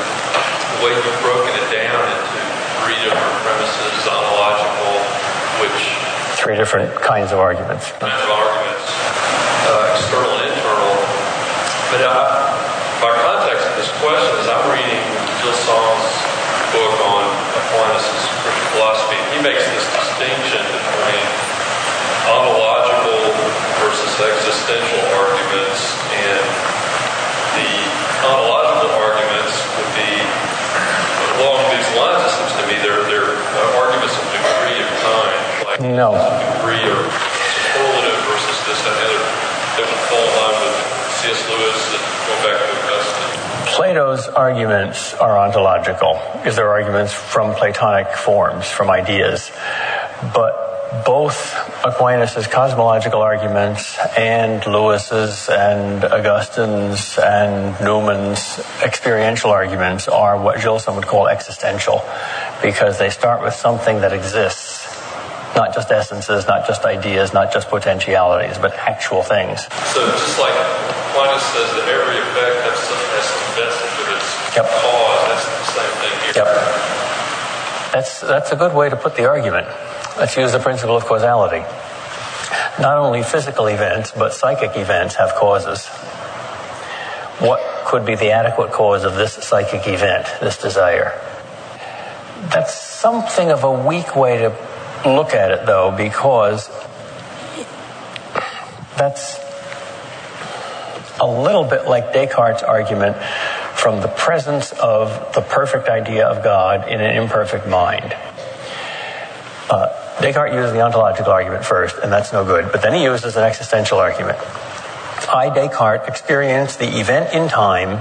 the 0.76 0.84
way 0.84 0.92
you've 0.92 1.22
broken 1.22 1.54
it 1.57 1.68
down 1.72 2.04
into 2.04 2.40
three 2.84 2.98
different 3.00 3.36
premises, 3.40 4.04
ontological, 4.04 4.92
which 5.64 5.80
Three 6.36 6.56
different 6.67 6.91
kinds 6.99 7.31
of 7.31 7.39
arguments. 7.39 7.95
kinds 8.03 8.19
of 8.27 8.31
arguments, 8.35 8.91
uh, 9.71 9.95
external 9.95 10.35
and 10.35 10.51
internal. 10.51 10.99
But 11.95 12.03
uh, 12.03 12.11
by 12.99 13.14
context 13.23 13.71
of 13.71 13.79
this 13.79 13.87
question 14.03 14.35
is 14.43 14.51
I'm 14.51 14.67
reading 14.75 14.99
Gilson's 15.47 16.11
book 16.75 16.91
on 17.07 17.23
Aquinas' 17.55 18.11
Christian 18.43 18.67
philosophy. 18.75 19.14
He 19.31 19.39
makes 19.47 19.62
this 19.62 19.87
distinction 19.95 20.59
between 20.75 21.23
ontological 22.35 23.31
versus 23.87 24.11
existential 24.19 25.07
arguments, 25.23 25.95
and 26.19 26.43
the 27.62 27.71
ontological 28.27 28.91
arguments 29.07 29.55
would 29.79 29.93
be 29.95 30.19
along 31.39 31.62
these 31.71 31.87
lines. 31.95 32.27
It 32.27 32.35
seems 32.35 32.55
to 32.59 32.64
me 32.67 32.75
they're 32.83 33.07
they're 33.07 33.39
uh, 33.39 33.79
arguments 33.87 34.19
of 34.19 34.27
degree 34.35 34.83
of 34.83 34.91
time, 35.07 35.39
like 35.62 35.81
No. 35.95 36.36
Degree 36.77 36.93
of 36.93 37.09
superlative 37.09 38.20
versus 38.29 38.59
this 38.68 38.81
and 38.87 38.97
the 38.97 39.07
other. 39.09 39.24
Line 39.77 40.59
with 40.64 40.77
C.S. 41.20 41.41
Lewis 41.51 41.81
and 41.93 42.05
going 42.27 42.43
back 42.45 42.57
to 42.61 42.66
Augustine. 42.89 43.74
Plato's 43.74 44.29
arguments 44.29 45.14
are 45.14 45.39
ontological, 45.39 46.20
because 46.35 46.57
they're 46.57 46.70
arguments 46.70 47.12
from 47.12 47.55
Platonic 47.55 48.14
forms, 48.16 48.70
from 48.70 48.89
ideas. 48.91 49.51
But 50.33 51.05
both 51.05 51.55
Aquinas' 51.85 52.47
cosmological 52.47 53.20
arguments 53.20 53.99
and 54.16 54.64
Lewis's 54.66 55.49
and 55.51 56.05
Augustine's 56.05 57.18
and 57.18 57.79
Newman's 57.85 58.61
experiential 58.83 59.51
arguments 59.51 60.09
are 60.09 60.41
what 60.41 60.62
Gilson 60.62 60.95
would 60.95 61.07
call 61.07 61.27
existential, 61.29 62.03
because 62.62 62.99
they 62.99 63.11
start 63.11 63.43
with 63.43 63.55
something 63.55 64.01
that 64.01 64.12
exists, 64.12 64.66
not 65.57 65.74
just 65.74 65.90
essences, 65.90 66.46
not 66.46 66.66
just 66.66 66.84
ideas, 66.84 67.32
not 67.32 67.52
just 67.52 67.68
potentialities, 67.68 68.59
but 68.59 68.74
actual 68.74 69.22
things. 69.22 69.64
So 69.64 70.04
just 70.12 70.38
like 70.38 70.52
Aquinas 70.52 71.42
says 71.42 71.72
that 71.80 71.88
every 71.88 72.20
effect 72.20 72.57
has 72.68 72.78
some, 72.84 73.00
has 73.16 73.24
some 73.24 73.44
vestige 73.57 73.96
of 74.04 74.09
its 74.14 74.28
Yep. 74.57 74.66
cause, 74.68 75.26
that's 75.28 75.44
the 75.48 75.64
same 75.72 75.94
thing 76.00 76.14
here. 76.20 76.44
Yep. 76.44 76.48
That's, 77.92 78.20
that's 78.20 78.52
a 78.52 78.57
good 78.57 78.74
way 78.74 78.90
to 78.90 78.96
put 78.96 79.16
the 79.16 79.24
argument. 79.26 79.66
Let's 80.18 80.36
use 80.36 80.52
the 80.52 80.59
principle 80.59 80.96
of 80.96 81.07
causality. 81.07 81.64
Not 82.78 82.98
only 82.98 83.22
physical 83.22 83.66
events, 83.68 84.12
but 84.12 84.34
psychic 84.34 84.76
events 84.76 85.14
have 85.16 85.34
causes. 85.34 85.86
What 87.40 87.61
could 87.86 88.04
be 88.04 88.14
the 88.14 88.32
adequate 88.32 88.72
cause 88.72 89.04
of 89.04 89.14
this 89.14 89.32
psychic 89.34 89.86
event, 89.86 90.26
this 90.40 90.61
desire? 90.61 91.18
That's 92.52 92.74
something 92.78 93.50
of 93.50 93.64
a 93.64 93.72
weak 93.72 94.14
way 94.14 94.38
to 94.38 94.50
look 95.14 95.34
at 95.34 95.50
it, 95.50 95.66
though, 95.66 95.94
because 95.96 96.68
that's 98.96 99.38
a 101.20 101.26
little 101.26 101.64
bit 101.64 101.86
like 101.86 102.12
Descartes' 102.12 102.62
argument 102.62 103.16
from 103.74 104.00
the 104.00 104.09
presence 104.09 104.72
of 104.72 105.34
the 105.34 105.40
perfect 105.40 105.88
idea 105.88 106.26
of 106.26 106.42
God 106.42 106.88
in 106.88 107.00
an 107.00 107.16
imperfect 107.16 107.66
mind. 107.68 108.16
Uh, 109.68 110.20
Descartes 110.20 110.54
uses 110.54 110.72
the 110.72 110.80
ontological 110.80 111.32
argument 111.32 111.64
first, 111.64 111.96
and 111.98 112.12
that's 112.12 112.32
no 112.32 112.44
good, 112.44 112.72
but 112.72 112.82
then 112.82 112.94
he 112.94 113.04
uses 113.04 113.36
an 113.36 113.44
existential 113.44 113.98
argument. 113.98 114.38
I, 115.28 115.50
Descartes, 115.52 116.09
experienced 116.09 116.78
the 116.78 116.98
event 116.98 117.34
in 117.34 117.48
time 117.48 118.00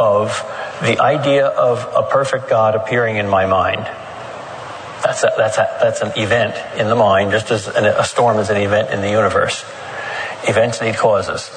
of 0.00 0.42
the 0.82 1.00
idea 1.00 1.46
of 1.46 1.86
a 1.94 2.02
perfect 2.08 2.48
God 2.48 2.74
appearing 2.74 3.16
in 3.16 3.28
my 3.28 3.46
mind. 3.46 3.88
That's, 5.14 5.22
a, 5.22 5.32
that's, 5.36 5.58
a, 5.58 5.78
that's 5.80 6.00
an 6.00 6.12
event 6.16 6.56
in 6.76 6.88
the 6.88 6.96
mind, 6.96 7.30
just 7.30 7.52
as 7.52 7.68
an, 7.68 7.84
a 7.84 8.02
storm 8.02 8.38
is 8.38 8.50
an 8.50 8.56
event 8.56 8.90
in 8.90 9.00
the 9.00 9.10
universe. 9.10 9.64
Events 10.48 10.80
need 10.80 10.96
causes. 10.96 11.48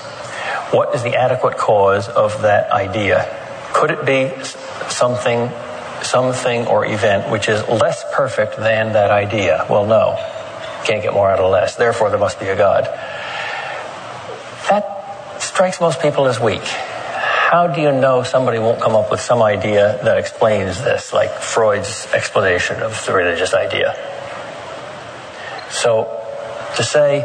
What 0.69 0.93
is 0.93 1.01
the 1.01 1.15
adequate 1.15 1.57
cause 1.57 2.07
of 2.07 2.43
that 2.43 2.71
idea? 2.71 3.25
Could 3.73 3.89
it 3.89 4.05
be 4.05 4.31
something, 4.89 5.49
something 6.03 6.67
or 6.67 6.85
event 6.85 7.31
which 7.31 7.49
is 7.49 7.67
less 7.67 8.03
perfect 8.13 8.57
than 8.57 8.93
that 8.93 9.09
idea? 9.09 9.65
Well, 9.67 9.87
no. 9.87 10.17
Can't 10.85 11.01
get 11.01 11.13
more 11.13 11.31
out 11.31 11.39
of 11.39 11.49
less. 11.49 11.75
Therefore, 11.75 12.11
there 12.11 12.19
must 12.19 12.39
be 12.39 12.45
a 12.49 12.55
God. 12.55 12.85
That 14.69 15.39
strikes 15.39 15.81
most 15.81 15.99
people 15.99 16.27
as 16.27 16.39
weak. 16.39 16.61
How 17.47 17.67
do 17.67 17.79
you 17.79 17.93
know 17.93 18.23
somebody 18.23 18.59
won't 18.59 18.81
come 18.81 18.93
up 18.93 19.09
with 19.09 19.21
some 19.21 19.41
idea 19.41 19.97
that 20.03 20.17
explains 20.17 20.83
this, 20.83 21.13
like 21.13 21.31
Freud's 21.31 22.05
explanation 22.13 22.81
of 22.81 23.05
the 23.05 23.13
religious 23.13 23.53
idea? 23.53 23.95
So, 25.69 26.11
to 26.75 26.83
say 26.83 27.21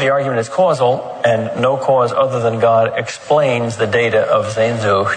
the 0.00 0.10
argument 0.10 0.40
is 0.40 0.50
causal 0.50 1.18
and 1.24 1.62
no 1.62 1.78
cause 1.78 2.12
other 2.12 2.40
than 2.40 2.60
God 2.60 2.98
explains 2.98 3.78
the 3.78 3.86
data 3.86 4.20
of 4.20 4.54
Sehnsucht 4.54 5.16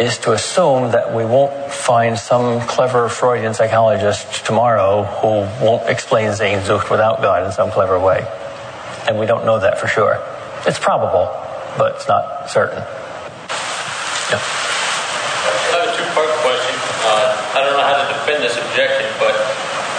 is 0.00 0.16
to 0.20 0.32
assume 0.32 0.92
that 0.92 1.14
we 1.14 1.26
won't 1.26 1.70
find 1.70 2.18
some 2.18 2.62
clever 2.62 3.10
Freudian 3.10 3.52
psychologist 3.52 4.46
tomorrow 4.46 5.02
who 5.04 5.44
won't 5.62 5.86
explain 5.90 6.30
Sehnsucht 6.30 6.90
without 6.90 7.20
God 7.20 7.44
in 7.44 7.52
some 7.52 7.70
clever 7.70 8.00
way. 8.00 8.26
And 9.06 9.18
we 9.18 9.26
don't 9.26 9.44
know 9.44 9.58
that 9.58 9.78
for 9.78 9.86
sure. 9.86 10.16
It's 10.66 10.78
probable, 10.78 11.45
but 11.76 11.96
it's 11.96 12.08
not 12.08 12.48
certain. 12.48 12.80
Yeah. 14.32 14.40
I 14.40 15.76
have 15.78 15.86
a 15.86 15.94
two-part 15.94 16.32
question. 16.42 16.74
Uh, 17.06 17.36
I 17.54 17.62
don't 17.62 17.76
know 17.76 17.86
how 17.86 18.00
to 18.00 18.06
defend 18.10 18.42
this 18.42 18.56
objection, 18.58 19.06
but 19.22 19.36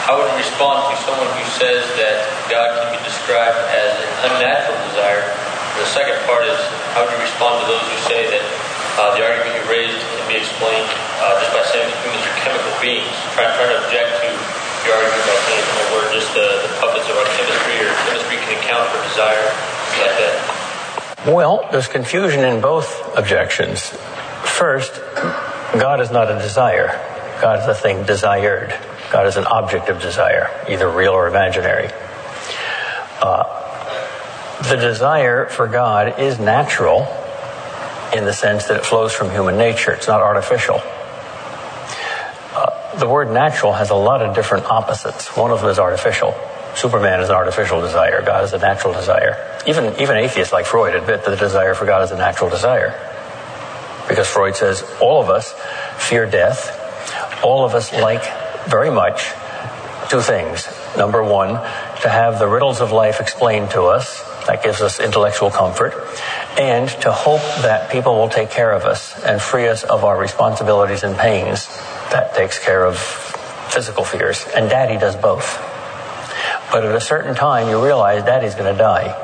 how 0.04 0.20
would 0.20 0.28
you 0.34 0.40
respond 0.40 0.92
to 0.92 0.96
someone 1.04 1.28
who 1.38 1.46
says 1.56 1.84
that 2.00 2.28
God 2.52 2.80
can 2.80 2.96
be 2.96 3.00
described 3.04 3.60
as 3.72 3.92
an 3.92 4.12
unnatural 4.32 4.76
desire? 4.92 5.24
The 5.80 5.88
second 5.94 6.18
part 6.26 6.48
is, 6.50 6.58
how 6.98 7.06
would 7.06 7.14
you 7.14 7.22
respond 7.22 7.62
to 7.64 7.66
those 7.70 7.86
who 7.86 7.98
say 8.10 8.26
that 8.32 8.44
uh, 8.98 9.14
the 9.14 9.22
argument 9.22 9.54
you 9.54 9.64
raised 9.70 10.00
can 10.18 10.26
be 10.26 10.42
explained 10.42 10.90
uh, 11.22 11.38
just 11.38 11.54
by 11.54 11.62
saying 11.70 11.86
that 11.86 11.98
humans 12.02 12.26
are 12.26 12.38
chemical 12.42 12.74
beings? 12.82 13.14
Trying, 13.38 13.54
to 13.54 13.78
object 13.86 14.26
to 14.26 14.30
your 14.88 14.98
argument 14.98 15.24
by 15.28 15.38
saying 15.46 15.62
know, 15.62 15.88
we're 15.94 16.10
just 16.16 16.34
the, 16.34 16.66
the 16.66 16.72
puppets 16.82 17.06
of 17.12 17.16
our 17.20 17.30
chemistry, 17.38 17.78
or 17.84 17.94
chemistry 18.10 18.42
can 18.42 18.58
account 18.58 18.90
for 18.90 19.00
desire, 19.06 19.48
like 20.02 20.18
that. 20.18 20.57
Well, 21.28 21.68
there's 21.74 21.90
confusion 21.90 22.46
in 22.46 22.62
both 22.62 23.18
objections. 23.18 23.90
First, 24.46 24.94
God 25.74 26.00
is 26.00 26.10
not 26.10 26.32
a 26.32 26.40
desire. 26.40 26.88
God 27.42 27.60
is 27.60 27.66
a 27.68 27.76
thing 27.76 28.06
desired. 28.06 28.74
God 29.12 29.28
is 29.28 29.36
an 29.36 29.46
object 29.46 29.90
of 29.90 30.02
desire, 30.02 30.50
either 30.70 30.90
real 30.90 31.12
or 31.12 31.28
imaginary. 31.28 31.90
Uh, 33.22 33.44
the 34.70 34.78
desire 34.78 35.48
for 35.48 35.68
God 35.68 36.18
is 36.18 36.40
natural 36.40 37.02
in 38.16 38.24
the 38.24 38.32
sense 38.32 38.68
that 38.68 38.78
it 38.78 38.86
flows 38.86 39.12
from 39.12 39.30
human 39.30 39.58
nature. 39.58 39.92
It's 39.92 40.08
not 40.08 40.22
artificial. 40.22 40.80
Uh, 42.56 42.98
the 43.00 43.08
word 43.10 43.32
natural 43.32 43.74
has 43.74 43.90
a 43.90 43.96
lot 43.96 44.22
of 44.22 44.34
different 44.34 44.66
opposites. 44.68 45.36
One 45.36 45.52
of 45.52 45.60
them 45.60 45.70
is 45.70 45.78
artificial. 45.78 46.34
Superman 46.78 47.22
is 47.22 47.30
an 47.30 47.36
artificial 47.36 47.82
desire. 47.82 48.22
God 48.22 48.44
is 48.44 48.54
a 48.54 48.60
natural 48.60 48.94
desire. 48.94 49.62
Even, 49.66 50.00
even 50.00 50.16
atheists 50.16 50.54
like 50.54 50.68
Freud 50.68 50.94
admit 50.94 51.26
that 51.26 51.32
the 51.32 51.36
desire 51.36 51.74
for 51.74 51.86
God 51.86 52.04
is 52.04 52.12
a 52.12 52.18
natural 52.18 52.52
desire. 52.52 52.94
Because 54.08 54.28
Freud 54.28 54.56
says 54.56 54.84
all 55.02 55.20
of 55.20 55.30
us 55.30 55.56
fear 55.98 56.30
death. 56.30 56.72
All 57.44 57.66
of 57.66 57.74
us 57.74 57.92
like 57.94 58.22
very 58.68 58.92
much 58.92 59.34
two 60.08 60.22
things. 60.22 60.68
Number 60.96 61.24
one, 61.24 61.50
to 61.50 62.10
have 62.10 62.38
the 62.38 62.48
riddles 62.48 62.80
of 62.80 62.92
life 62.92 63.20
explained 63.20 63.72
to 63.72 63.86
us. 63.86 64.22
That 64.46 64.62
gives 64.62 64.80
us 64.80 65.00
intellectual 65.00 65.50
comfort. 65.50 65.96
And 66.60 66.88
to 67.02 67.12
hope 67.12 67.42
that 67.64 67.92
people 67.92 68.14
will 68.14 68.30
take 68.30 68.52
care 68.52 68.72
of 68.72 68.84
us 68.84 69.20
and 69.24 69.42
free 69.42 69.68
us 69.68 69.84
of 69.84 70.06
our 70.06 70.18
responsibilities 70.18 71.02
and 71.02 71.18
pains. 71.18 71.66
That 72.12 72.36
takes 72.36 72.64
care 72.64 72.86
of 72.86 73.00
physical 73.00 74.04
fears. 74.04 74.46
And 74.56 74.70
daddy 74.70 75.00
does 75.00 75.16
both. 75.16 75.77
But 76.72 76.86
at 76.86 76.94
a 76.94 77.02
certain 77.02 77.36
time, 77.36 77.70
you 77.70 77.84
realize 77.84 78.24
daddy's 78.24 78.56
going 78.56 78.72
to 78.72 78.78
die. 78.78 79.24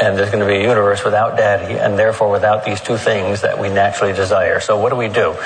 And 0.00 0.18
there's 0.18 0.30
going 0.30 0.40
to 0.40 0.46
be 0.46 0.56
a 0.56 0.62
universe 0.62 1.04
without 1.04 1.36
daddy, 1.36 1.78
and 1.78 1.96
therefore 1.96 2.28
without 2.28 2.64
these 2.64 2.80
two 2.80 2.96
things 2.96 3.42
that 3.42 3.60
we 3.60 3.68
naturally 3.68 4.12
desire. 4.12 4.58
So, 4.58 4.76
what 4.76 4.90
do 4.90 4.96
we 4.96 5.08
do? 5.08 5.36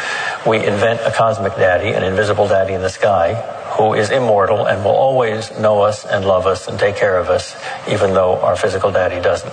We 0.46 0.56
invent 0.56 1.00
a 1.04 1.12
cosmic 1.14 1.54
daddy, 1.56 1.90
an 1.90 2.02
invisible 2.02 2.48
daddy 2.48 2.72
in 2.72 2.80
the 2.80 2.88
sky, 2.88 3.34
who 3.76 3.92
is 3.92 4.10
immortal 4.10 4.66
and 4.66 4.82
will 4.82 4.96
always 4.96 5.56
know 5.58 5.82
us 5.82 6.06
and 6.06 6.24
love 6.24 6.46
us 6.46 6.66
and 6.66 6.78
take 6.78 6.96
care 6.96 7.18
of 7.18 7.28
us, 7.28 7.54
even 7.88 8.14
though 8.14 8.40
our 8.40 8.56
physical 8.56 8.90
daddy 8.90 9.20
doesn't. 9.20 9.52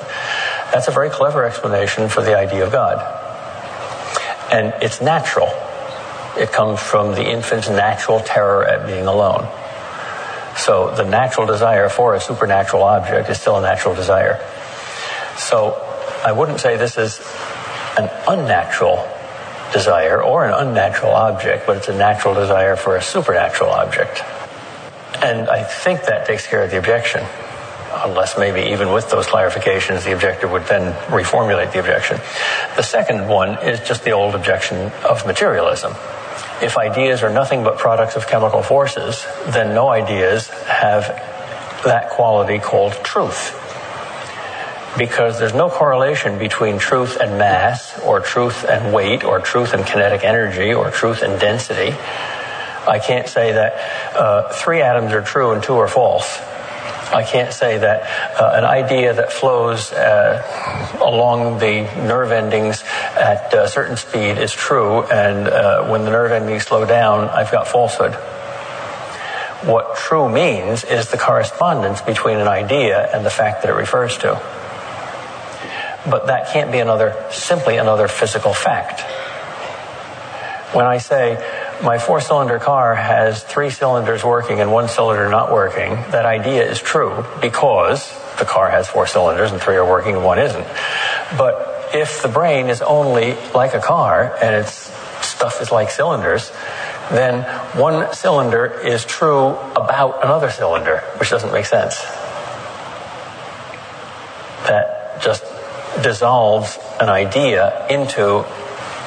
That's 0.71 0.87
a 0.87 0.91
very 0.91 1.09
clever 1.09 1.43
explanation 1.43 2.07
for 2.07 2.23
the 2.23 2.37
idea 2.37 2.65
of 2.65 2.71
God. 2.71 2.97
And 4.51 4.73
it's 4.81 5.01
natural. 5.01 5.49
It 6.37 6.51
comes 6.53 6.79
from 6.79 7.11
the 7.11 7.29
infant's 7.29 7.69
natural 7.69 8.21
terror 8.21 8.65
at 8.65 8.87
being 8.87 9.07
alone. 9.07 9.47
So 10.57 10.93
the 10.95 11.03
natural 11.03 11.45
desire 11.45 11.89
for 11.89 12.15
a 12.15 12.21
supernatural 12.21 12.83
object 12.83 13.29
is 13.29 13.39
still 13.39 13.57
a 13.57 13.61
natural 13.61 13.93
desire. 13.93 14.39
So 15.37 15.73
I 16.23 16.31
wouldn't 16.31 16.59
say 16.59 16.77
this 16.77 16.97
is 16.97 17.19
an 17.97 18.09
unnatural 18.27 19.07
desire 19.73 20.21
or 20.23 20.45
an 20.45 20.53
unnatural 20.53 21.11
object, 21.11 21.67
but 21.67 21.77
it's 21.77 21.87
a 21.89 21.97
natural 21.97 22.33
desire 22.33 22.75
for 22.75 22.95
a 22.95 23.01
supernatural 23.01 23.71
object. 23.71 24.23
And 25.21 25.49
I 25.49 25.63
think 25.63 26.03
that 26.05 26.25
takes 26.25 26.47
care 26.47 26.63
of 26.63 26.71
the 26.71 26.77
objection. 26.77 27.25
Unless 28.03 28.37
maybe 28.37 28.71
even 28.71 28.91
with 28.91 29.09
those 29.09 29.25
clarifications, 29.25 30.03
the 30.03 30.13
objector 30.13 30.47
would 30.47 30.65
then 30.65 30.93
reformulate 31.09 31.71
the 31.71 31.79
objection. 31.79 32.17
The 32.75 32.83
second 32.83 33.27
one 33.27 33.57
is 33.63 33.79
just 33.79 34.03
the 34.03 34.11
old 34.11 34.35
objection 34.35 34.91
of 35.03 35.25
materialism. 35.25 35.93
If 36.61 36.77
ideas 36.77 37.23
are 37.23 37.29
nothing 37.29 37.63
but 37.63 37.77
products 37.77 38.15
of 38.15 38.27
chemical 38.27 38.63
forces, 38.63 39.25
then 39.47 39.73
no 39.73 39.89
ideas 39.89 40.49
have 40.49 41.07
that 41.83 42.09
quality 42.11 42.59
called 42.59 42.93
truth 43.03 43.61
because 44.97 45.39
there's 45.39 45.53
no 45.53 45.69
correlation 45.69 46.39
between 46.39 46.77
truth 46.77 47.17
and 47.19 47.37
mass, 47.37 47.99
or 47.99 48.21
truth 48.21 48.63
and 48.63 48.93
weight, 48.93 49.23
or 49.23 49.39
truth 49.39 49.73
and 49.73 49.85
kinetic 49.85 50.23
energy, 50.23 50.73
or 50.73 50.89
truth 50.89 51.21
and 51.21 51.39
density. 51.39 51.95
I 52.87 52.99
can't 53.05 53.27
say 53.27 53.51
that 53.51 54.15
uh, 54.15 54.53
three 54.53 54.81
atoms 54.81 55.11
are 55.11 55.21
true 55.21 55.51
and 55.51 55.61
two 55.61 55.75
are 55.75 55.87
false. 55.87 56.39
I 57.13 57.23
can't 57.23 57.53
say 57.53 57.77
that 57.77 58.39
uh, 58.39 58.53
an 58.55 58.63
idea 58.63 59.13
that 59.13 59.31
flows 59.31 59.91
uh, 59.91 60.97
along 61.01 61.59
the 61.59 61.83
nerve 62.07 62.31
endings 62.31 62.83
at 63.15 63.53
a 63.53 63.67
certain 63.67 63.97
speed 63.97 64.37
is 64.37 64.51
true, 64.51 65.03
and 65.03 65.47
uh, 65.47 65.87
when 65.87 66.03
the 66.03 66.11
nerve 66.11 66.31
endings 66.31 66.63
slow 66.63 66.85
down, 66.85 67.29
I've 67.29 67.51
got 67.51 67.67
falsehood. 67.67 68.13
What 69.65 69.95
true 69.97 70.29
means 70.29 70.83
is 70.83 71.09
the 71.09 71.17
correspondence 71.17 72.01
between 72.01 72.37
an 72.37 72.47
idea 72.47 73.09
and 73.13 73.25
the 73.25 73.29
fact 73.29 73.61
that 73.61 73.69
it 73.69 73.75
refers 73.75 74.17
to 74.19 74.41
but 76.09 76.27
that 76.27 76.53
can't 76.53 76.71
be 76.71 76.79
another, 76.79 77.15
simply 77.31 77.77
another 77.77 78.07
physical 78.07 78.53
fact. 78.53 79.01
When 80.73 80.85
I 80.85 80.97
say 80.99 81.35
my 81.83 81.99
four 81.99 82.21
cylinder 82.21 82.59
car 82.59 82.95
has 82.95 83.43
three 83.43 83.69
cylinders 83.69 84.23
working 84.23 84.59
and 84.61 84.71
one 84.71 84.87
cylinder 84.87 85.29
not 85.29 85.51
working, 85.51 85.91
that 86.11 86.25
idea 86.25 86.69
is 86.69 86.81
true 86.81 87.25
because 87.41 88.11
the 88.39 88.45
car 88.45 88.69
has 88.69 88.87
four 88.87 89.07
cylinders 89.07 89.51
and 89.51 89.61
three 89.61 89.75
are 89.75 89.87
working 89.87 90.15
and 90.15 90.23
one 90.23 90.39
isn't. 90.39 90.65
But 91.37 91.89
if 91.93 92.21
the 92.21 92.29
brain 92.29 92.67
is 92.67 92.81
only 92.81 93.35
like 93.53 93.73
a 93.73 93.79
car 93.79 94.37
and 94.41 94.55
its 94.55 94.91
stuff 95.25 95.61
is 95.61 95.71
like 95.71 95.89
cylinders, 95.91 96.51
then 97.09 97.43
one 97.77 98.13
cylinder 98.13 98.65
is 98.65 99.05
true 99.05 99.49
about 99.75 100.23
another 100.23 100.49
cylinder, 100.49 100.99
which 101.17 101.29
doesn't 101.29 101.51
make 101.51 101.65
sense. 101.65 102.01
That 104.67 105.21
just 105.21 105.43
dissolves 106.01 106.77
an 106.99 107.09
idea 107.09 107.87
into 107.89 108.45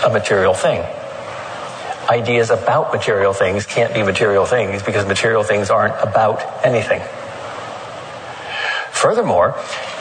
a 0.04 0.10
material 0.10 0.54
thing. 0.54 0.84
Ideas 2.09 2.50
about 2.50 2.92
material 2.92 3.32
things 3.32 3.66
can't 3.66 3.92
be 3.92 4.02
material 4.02 4.46
things 4.46 4.82
because 4.82 5.06
material 5.06 5.42
things 5.42 5.68
aren't 5.70 5.94
about 6.02 6.64
anything. 6.64 7.02
Furthermore, 8.92 9.54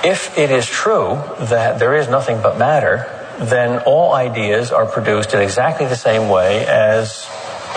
if 0.03 0.37
it 0.37 0.49
is 0.49 0.65
true 0.65 1.21
that 1.39 1.79
there 1.79 1.95
is 1.95 2.07
nothing 2.07 2.41
but 2.41 2.57
matter, 2.57 3.05
then 3.39 3.83
all 3.85 4.13
ideas 4.13 4.71
are 4.71 4.85
produced 4.85 5.33
in 5.33 5.41
exactly 5.41 5.85
the 5.85 5.95
same 5.95 6.29
way 6.29 6.65
as 6.65 7.27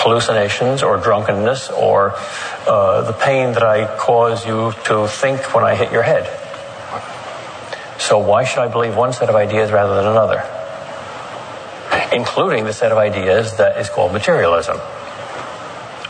hallucinations 0.01 0.83
or 0.83 0.97
drunkenness 0.97 1.70
or 1.70 2.14
uh, 2.66 3.03
the 3.03 3.12
pain 3.12 3.53
that 3.53 3.62
I 3.62 3.97
cause 3.99 4.47
you 4.47 4.72
to 4.85 5.07
think 5.09 5.55
when 5.55 5.64
I 5.64 5.74
hit 5.74 5.93
your 5.93 6.03
head. 6.03 6.24
So 8.01 8.18
why 8.18 8.45
should 8.45 8.61
I 8.61 8.68
believe 8.68 8.97
one 8.97 9.12
set 9.12 9.28
of 9.28 9.35
ideas 9.35 9.70
rather 9.70 9.97
than 9.97 10.07
another? 10.07 10.60
Including 12.13 12.65
the 12.65 12.73
set 12.73 12.91
of 12.91 12.99
ideas 12.99 13.57
that 13.57 13.79
is 13.79 13.89
called 13.89 14.13
materialism. 14.13 14.79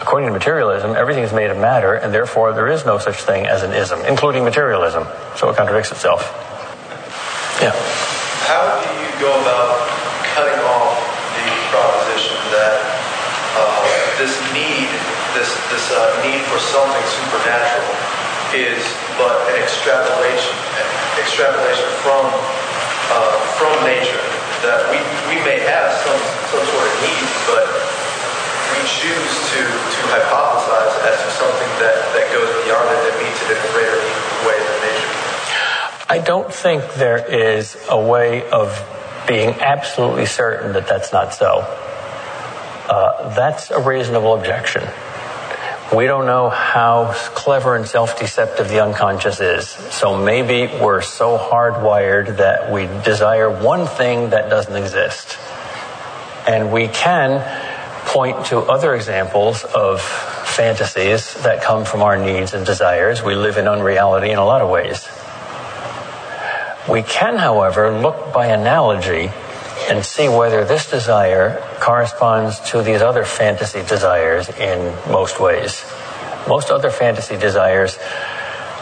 According 0.01 0.29
to 0.29 0.33
materialism, 0.33 0.97
everything 0.97 1.25
is 1.25 1.33
made 1.33 1.51
of 1.51 1.59
matter, 1.59 1.93
and 1.95 2.13
therefore 2.13 2.53
there 2.53 2.69
is 2.69 2.87
no 2.87 2.97
such 2.97 3.21
thing 3.23 3.47
as 3.47 3.63
an 3.63 3.73
ism, 3.73 4.01
including 4.09 4.45
materialism. 4.45 5.05
So 5.37 5.51
it 5.51 5.57
contradicts 5.57 5.93
itself. 5.93 6.25
Yeah. 7.61 7.77
How 8.49 8.81
do 8.81 8.89
you 8.97 9.13
go 9.21 9.29
about 9.45 9.77
cutting 10.33 10.57
off 10.65 10.97
the 11.37 11.53
proposition 11.69 12.41
that 12.57 12.81
uh, 13.61 13.85
this 14.17 14.33
need, 14.57 14.89
this 15.37 15.53
this 15.69 15.85
uh, 15.93 16.01
need 16.25 16.41
for 16.49 16.57
something 16.57 17.05
supernatural, 17.21 17.93
is 18.57 18.81
but 19.21 19.37
an 19.53 19.61
extrapolation 19.61 20.57
extrapolation 21.21 21.87
from 22.01 22.25
uh, 23.13 23.37
from 23.61 23.77
nature 23.85 24.30
that 24.63 24.93
we, 24.93 24.99
we 25.33 25.39
may 25.45 25.61
have 25.65 25.93
some 26.05 26.21
some 26.53 26.65
sort 26.67 26.87
of 26.87 26.95
need, 27.01 27.27
but 27.49 27.65
we 28.77 28.81
choose 28.85 29.33
to 29.53 29.61
to 29.61 30.01
hypothesize 30.13 30.95
as 31.09 31.17
to 31.25 31.31
something 31.37 31.71
that, 31.81 31.97
that 32.13 32.27
goes 32.33 32.49
beyond 32.65 32.87
it 32.93 33.01
and 33.09 33.17
meets 33.25 33.41
it 33.45 33.51
in 33.53 33.59
a 33.59 33.71
greater 33.73 33.99
way 34.45 34.59
than 34.59 34.77
nature. 34.85 35.21
I 36.09 36.19
don't 36.25 36.53
think 36.53 36.95
there 36.95 37.25
is 37.25 37.77
a 37.89 38.01
way 38.01 38.49
of 38.51 38.69
being 39.27 39.51
absolutely 39.61 40.27
certain 40.27 40.73
that 40.75 40.87
that's 40.89 41.13
not 41.13 41.33
so. 41.33 41.65
Uh, 42.89 43.35
that's 43.35 43.71
a 43.71 43.81
reasonable 43.81 44.35
objection. 44.35 44.83
We 45.95 46.07
don't 46.07 46.27
know 46.27 46.51
how 46.51 47.13
clever 47.35 47.75
and 47.75 47.85
self 47.85 48.17
deceptive 48.17 48.69
the 48.69 48.81
unconscious 48.81 49.41
is. 49.41 49.69
So 49.69 50.17
maybe 50.17 50.69
we're 50.81 51.01
so 51.01 51.37
hardwired 51.37 52.37
that 52.37 52.71
we 52.71 52.87
desire 53.03 53.51
one 53.51 53.89
thing 53.89 54.31
that 54.31 54.49
doesn't 54.49 54.77
exist. 54.77 55.37
And 56.47 56.71
we 56.73 56.87
can 56.87 57.43
point 58.07 58.47
to 58.47 58.59
other 58.59 58.95
examples 58.95 59.65
of 59.65 60.01
fantasies 60.01 61.35
that 61.43 61.61
come 61.61 61.85
from 61.85 62.03
our 62.03 62.17
needs 62.17 62.55
and 62.55 62.65
desires. 62.65 63.23
We 63.23 63.35
live 63.35 63.57
in 63.57 63.67
unreality 63.67 64.31
in 64.31 64.39
a 64.39 64.45
lot 64.45 64.63
of 64.63 64.69
ways. 64.71 65.09
We 66.89 67.03
can, 67.03 67.37
however, 67.37 67.91
look 67.91 68.33
by 68.33 68.47
analogy 68.47 69.33
and 69.91 70.07
see 70.07 70.29
whether 70.29 70.65
this 70.65 70.89
desire 70.89 71.61
corresponds 71.81 72.61
to 72.71 72.81
these 72.81 73.03
other 73.03 73.25
fantasy 73.25 73.83
desires 73.83 74.49
in 74.49 74.95
most 75.11 75.41
ways. 75.41 75.85
Most 76.49 76.71
other 76.71 76.91
fantasy 76.91 77.37
desires, 77.37 77.99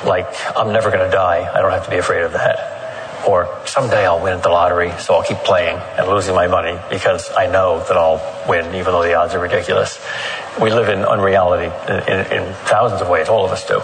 like, 0.04 0.28
I'm 0.54 0.70
never 0.70 0.90
going 0.90 1.04
to 1.04 1.10
die, 1.10 1.50
I 1.52 1.62
don't 1.62 1.72
have 1.72 1.86
to 1.86 1.90
be 1.90 1.96
afraid 1.96 2.22
of 2.22 2.32
that. 2.32 3.24
Or 3.26 3.48
someday 3.64 4.06
I'll 4.06 4.22
win 4.22 4.34
at 4.34 4.42
the 4.42 4.50
lottery, 4.50 4.92
so 5.00 5.14
I'll 5.14 5.24
keep 5.24 5.38
playing 5.38 5.78
and 5.96 6.06
losing 6.08 6.34
my 6.34 6.46
money 6.46 6.78
because 6.90 7.32
I 7.34 7.46
know 7.46 7.78
that 7.80 7.96
I'll 7.96 8.20
win, 8.46 8.66
even 8.74 8.92
though 8.92 9.02
the 9.02 9.14
odds 9.14 9.34
are 9.34 9.40
ridiculous. 9.40 9.98
We 10.60 10.70
live 10.70 10.90
in 10.90 11.04
unreality 11.04 11.72
in, 11.90 11.98
in, 12.00 12.32
in 12.32 12.54
thousands 12.66 13.00
of 13.00 13.08
ways, 13.08 13.28
all 13.28 13.46
of 13.46 13.50
us 13.50 13.66
do. 13.66 13.80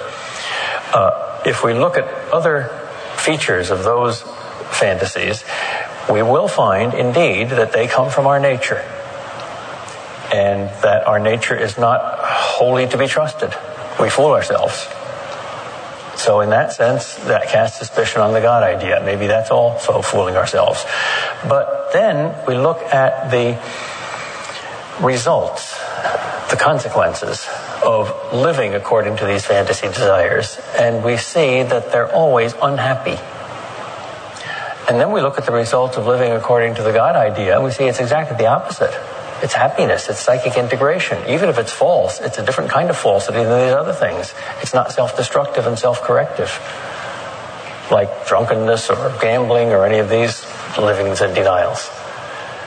Uh, 0.93 1.43
if 1.47 1.65
we 1.65 1.73
look 1.73 1.97
at 1.97 2.05
other 2.33 2.69
features 3.17 3.71
of 3.71 3.83
those 3.83 4.23
fantasies, 4.71 5.45
we 6.11 6.23
will 6.23 6.49
find 6.49 6.95
indeed 6.95 7.51
that 7.51 7.73
they 7.73 7.87
come 7.87 8.11
from 8.11 8.27
our 8.27 8.39
nature 8.39 8.83
and 10.33 10.69
that 10.83 11.07
our 11.07 11.19
nature 11.19 11.55
is 11.55 11.79
not 11.79 12.01
wholly 12.19 12.87
to 12.89 12.99
be 12.99 13.07
trusted. 13.07 13.55
We 14.01 14.11
fool 14.11 14.33
ourselves. 14.33 14.89
So, 16.17 16.41
in 16.41 16.51
that 16.51 16.73
sense, 16.73 17.17
that 17.27 17.49
casts 17.49 17.79
suspicion 17.79 18.21
on 18.21 18.33
the 18.33 18.41
God 18.41 18.63
idea. 18.63 19.03
Maybe 19.05 19.27
that's 19.27 19.51
also 19.51 20.01
fooling 20.01 20.37
ourselves. 20.37 20.85
But 21.49 21.93
then 21.93 22.35
we 22.47 22.57
look 22.57 22.81
at 22.83 23.31
the 23.31 23.61
results, 25.05 25.79
the 26.51 26.57
consequences 26.59 27.49
of 27.85 28.33
living 28.33 28.75
according 28.75 29.17
to 29.17 29.27
these 29.27 29.45
fantasy 29.45 29.89
desires, 29.89 30.59
and 30.79 31.05
we 31.05 31.17
see 31.17 31.63
that 31.63 31.93
they're 31.93 32.13
always 32.13 32.55
unhappy. 32.63 33.19
And 34.89 35.01
then 35.01 35.13
we 35.13 35.21
look 35.23 35.39
at 35.39 35.47
the 35.47 35.53
results 35.53 35.97
of 35.97 36.07
living 36.07 36.33
according 36.33 36.75
to 36.77 36.83
the 36.83 36.93
God 36.93 37.17
idea, 37.17 37.55
and 37.55 37.65
we 37.65 37.71
see 37.71 37.85
it's 37.85 38.01
exactly 38.01 38.37
the 38.37 38.47
opposite. 38.47 38.93
It's 39.43 39.55
happiness, 39.55 40.09
it's 40.09 40.21
psychic 40.21 40.57
integration. 40.57 41.19
Even 41.29 41.49
if 41.49 41.59
it's 41.59 41.73
false, 41.73 42.21
it's 42.21 42.39
a 42.39 42.45
different 42.45 42.71
kind 42.71 42.91
of 42.91 42.97
falsity 42.97 43.39
than 43.39 43.67
these 43.67 43.75
other 43.75 43.93
things. 43.93 44.35
It's 44.63 44.75
not 44.75 44.93
self 44.93 45.17
destructive 45.17 45.67
and 45.67 45.79
self 45.79 46.03
corrective, 46.03 46.51
like 47.91 48.27
drunkenness 48.27 48.91
or 48.91 49.17
gambling 49.21 49.71
or 49.71 49.87
any 49.87 49.99
of 49.99 50.09
these 50.09 50.47
livings 50.79 51.21
and 51.21 51.35
denials. 51.35 51.91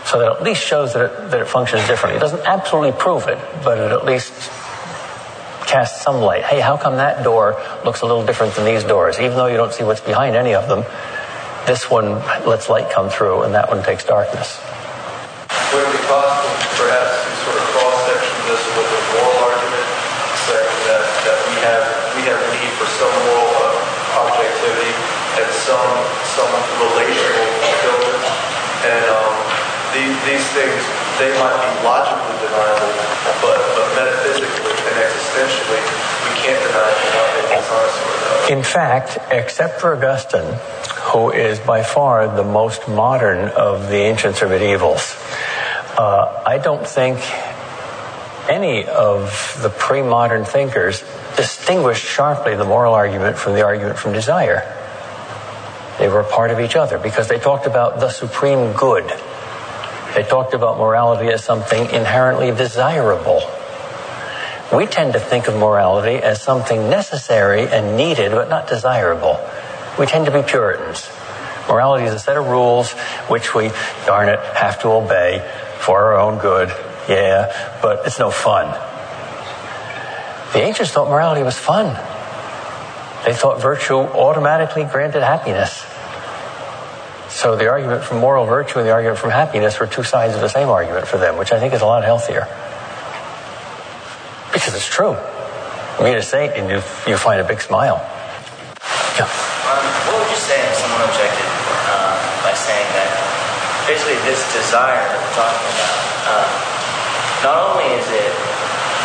So 0.05 0.20
that 0.20 0.32
at 0.32 0.43
least 0.43 0.63
shows 0.63 0.93
that 0.93 1.05
it, 1.05 1.32
that 1.32 1.41
it 1.41 1.47
functions 1.47 1.86
differently. 1.88 2.18
It 2.18 2.22
doesn't 2.22 2.45
absolutely 2.45 2.93
prove 2.93 3.28
it, 3.28 3.38
but 3.63 3.78
it 3.78 3.91
at 3.91 4.05
least 4.05 4.34
casts 5.68 6.01
some 6.01 6.22
light. 6.22 6.43
Hey, 6.45 6.61
how 6.61 6.78
come 6.78 6.95
that 6.95 7.24
door 7.24 7.61
looks 7.84 8.01
a 8.01 8.05
little 8.05 8.26
different 8.26 8.55
than 8.55 8.65
these 8.65 8.84
doors? 8.84 9.20
Even 9.20 9.36
though 9.36 9.47
you 9.47 9.57
don't 9.57 9.74
see 9.74 9.84
what's 9.84 10.01
behind 10.01 10.36
any 10.36 10.55
of 10.55 10.68
them, 10.68 10.86
this 11.68 11.91
one 11.91 12.24
lets 12.47 12.72
light 12.72 12.89
come 12.89 13.11
through, 13.11 13.43
and 13.43 13.51
that 13.53 13.68
one 13.68 13.84
takes 13.84 14.07
darkness. 14.07 14.55
would 15.76 15.84
it 15.84 15.91
be 15.91 16.03
possible 16.07 16.55
perhaps 16.80 17.11
to 17.28 17.32
sort 17.43 17.59
of 17.59 17.65
cross-section 17.76 18.36
this 18.47 18.63
with 18.72 18.88
a 18.88 19.01
moral 19.11 19.36
argument, 19.51 19.88
saying 20.47 20.80
that, 20.88 21.03
that 21.28 21.38
we 21.51 21.55
have 21.68 21.84
we 22.15 22.24
have 22.24 22.39
need 22.55 22.72
for 22.80 22.88
some 22.95 23.11
moral 23.36 23.76
objectivity 24.15 24.95
and 25.43 25.47
some 25.51 25.91
some 26.32 26.49
relational 26.80 27.45
fulfillment, 27.59 28.24
and 28.88 29.03
um, 29.11 29.36
these, 29.91 30.15
these 30.24 30.47
things 30.55 30.80
they 31.20 31.36
might 31.36 31.57
be 31.59 31.72
logically 31.84 32.47
deniable, 32.47 32.93
but, 33.43 33.59
but 33.76 33.88
metaphysically 33.97 34.72
and 34.72 34.95
existentially 35.03 35.84
we 36.24 36.32
can't 36.39 36.61
deny 36.63 36.88
them 36.88 37.03
without 37.11 37.30
making 37.36 37.59
honest 37.76 37.97
with 38.07 38.20
them. 38.24 38.57
In 38.57 38.63
fact, 38.63 39.18
except 39.32 39.82
for 39.82 39.97
Augustine, 39.97 40.47
who 41.13 41.31
is 41.31 41.59
by 41.59 41.83
far 41.83 42.27
the 42.27 42.43
most 42.43 42.87
modern 42.87 43.49
of 43.49 43.89
the 43.89 43.97
ancients 43.97 44.41
or 44.41 44.47
medievals, 44.47 45.15
uh, 45.97 46.43
I 46.45 46.57
don't 46.57 46.87
think 46.87 47.19
any 48.49 48.85
of 48.85 49.57
the 49.61 49.69
pre 49.69 50.01
modern 50.01 50.45
thinkers 50.45 51.03
distinguished 51.35 52.05
sharply 52.05 52.55
the 52.55 52.65
moral 52.65 52.93
argument 52.93 53.37
from 53.37 53.53
the 53.53 53.63
argument 53.63 53.97
from 53.97 54.13
desire. 54.13 54.73
They 55.99 56.07
were 56.07 56.19
a 56.19 56.29
part 56.29 56.51
of 56.51 56.59
each 56.59 56.75
other 56.75 56.97
because 56.97 57.27
they 57.27 57.39
talked 57.39 57.65
about 57.65 57.99
the 57.99 58.09
supreme 58.09 58.73
good. 58.73 59.05
They 60.13 60.23
talked 60.23 60.53
about 60.53 60.77
morality 60.77 61.29
as 61.29 61.43
something 61.43 61.89
inherently 61.89 62.51
desirable. 62.51 63.41
We 64.73 64.85
tend 64.85 65.13
to 65.13 65.19
think 65.19 65.47
of 65.47 65.55
morality 65.55 66.21
as 66.21 66.41
something 66.41 66.89
necessary 66.89 67.67
and 67.67 67.97
needed, 67.97 68.31
but 68.31 68.49
not 68.49 68.67
desirable. 68.67 69.39
We 69.97 70.05
tend 70.05 70.25
to 70.25 70.31
be 70.31 70.43
Puritans. 70.43 71.09
Morality 71.67 72.05
is 72.05 72.13
a 72.13 72.19
set 72.19 72.37
of 72.37 72.47
rules 72.47 72.91
which 73.27 73.53
we, 73.53 73.71
darn 74.05 74.29
it, 74.29 74.39
have 74.39 74.81
to 74.81 74.89
obey 74.89 75.39
for 75.79 75.99
our 75.99 76.19
own 76.19 76.37
good. 76.39 76.69
Yeah, 77.09 77.79
but 77.81 78.05
it's 78.05 78.19
no 78.19 78.31
fun. 78.31 78.67
The 80.53 80.61
ancients 80.61 80.91
thought 80.91 81.09
morality 81.09 81.43
was 81.43 81.57
fun. 81.57 81.93
They 83.25 83.33
thought 83.33 83.61
virtue 83.61 83.95
automatically 83.95 84.83
granted 84.85 85.23
happiness. 85.23 85.85
So 87.29 87.55
the 87.55 87.67
argument 87.67 88.03
from 88.03 88.19
moral 88.19 88.45
virtue 88.45 88.79
and 88.79 88.87
the 88.87 88.91
argument 88.91 89.19
from 89.19 89.31
happiness 89.31 89.79
were 89.79 89.87
two 89.87 90.03
sides 90.03 90.35
of 90.35 90.41
the 90.41 90.47
same 90.47 90.69
argument 90.69 91.07
for 91.07 91.17
them, 91.17 91.37
which 91.37 91.51
I 91.51 91.59
think 91.59 91.73
is 91.73 91.81
a 91.81 91.85
lot 91.85 92.03
healthier. 92.03 92.47
Because 94.53 94.73
it's 94.75 94.87
true. 94.87 95.17
You 95.97 96.03
Meet 96.03 96.15
a 96.15 96.23
saint 96.23 96.53
and 96.53 96.69
you, 96.69 96.77
you 97.09 97.17
find 97.17 97.41
a 97.41 97.43
big 97.43 97.59
smile. 97.61 97.97
Yeah. 99.17 99.56
Basically 103.88 104.19
this 104.27 104.43
desire 104.51 104.99
that 104.99 105.15
we're 105.15 105.38
talking 105.39 105.67
about, 105.71 105.95
um, 106.27 106.51
not 107.39 107.55
only 107.71 107.88
is 107.95 108.03
it 108.11 108.35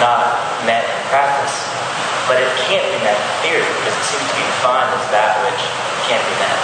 not 0.03 0.35
met 0.67 0.83
in 0.83 0.99
practice, 1.07 1.55
but 2.27 2.43
it 2.43 2.51
can't 2.67 2.83
be 2.91 2.99
met 3.07 3.15
in 3.15 3.31
theory 3.47 3.63
because 3.63 3.95
it 3.95 4.07
seems 4.11 4.27
to 4.27 4.35
be 4.35 4.43
defined 4.43 4.91
as 4.91 5.07
that 5.15 5.39
which 5.47 5.63
can't 6.11 6.27
be 6.27 6.35
met. 6.43 6.59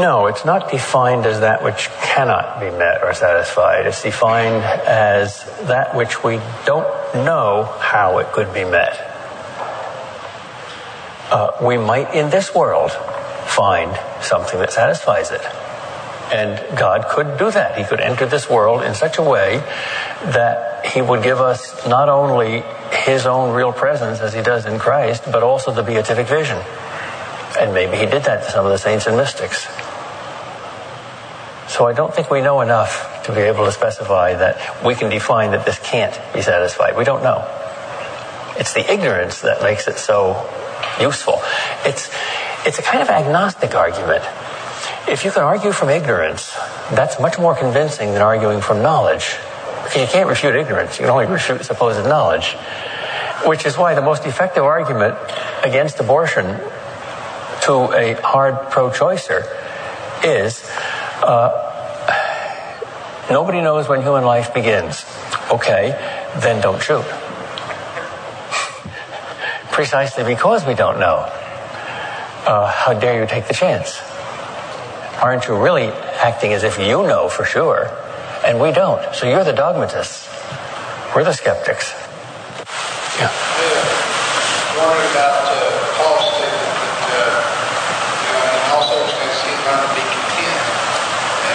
No, 0.00 0.26
it's 0.26 0.44
not 0.44 0.70
defined 0.70 1.26
as 1.26 1.40
that 1.40 1.62
which 1.62 1.88
cannot 2.02 2.60
be 2.60 2.70
met 2.70 3.02
or 3.02 3.14
satisfied. 3.14 3.86
It's 3.86 4.02
defined 4.02 4.62
as 4.62 5.44
that 5.66 5.94
which 5.94 6.22
we 6.22 6.40
don't 6.66 6.86
know 7.14 7.64
how 7.80 8.18
it 8.18 8.30
could 8.30 8.52
be 8.54 8.64
met. 8.64 9.17
Uh, 11.30 11.52
we 11.62 11.76
might 11.76 12.14
in 12.14 12.30
this 12.30 12.54
world 12.54 12.90
find 13.46 13.98
something 14.22 14.58
that 14.60 14.72
satisfies 14.72 15.30
it. 15.30 15.42
And 16.32 16.78
God 16.78 17.06
could 17.08 17.38
do 17.38 17.50
that. 17.50 17.78
He 17.78 17.84
could 17.84 18.00
enter 18.00 18.26
this 18.26 18.50
world 18.50 18.82
in 18.82 18.94
such 18.94 19.18
a 19.18 19.22
way 19.22 19.58
that 20.24 20.86
He 20.86 21.00
would 21.00 21.22
give 21.22 21.40
us 21.40 21.86
not 21.86 22.08
only 22.08 22.62
His 22.92 23.26
own 23.26 23.54
real 23.54 23.72
presence 23.72 24.20
as 24.20 24.34
He 24.34 24.42
does 24.42 24.66
in 24.66 24.78
Christ, 24.78 25.24
but 25.26 25.42
also 25.42 25.72
the 25.72 25.82
beatific 25.82 26.26
vision. 26.26 26.58
And 27.58 27.72
maybe 27.72 27.96
He 27.96 28.06
did 28.06 28.24
that 28.24 28.44
to 28.44 28.50
some 28.50 28.66
of 28.66 28.72
the 28.72 28.78
saints 28.78 29.06
and 29.06 29.16
mystics. 29.16 29.66
So 31.68 31.86
I 31.86 31.92
don't 31.92 32.14
think 32.14 32.30
we 32.30 32.40
know 32.40 32.60
enough 32.60 33.24
to 33.24 33.34
be 33.34 33.40
able 33.40 33.64
to 33.66 33.72
specify 33.72 34.34
that 34.34 34.82
we 34.84 34.94
can 34.94 35.10
define 35.10 35.50
that 35.50 35.66
this 35.66 35.78
can't 35.78 36.18
be 36.32 36.42
satisfied. 36.42 36.96
We 36.96 37.04
don't 37.04 37.22
know. 37.22 37.46
It's 38.58 38.72
the 38.72 38.90
ignorance 38.90 39.42
that 39.42 39.62
makes 39.62 39.86
it 39.86 39.98
so 39.98 40.48
useful. 41.00 41.40
It's, 41.84 42.10
it's 42.66 42.78
a 42.78 42.82
kind 42.82 43.02
of 43.02 43.08
agnostic 43.08 43.74
argument. 43.74 44.24
If 45.08 45.24
you 45.24 45.30
can 45.30 45.42
argue 45.42 45.72
from 45.72 45.88
ignorance, 45.88 46.54
that's 46.90 47.18
much 47.20 47.38
more 47.38 47.54
convincing 47.54 48.12
than 48.12 48.22
arguing 48.22 48.60
from 48.60 48.82
knowledge. 48.82 49.36
You 49.96 50.06
can't 50.06 50.28
refute 50.28 50.54
ignorance, 50.54 50.98
you 50.98 51.06
can 51.06 51.10
only 51.10 51.26
refute 51.26 51.64
supposed 51.64 52.04
knowledge. 52.06 52.56
Which 53.46 53.64
is 53.64 53.78
why 53.78 53.94
the 53.94 54.02
most 54.02 54.26
effective 54.26 54.64
argument 54.64 55.16
against 55.64 55.98
abortion 56.00 56.44
to 57.62 57.72
a 57.94 58.14
hard 58.22 58.70
pro 58.70 58.90
choicer 58.90 59.46
is 60.24 60.68
uh, 61.22 61.68
nobody 63.30 63.60
knows 63.60 63.88
when 63.88 64.02
human 64.02 64.24
life 64.24 64.52
begins. 64.52 65.04
Okay, 65.50 65.96
then 66.40 66.60
don't 66.60 66.82
shoot. 66.82 67.04
Precisely 69.78 70.24
because 70.24 70.66
we 70.66 70.74
don't 70.74 70.98
know. 70.98 71.22
Uh, 72.42 72.66
how 72.66 72.98
dare 72.98 73.22
you 73.22 73.28
take 73.28 73.46
the 73.46 73.54
chance? 73.54 74.02
Aren't 75.22 75.46
you 75.46 75.54
really 75.54 75.86
acting 76.18 76.52
as 76.52 76.64
if 76.64 76.80
you 76.80 77.06
know 77.06 77.28
for 77.28 77.44
sure? 77.44 77.86
And 78.44 78.58
we 78.58 78.72
don't. 78.72 78.98
So 79.14 79.30
you're 79.30 79.44
the 79.44 79.52
dogmatists. 79.52 80.26
We're 81.14 81.22
the 81.22 81.32
skeptics. 81.32 81.94
Yeah. 83.22 83.30
Wondering 84.74 85.10
about 85.14 85.46
uh, 85.46 85.62
Paul's 85.94 86.26
statement 86.26 86.74
that, 87.14 87.38
uh, 87.38 87.38
you 87.38 88.34
know, 88.34 88.50
in 88.50 88.62
all 88.74 88.82
circumstances, 88.82 89.46
he's 89.46 89.62
going 89.62 89.78
to 89.78 89.94
be 89.94 90.02
content. 90.02 90.58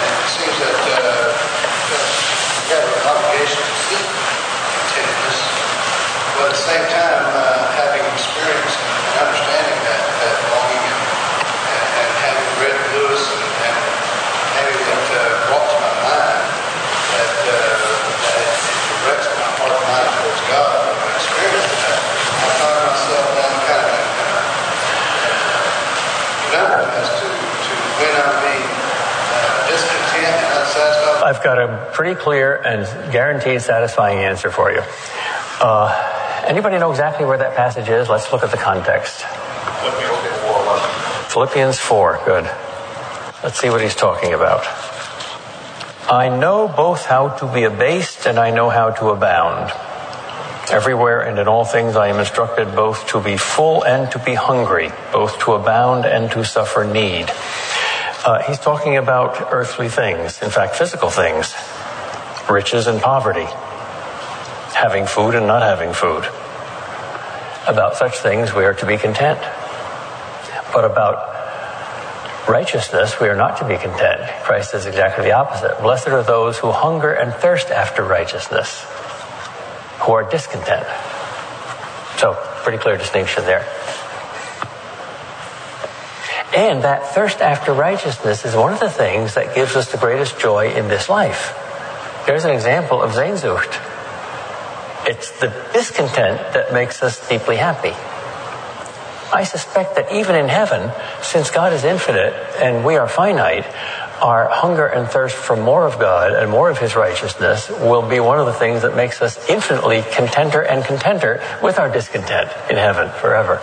it 0.00 0.28
seems 0.32 0.56
that 0.64 0.80
uh, 0.80 1.28
we 1.92 2.72
have 2.72 2.88
an 2.88 3.04
obligation 3.04 3.60
to 3.60 3.74
seek 3.84 4.08
contentedness, 4.80 5.44
but 6.40 6.48
at 6.48 6.56
the 6.56 6.64
same 6.64 6.88
time, 6.88 7.20
uh, 7.36 7.68
having 7.78 8.02
experienced 8.14 8.78
and 8.78 9.26
understanding 9.26 9.78
that, 9.86 10.02
that 10.22 10.36
longing 10.50 10.82
and, 10.82 11.02
and, 11.74 11.86
and 11.94 12.10
having 12.22 12.48
read 12.62 12.78
Lewis 12.94 13.22
and, 13.34 13.46
and 13.66 13.78
having 14.58 14.78
it 14.78 15.06
uh, 15.14 15.22
brought 15.50 15.66
to 15.70 15.78
my 15.78 15.94
mind 16.02 16.42
that, 17.14 17.34
uh, 17.50 17.54
that 17.54 18.36
it, 18.42 18.50
it 18.50 18.78
directs 19.02 19.26
my 19.30 19.46
heart 19.58 19.74
and 19.74 19.86
mind 19.90 20.10
towards 20.22 20.42
God. 20.50 20.70
And 20.74 20.94
I 20.94 21.06
experienced 21.18 21.74
that. 21.86 21.98
I 22.02 22.50
found 22.62 22.78
myself 22.82 23.26
now 23.34 23.54
kind 23.70 23.82
of 23.86 23.94
in 23.94 24.30
a, 24.34 24.42
in 25.22 25.38
a 25.38 25.62
conundrum 26.50 26.90
as 26.98 27.08
to, 27.14 27.26
to 27.30 27.72
when 27.98 28.12
I'm 28.14 28.34
being 28.42 28.66
uh, 28.66 29.70
discontent 29.70 30.34
and 30.34 30.50
unsatisfied. 30.62 31.23
I've 31.34 31.42
got 31.42 31.58
a 31.58 31.90
pretty 31.92 32.14
clear 32.14 32.54
and 32.54 32.86
guaranteed 33.12 33.60
satisfying 33.60 34.18
answer 34.18 34.52
for 34.52 34.70
you. 34.70 34.82
Uh, 35.60 36.44
anybody 36.46 36.78
know 36.78 36.92
exactly 36.92 37.26
where 37.26 37.38
that 37.38 37.56
passage 37.56 37.88
is? 37.88 38.08
Let's 38.08 38.30
look 38.30 38.44
at 38.44 38.52
the 38.52 38.56
context. 38.56 39.24
Philippians 41.32 41.80
4, 41.80 42.20
good. 42.24 42.44
Let's 43.42 43.58
see 43.58 43.68
what 43.68 43.80
he's 43.80 43.96
talking 43.96 44.32
about. 44.32 44.62
I 46.08 46.28
know 46.28 46.68
both 46.68 47.04
how 47.04 47.30
to 47.30 47.52
be 47.52 47.64
abased 47.64 48.26
and 48.26 48.38
I 48.38 48.52
know 48.52 48.70
how 48.70 48.90
to 48.90 49.08
abound. 49.08 49.72
Everywhere 50.70 51.22
and 51.22 51.36
in 51.40 51.48
all 51.48 51.64
things 51.64 51.96
I 51.96 52.10
am 52.10 52.20
instructed 52.20 52.76
both 52.76 53.08
to 53.08 53.20
be 53.20 53.36
full 53.36 53.84
and 53.84 54.08
to 54.12 54.20
be 54.20 54.34
hungry, 54.34 54.92
both 55.12 55.40
to 55.40 55.54
abound 55.54 56.06
and 56.06 56.30
to 56.30 56.44
suffer 56.44 56.84
need. 56.84 57.28
Uh, 58.24 58.42
he's 58.44 58.58
talking 58.58 58.96
about 58.96 59.52
earthly 59.52 59.86
things, 59.86 60.40
in 60.40 60.48
fact, 60.48 60.76
physical 60.76 61.10
things, 61.10 61.54
riches 62.48 62.86
and 62.86 62.98
poverty, 63.02 63.44
having 64.72 65.04
food 65.04 65.34
and 65.34 65.46
not 65.46 65.60
having 65.60 65.92
food. 65.92 66.24
About 67.68 67.96
such 67.96 68.16
things 68.16 68.54
we 68.54 68.64
are 68.64 68.72
to 68.72 68.86
be 68.86 68.96
content. 68.96 69.38
But 70.72 70.86
about 70.86 72.48
righteousness 72.48 73.20
we 73.20 73.28
are 73.28 73.36
not 73.36 73.58
to 73.58 73.68
be 73.68 73.76
content. 73.76 74.22
Christ 74.42 74.70
says 74.70 74.86
exactly 74.86 75.24
the 75.24 75.32
opposite. 75.32 75.78
Blessed 75.82 76.08
are 76.08 76.22
those 76.22 76.56
who 76.56 76.70
hunger 76.70 77.12
and 77.12 77.30
thirst 77.34 77.68
after 77.68 78.02
righteousness, 78.02 78.86
who 80.00 80.12
are 80.12 80.24
discontent. 80.30 80.86
So, 82.16 82.32
pretty 82.62 82.78
clear 82.78 82.96
distinction 82.96 83.44
there. 83.44 83.68
And 86.54 86.84
that 86.84 87.08
thirst 87.08 87.40
after 87.40 87.72
righteousness 87.72 88.44
is 88.44 88.54
one 88.54 88.72
of 88.72 88.78
the 88.78 88.90
things 88.90 89.34
that 89.34 89.56
gives 89.56 89.74
us 89.74 89.90
the 89.90 89.98
greatest 89.98 90.38
joy 90.38 90.72
in 90.72 90.86
this 90.86 91.08
life. 91.08 91.52
There's 92.26 92.44
an 92.44 92.52
example 92.52 93.02
of 93.02 93.10
Sehnsucht. 93.10 93.80
It's 95.06 95.32
the 95.40 95.48
discontent 95.72 96.54
that 96.54 96.72
makes 96.72 97.02
us 97.02 97.28
deeply 97.28 97.56
happy. 97.56 97.92
I 99.32 99.42
suspect 99.42 99.96
that 99.96 100.12
even 100.12 100.36
in 100.36 100.48
heaven, 100.48 100.92
since 101.22 101.50
God 101.50 101.72
is 101.72 101.82
infinite 101.82 102.32
and 102.62 102.84
we 102.84 102.96
are 102.96 103.08
finite, 103.08 103.66
our 104.22 104.48
hunger 104.48 104.86
and 104.86 105.08
thirst 105.08 105.34
for 105.34 105.56
more 105.56 105.84
of 105.86 105.98
God 105.98 106.32
and 106.32 106.50
more 106.52 106.70
of 106.70 106.78
His 106.78 106.94
righteousness 106.94 107.68
will 107.68 108.08
be 108.08 108.20
one 108.20 108.38
of 108.38 108.46
the 108.46 108.52
things 108.52 108.82
that 108.82 108.94
makes 108.94 109.20
us 109.20 109.50
infinitely 109.50 110.02
contenter 110.02 110.64
and 110.64 110.84
contenter 110.84 111.42
with 111.64 111.80
our 111.80 111.90
discontent 111.90 112.48
in 112.70 112.76
heaven 112.76 113.10
forever. 113.20 113.60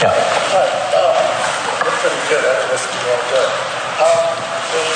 Yeah. 0.00 0.16
Right, 0.16 0.72
uh, 0.96 1.12
you're 1.84 1.92
pretty 2.00 2.16
good 2.32 2.40
at 2.40 2.72
this, 2.72 2.88
you 2.88 3.04
know, 3.04 3.20
good. 3.28 3.50
Um, 4.00 4.32
when 4.72 4.88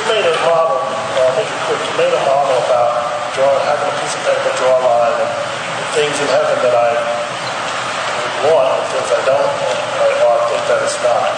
you 0.00 0.04
made 0.08 0.24
a 0.24 0.36
model, 0.48 0.80
uh, 0.80 1.28
make 1.36 1.44
it 1.44 1.60
quick, 1.68 1.76
you 1.76 1.94
made 2.00 2.14
a 2.16 2.22
model 2.24 2.56
about 2.64 3.04
drawing, 3.36 3.60
having 3.68 3.92
a 3.92 3.96
piece 4.00 4.16
of 4.16 4.24
paper, 4.24 4.48
draw 4.56 4.80
a 4.80 4.80
line, 4.80 5.12
and 5.20 5.28
the 5.28 5.86
things 5.92 6.16
in 6.24 6.28
heaven 6.32 6.56
that 6.64 6.72
I 6.72 6.88
would 6.96 8.56
want, 8.56 8.80
and 8.80 8.84
things 8.96 9.12
I 9.12 9.20
don't 9.28 9.44
want, 9.44 9.80
right, 10.00 10.16
or 10.24 10.32
I 10.32 10.40
think 10.48 10.62
that 10.72 10.80
it's 10.88 10.96
not, 11.04 11.28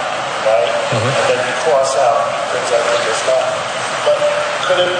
right? 0.46 0.70
And 1.26 1.42
cross 1.92 2.00
out 2.00 2.24
things 2.52 2.70
I 2.72 2.80
think 2.88 3.04
it's 3.04 3.24
not. 3.28 3.44
But 4.08 4.16
could 4.64 4.80
it, 4.80 4.92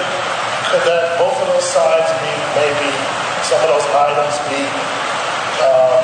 could 0.69 0.83
that, 0.85 1.17
both 1.17 1.33
of 1.41 1.47
those 1.49 1.65
sides 1.65 2.09
be 2.21 2.33
maybe, 2.53 2.89
some 3.49 3.59
of 3.65 3.69
those 3.73 3.87
items 3.89 4.37
be, 4.49 4.61
um, 5.65 5.97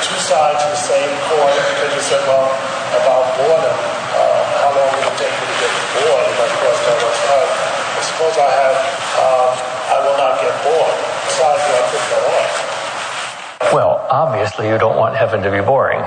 two 0.00 0.16
sides 0.16 0.64
of 0.64 0.70
the 0.72 0.80
same 0.80 1.12
coin 1.28 1.52
because 1.76 1.92
you 1.92 2.02
said, 2.04 2.22
well, 2.24 2.48
about 2.96 3.24
boredom, 3.36 3.76
uh, 4.16 4.42
how 4.64 4.70
long 4.72 4.88
will 4.96 5.04
it 5.04 5.16
take 5.20 5.32
me 5.32 5.44
to 5.44 5.56
get 5.60 5.72
bored 6.00 6.24
if 6.24 6.38
I 6.40 6.48
cross 6.56 6.78
that 6.88 6.98
one 7.04 7.18
side? 7.28 7.50
I 7.52 8.00
suppose 8.00 8.34
I 8.40 8.48
have, 8.48 8.76
um, 9.20 9.50
I 9.92 9.96
will 10.08 10.16
not 10.16 10.40
get 10.40 10.54
bored. 10.64 10.96
Side 11.36 11.60
I 11.60 11.80
put 11.92 12.02
that 12.08 12.24
on? 12.24 13.74
Well, 13.74 14.06
obviously, 14.08 14.68
you 14.68 14.78
don't 14.78 14.96
want 14.96 15.14
heaven 15.14 15.42
to 15.42 15.50
be 15.50 15.60
boring. 15.60 16.00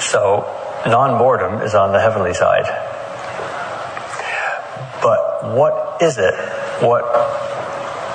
So, 0.00 0.48
non 0.86 1.18
boredom 1.18 1.62
is 1.62 1.74
on 1.74 1.92
the 1.92 2.00
heavenly 2.00 2.34
side. 2.34 2.66
But 5.02 5.54
what 5.54 6.02
is 6.02 6.18
it? 6.18 6.34
What 6.82 7.04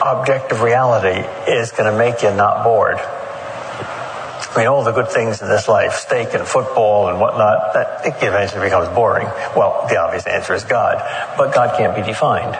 objective 0.06 0.62
reality 0.62 1.28
is 1.52 1.72
going 1.72 1.92
to 1.92 1.98
make 1.98 2.22
you 2.24 2.32
not 2.34 2.64
bored? 2.64 2.98
I 4.50 4.58
mean, 4.58 4.68
all 4.68 4.84
the 4.84 4.92
good 4.92 5.10
things 5.10 5.42
in 5.42 5.48
this 5.48 5.68
life, 5.68 5.94
steak 5.94 6.34
and 6.34 6.48
football 6.48 7.10
and 7.10 7.20
whatnot, 7.20 7.74
that 7.74 8.06
it 8.06 8.16
eventually 8.24 8.66
becomes 8.66 8.90
boring. 8.90 9.28
Well, 9.56 9.86
the 9.88 9.98
obvious 10.02 10.26
answer 10.26 10.56
is 10.56 10.64
God. 10.64 10.98
But 11.38 11.54
God 11.54 11.78
can't 11.78 11.96
be 11.96 12.02
defined. 12.02 12.58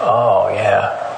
Oh, 0.00 0.48
yeah. 0.54 1.10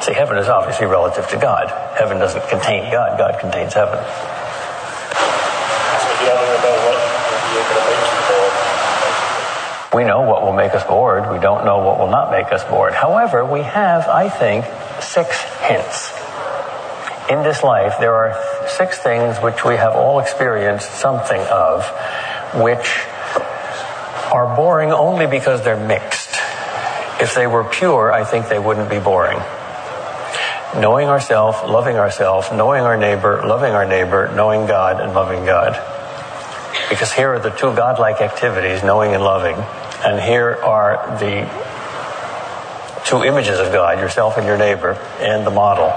See, 0.00 0.14
heaven 0.14 0.38
is 0.38 0.48
obviously 0.48 0.86
relative 0.86 1.28
to 1.28 1.36
God. 1.36 1.68
Heaven 1.98 2.18
doesn't 2.18 2.48
contain 2.48 2.90
God, 2.92 3.18
God 3.18 3.40
contains 3.40 3.74
heaven. 3.74 3.98
So 3.98 4.06
you 6.22 6.30
don't 6.30 6.40
even 6.40 6.62
know 6.62 6.76
what 6.86 6.94
will 6.94 7.42
be 7.50 7.58
able 7.58 7.74
to 7.74 7.82
make 7.90 8.06
you 8.06 8.22
bored. 8.30 8.54
We 9.92 10.04
know 10.04 10.22
what 10.22 10.42
will 10.42 10.52
make 10.52 10.72
us 10.74 10.84
bored. 10.84 11.30
We 11.32 11.40
don't 11.40 11.64
know 11.64 11.78
what 11.78 11.98
will 11.98 12.10
not 12.10 12.30
make 12.30 12.52
us 12.52 12.62
bored. 12.64 12.94
However, 12.94 13.44
we 13.44 13.62
have, 13.62 14.06
I 14.06 14.28
think, 14.28 14.64
six 15.02 15.42
hints. 15.62 16.12
In 17.28 17.42
this 17.42 17.64
life, 17.64 17.98
there 17.98 18.14
are 18.14 18.68
six 18.68 18.98
things 18.98 19.38
which 19.38 19.64
we 19.64 19.74
have 19.74 19.94
all 19.94 20.20
experienced 20.20 20.90
something 20.92 21.40
of, 21.40 21.84
which 22.54 23.04
are 24.32 24.54
boring 24.54 24.92
only 24.92 25.26
because 25.26 25.64
they're 25.64 25.76
mixed. 25.76 26.36
If 27.20 27.34
they 27.34 27.48
were 27.48 27.64
pure, 27.64 28.12
I 28.12 28.24
think 28.24 28.48
they 28.48 28.60
wouldn't 28.60 28.90
be 28.90 29.00
boring. 29.00 29.38
Knowing 30.76 31.08
ourselves, 31.08 31.58
loving 31.68 31.96
ourselves, 31.96 32.48
knowing 32.52 32.84
our 32.84 32.96
neighbor, 32.96 33.42
loving 33.44 33.72
our 33.74 33.84
neighbor, 33.84 34.32
knowing 34.36 34.66
God 34.66 35.00
and 35.00 35.14
loving 35.14 35.44
God. 35.44 35.74
Because 36.88 37.12
here 37.12 37.34
are 37.34 37.38
the 37.40 37.50
two 37.50 37.74
godlike 37.74 38.20
activities, 38.20 38.84
knowing 38.84 39.14
and 39.14 39.22
loving. 39.22 39.56
And 40.04 40.20
here 40.20 40.58
are 40.62 41.18
the 41.18 41.48
two 43.04 43.24
images 43.24 43.58
of 43.58 43.72
God, 43.72 43.98
yourself 43.98 44.36
and 44.38 44.46
your 44.46 44.56
neighbor, 44.56 44.92
and 45.18 45.46
the 45.46 45.50
model. 45.50 45.92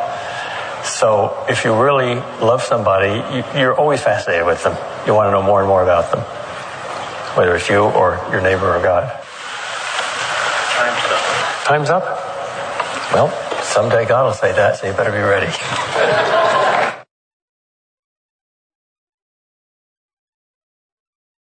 So 0.84 1.46
if 1.48 1.64
you 1.64 1.74
really 1.74 2.16
love 2.42 2.62
somebody, 2.64 3.24
you- 3.32 3.44
you're 3.56 3.74
always 3.74 4.02
fascinated 4.02 4.46
with 4.46 4.64
them. 4.64 4.78
You 5.06 5.14
want 5.14 5.28
to 5.28 5.32
know 5.32 5.42
more 5.42 5.60
and 5.60 5.68
more 5.68 5.84
about 5.84 6.12
them, 6.12 6.22
whether 7.36 7.56
it's 7.56 7.70
you 7.70 7.86
or 7.86 8.20
your 8.32 8.42
neighbor 8.42 8.76
or 8.76 8.80
God. 8.80 9.10
Time's 10.76 11.12
up. 11.12 11.66
Time's 11.66 11.90
up? 11.90 12.04
Well, 13.14 13.32
someday 13.62 14.06
God 14.06 14.26
will 14.26 14.34
say 14.34 14.52
that, 14.52 14.78
so 14.78 14.88
you 14.88 14.94
better 14.94 15.12
be 15.12 15.20
ready. 15.20 15.48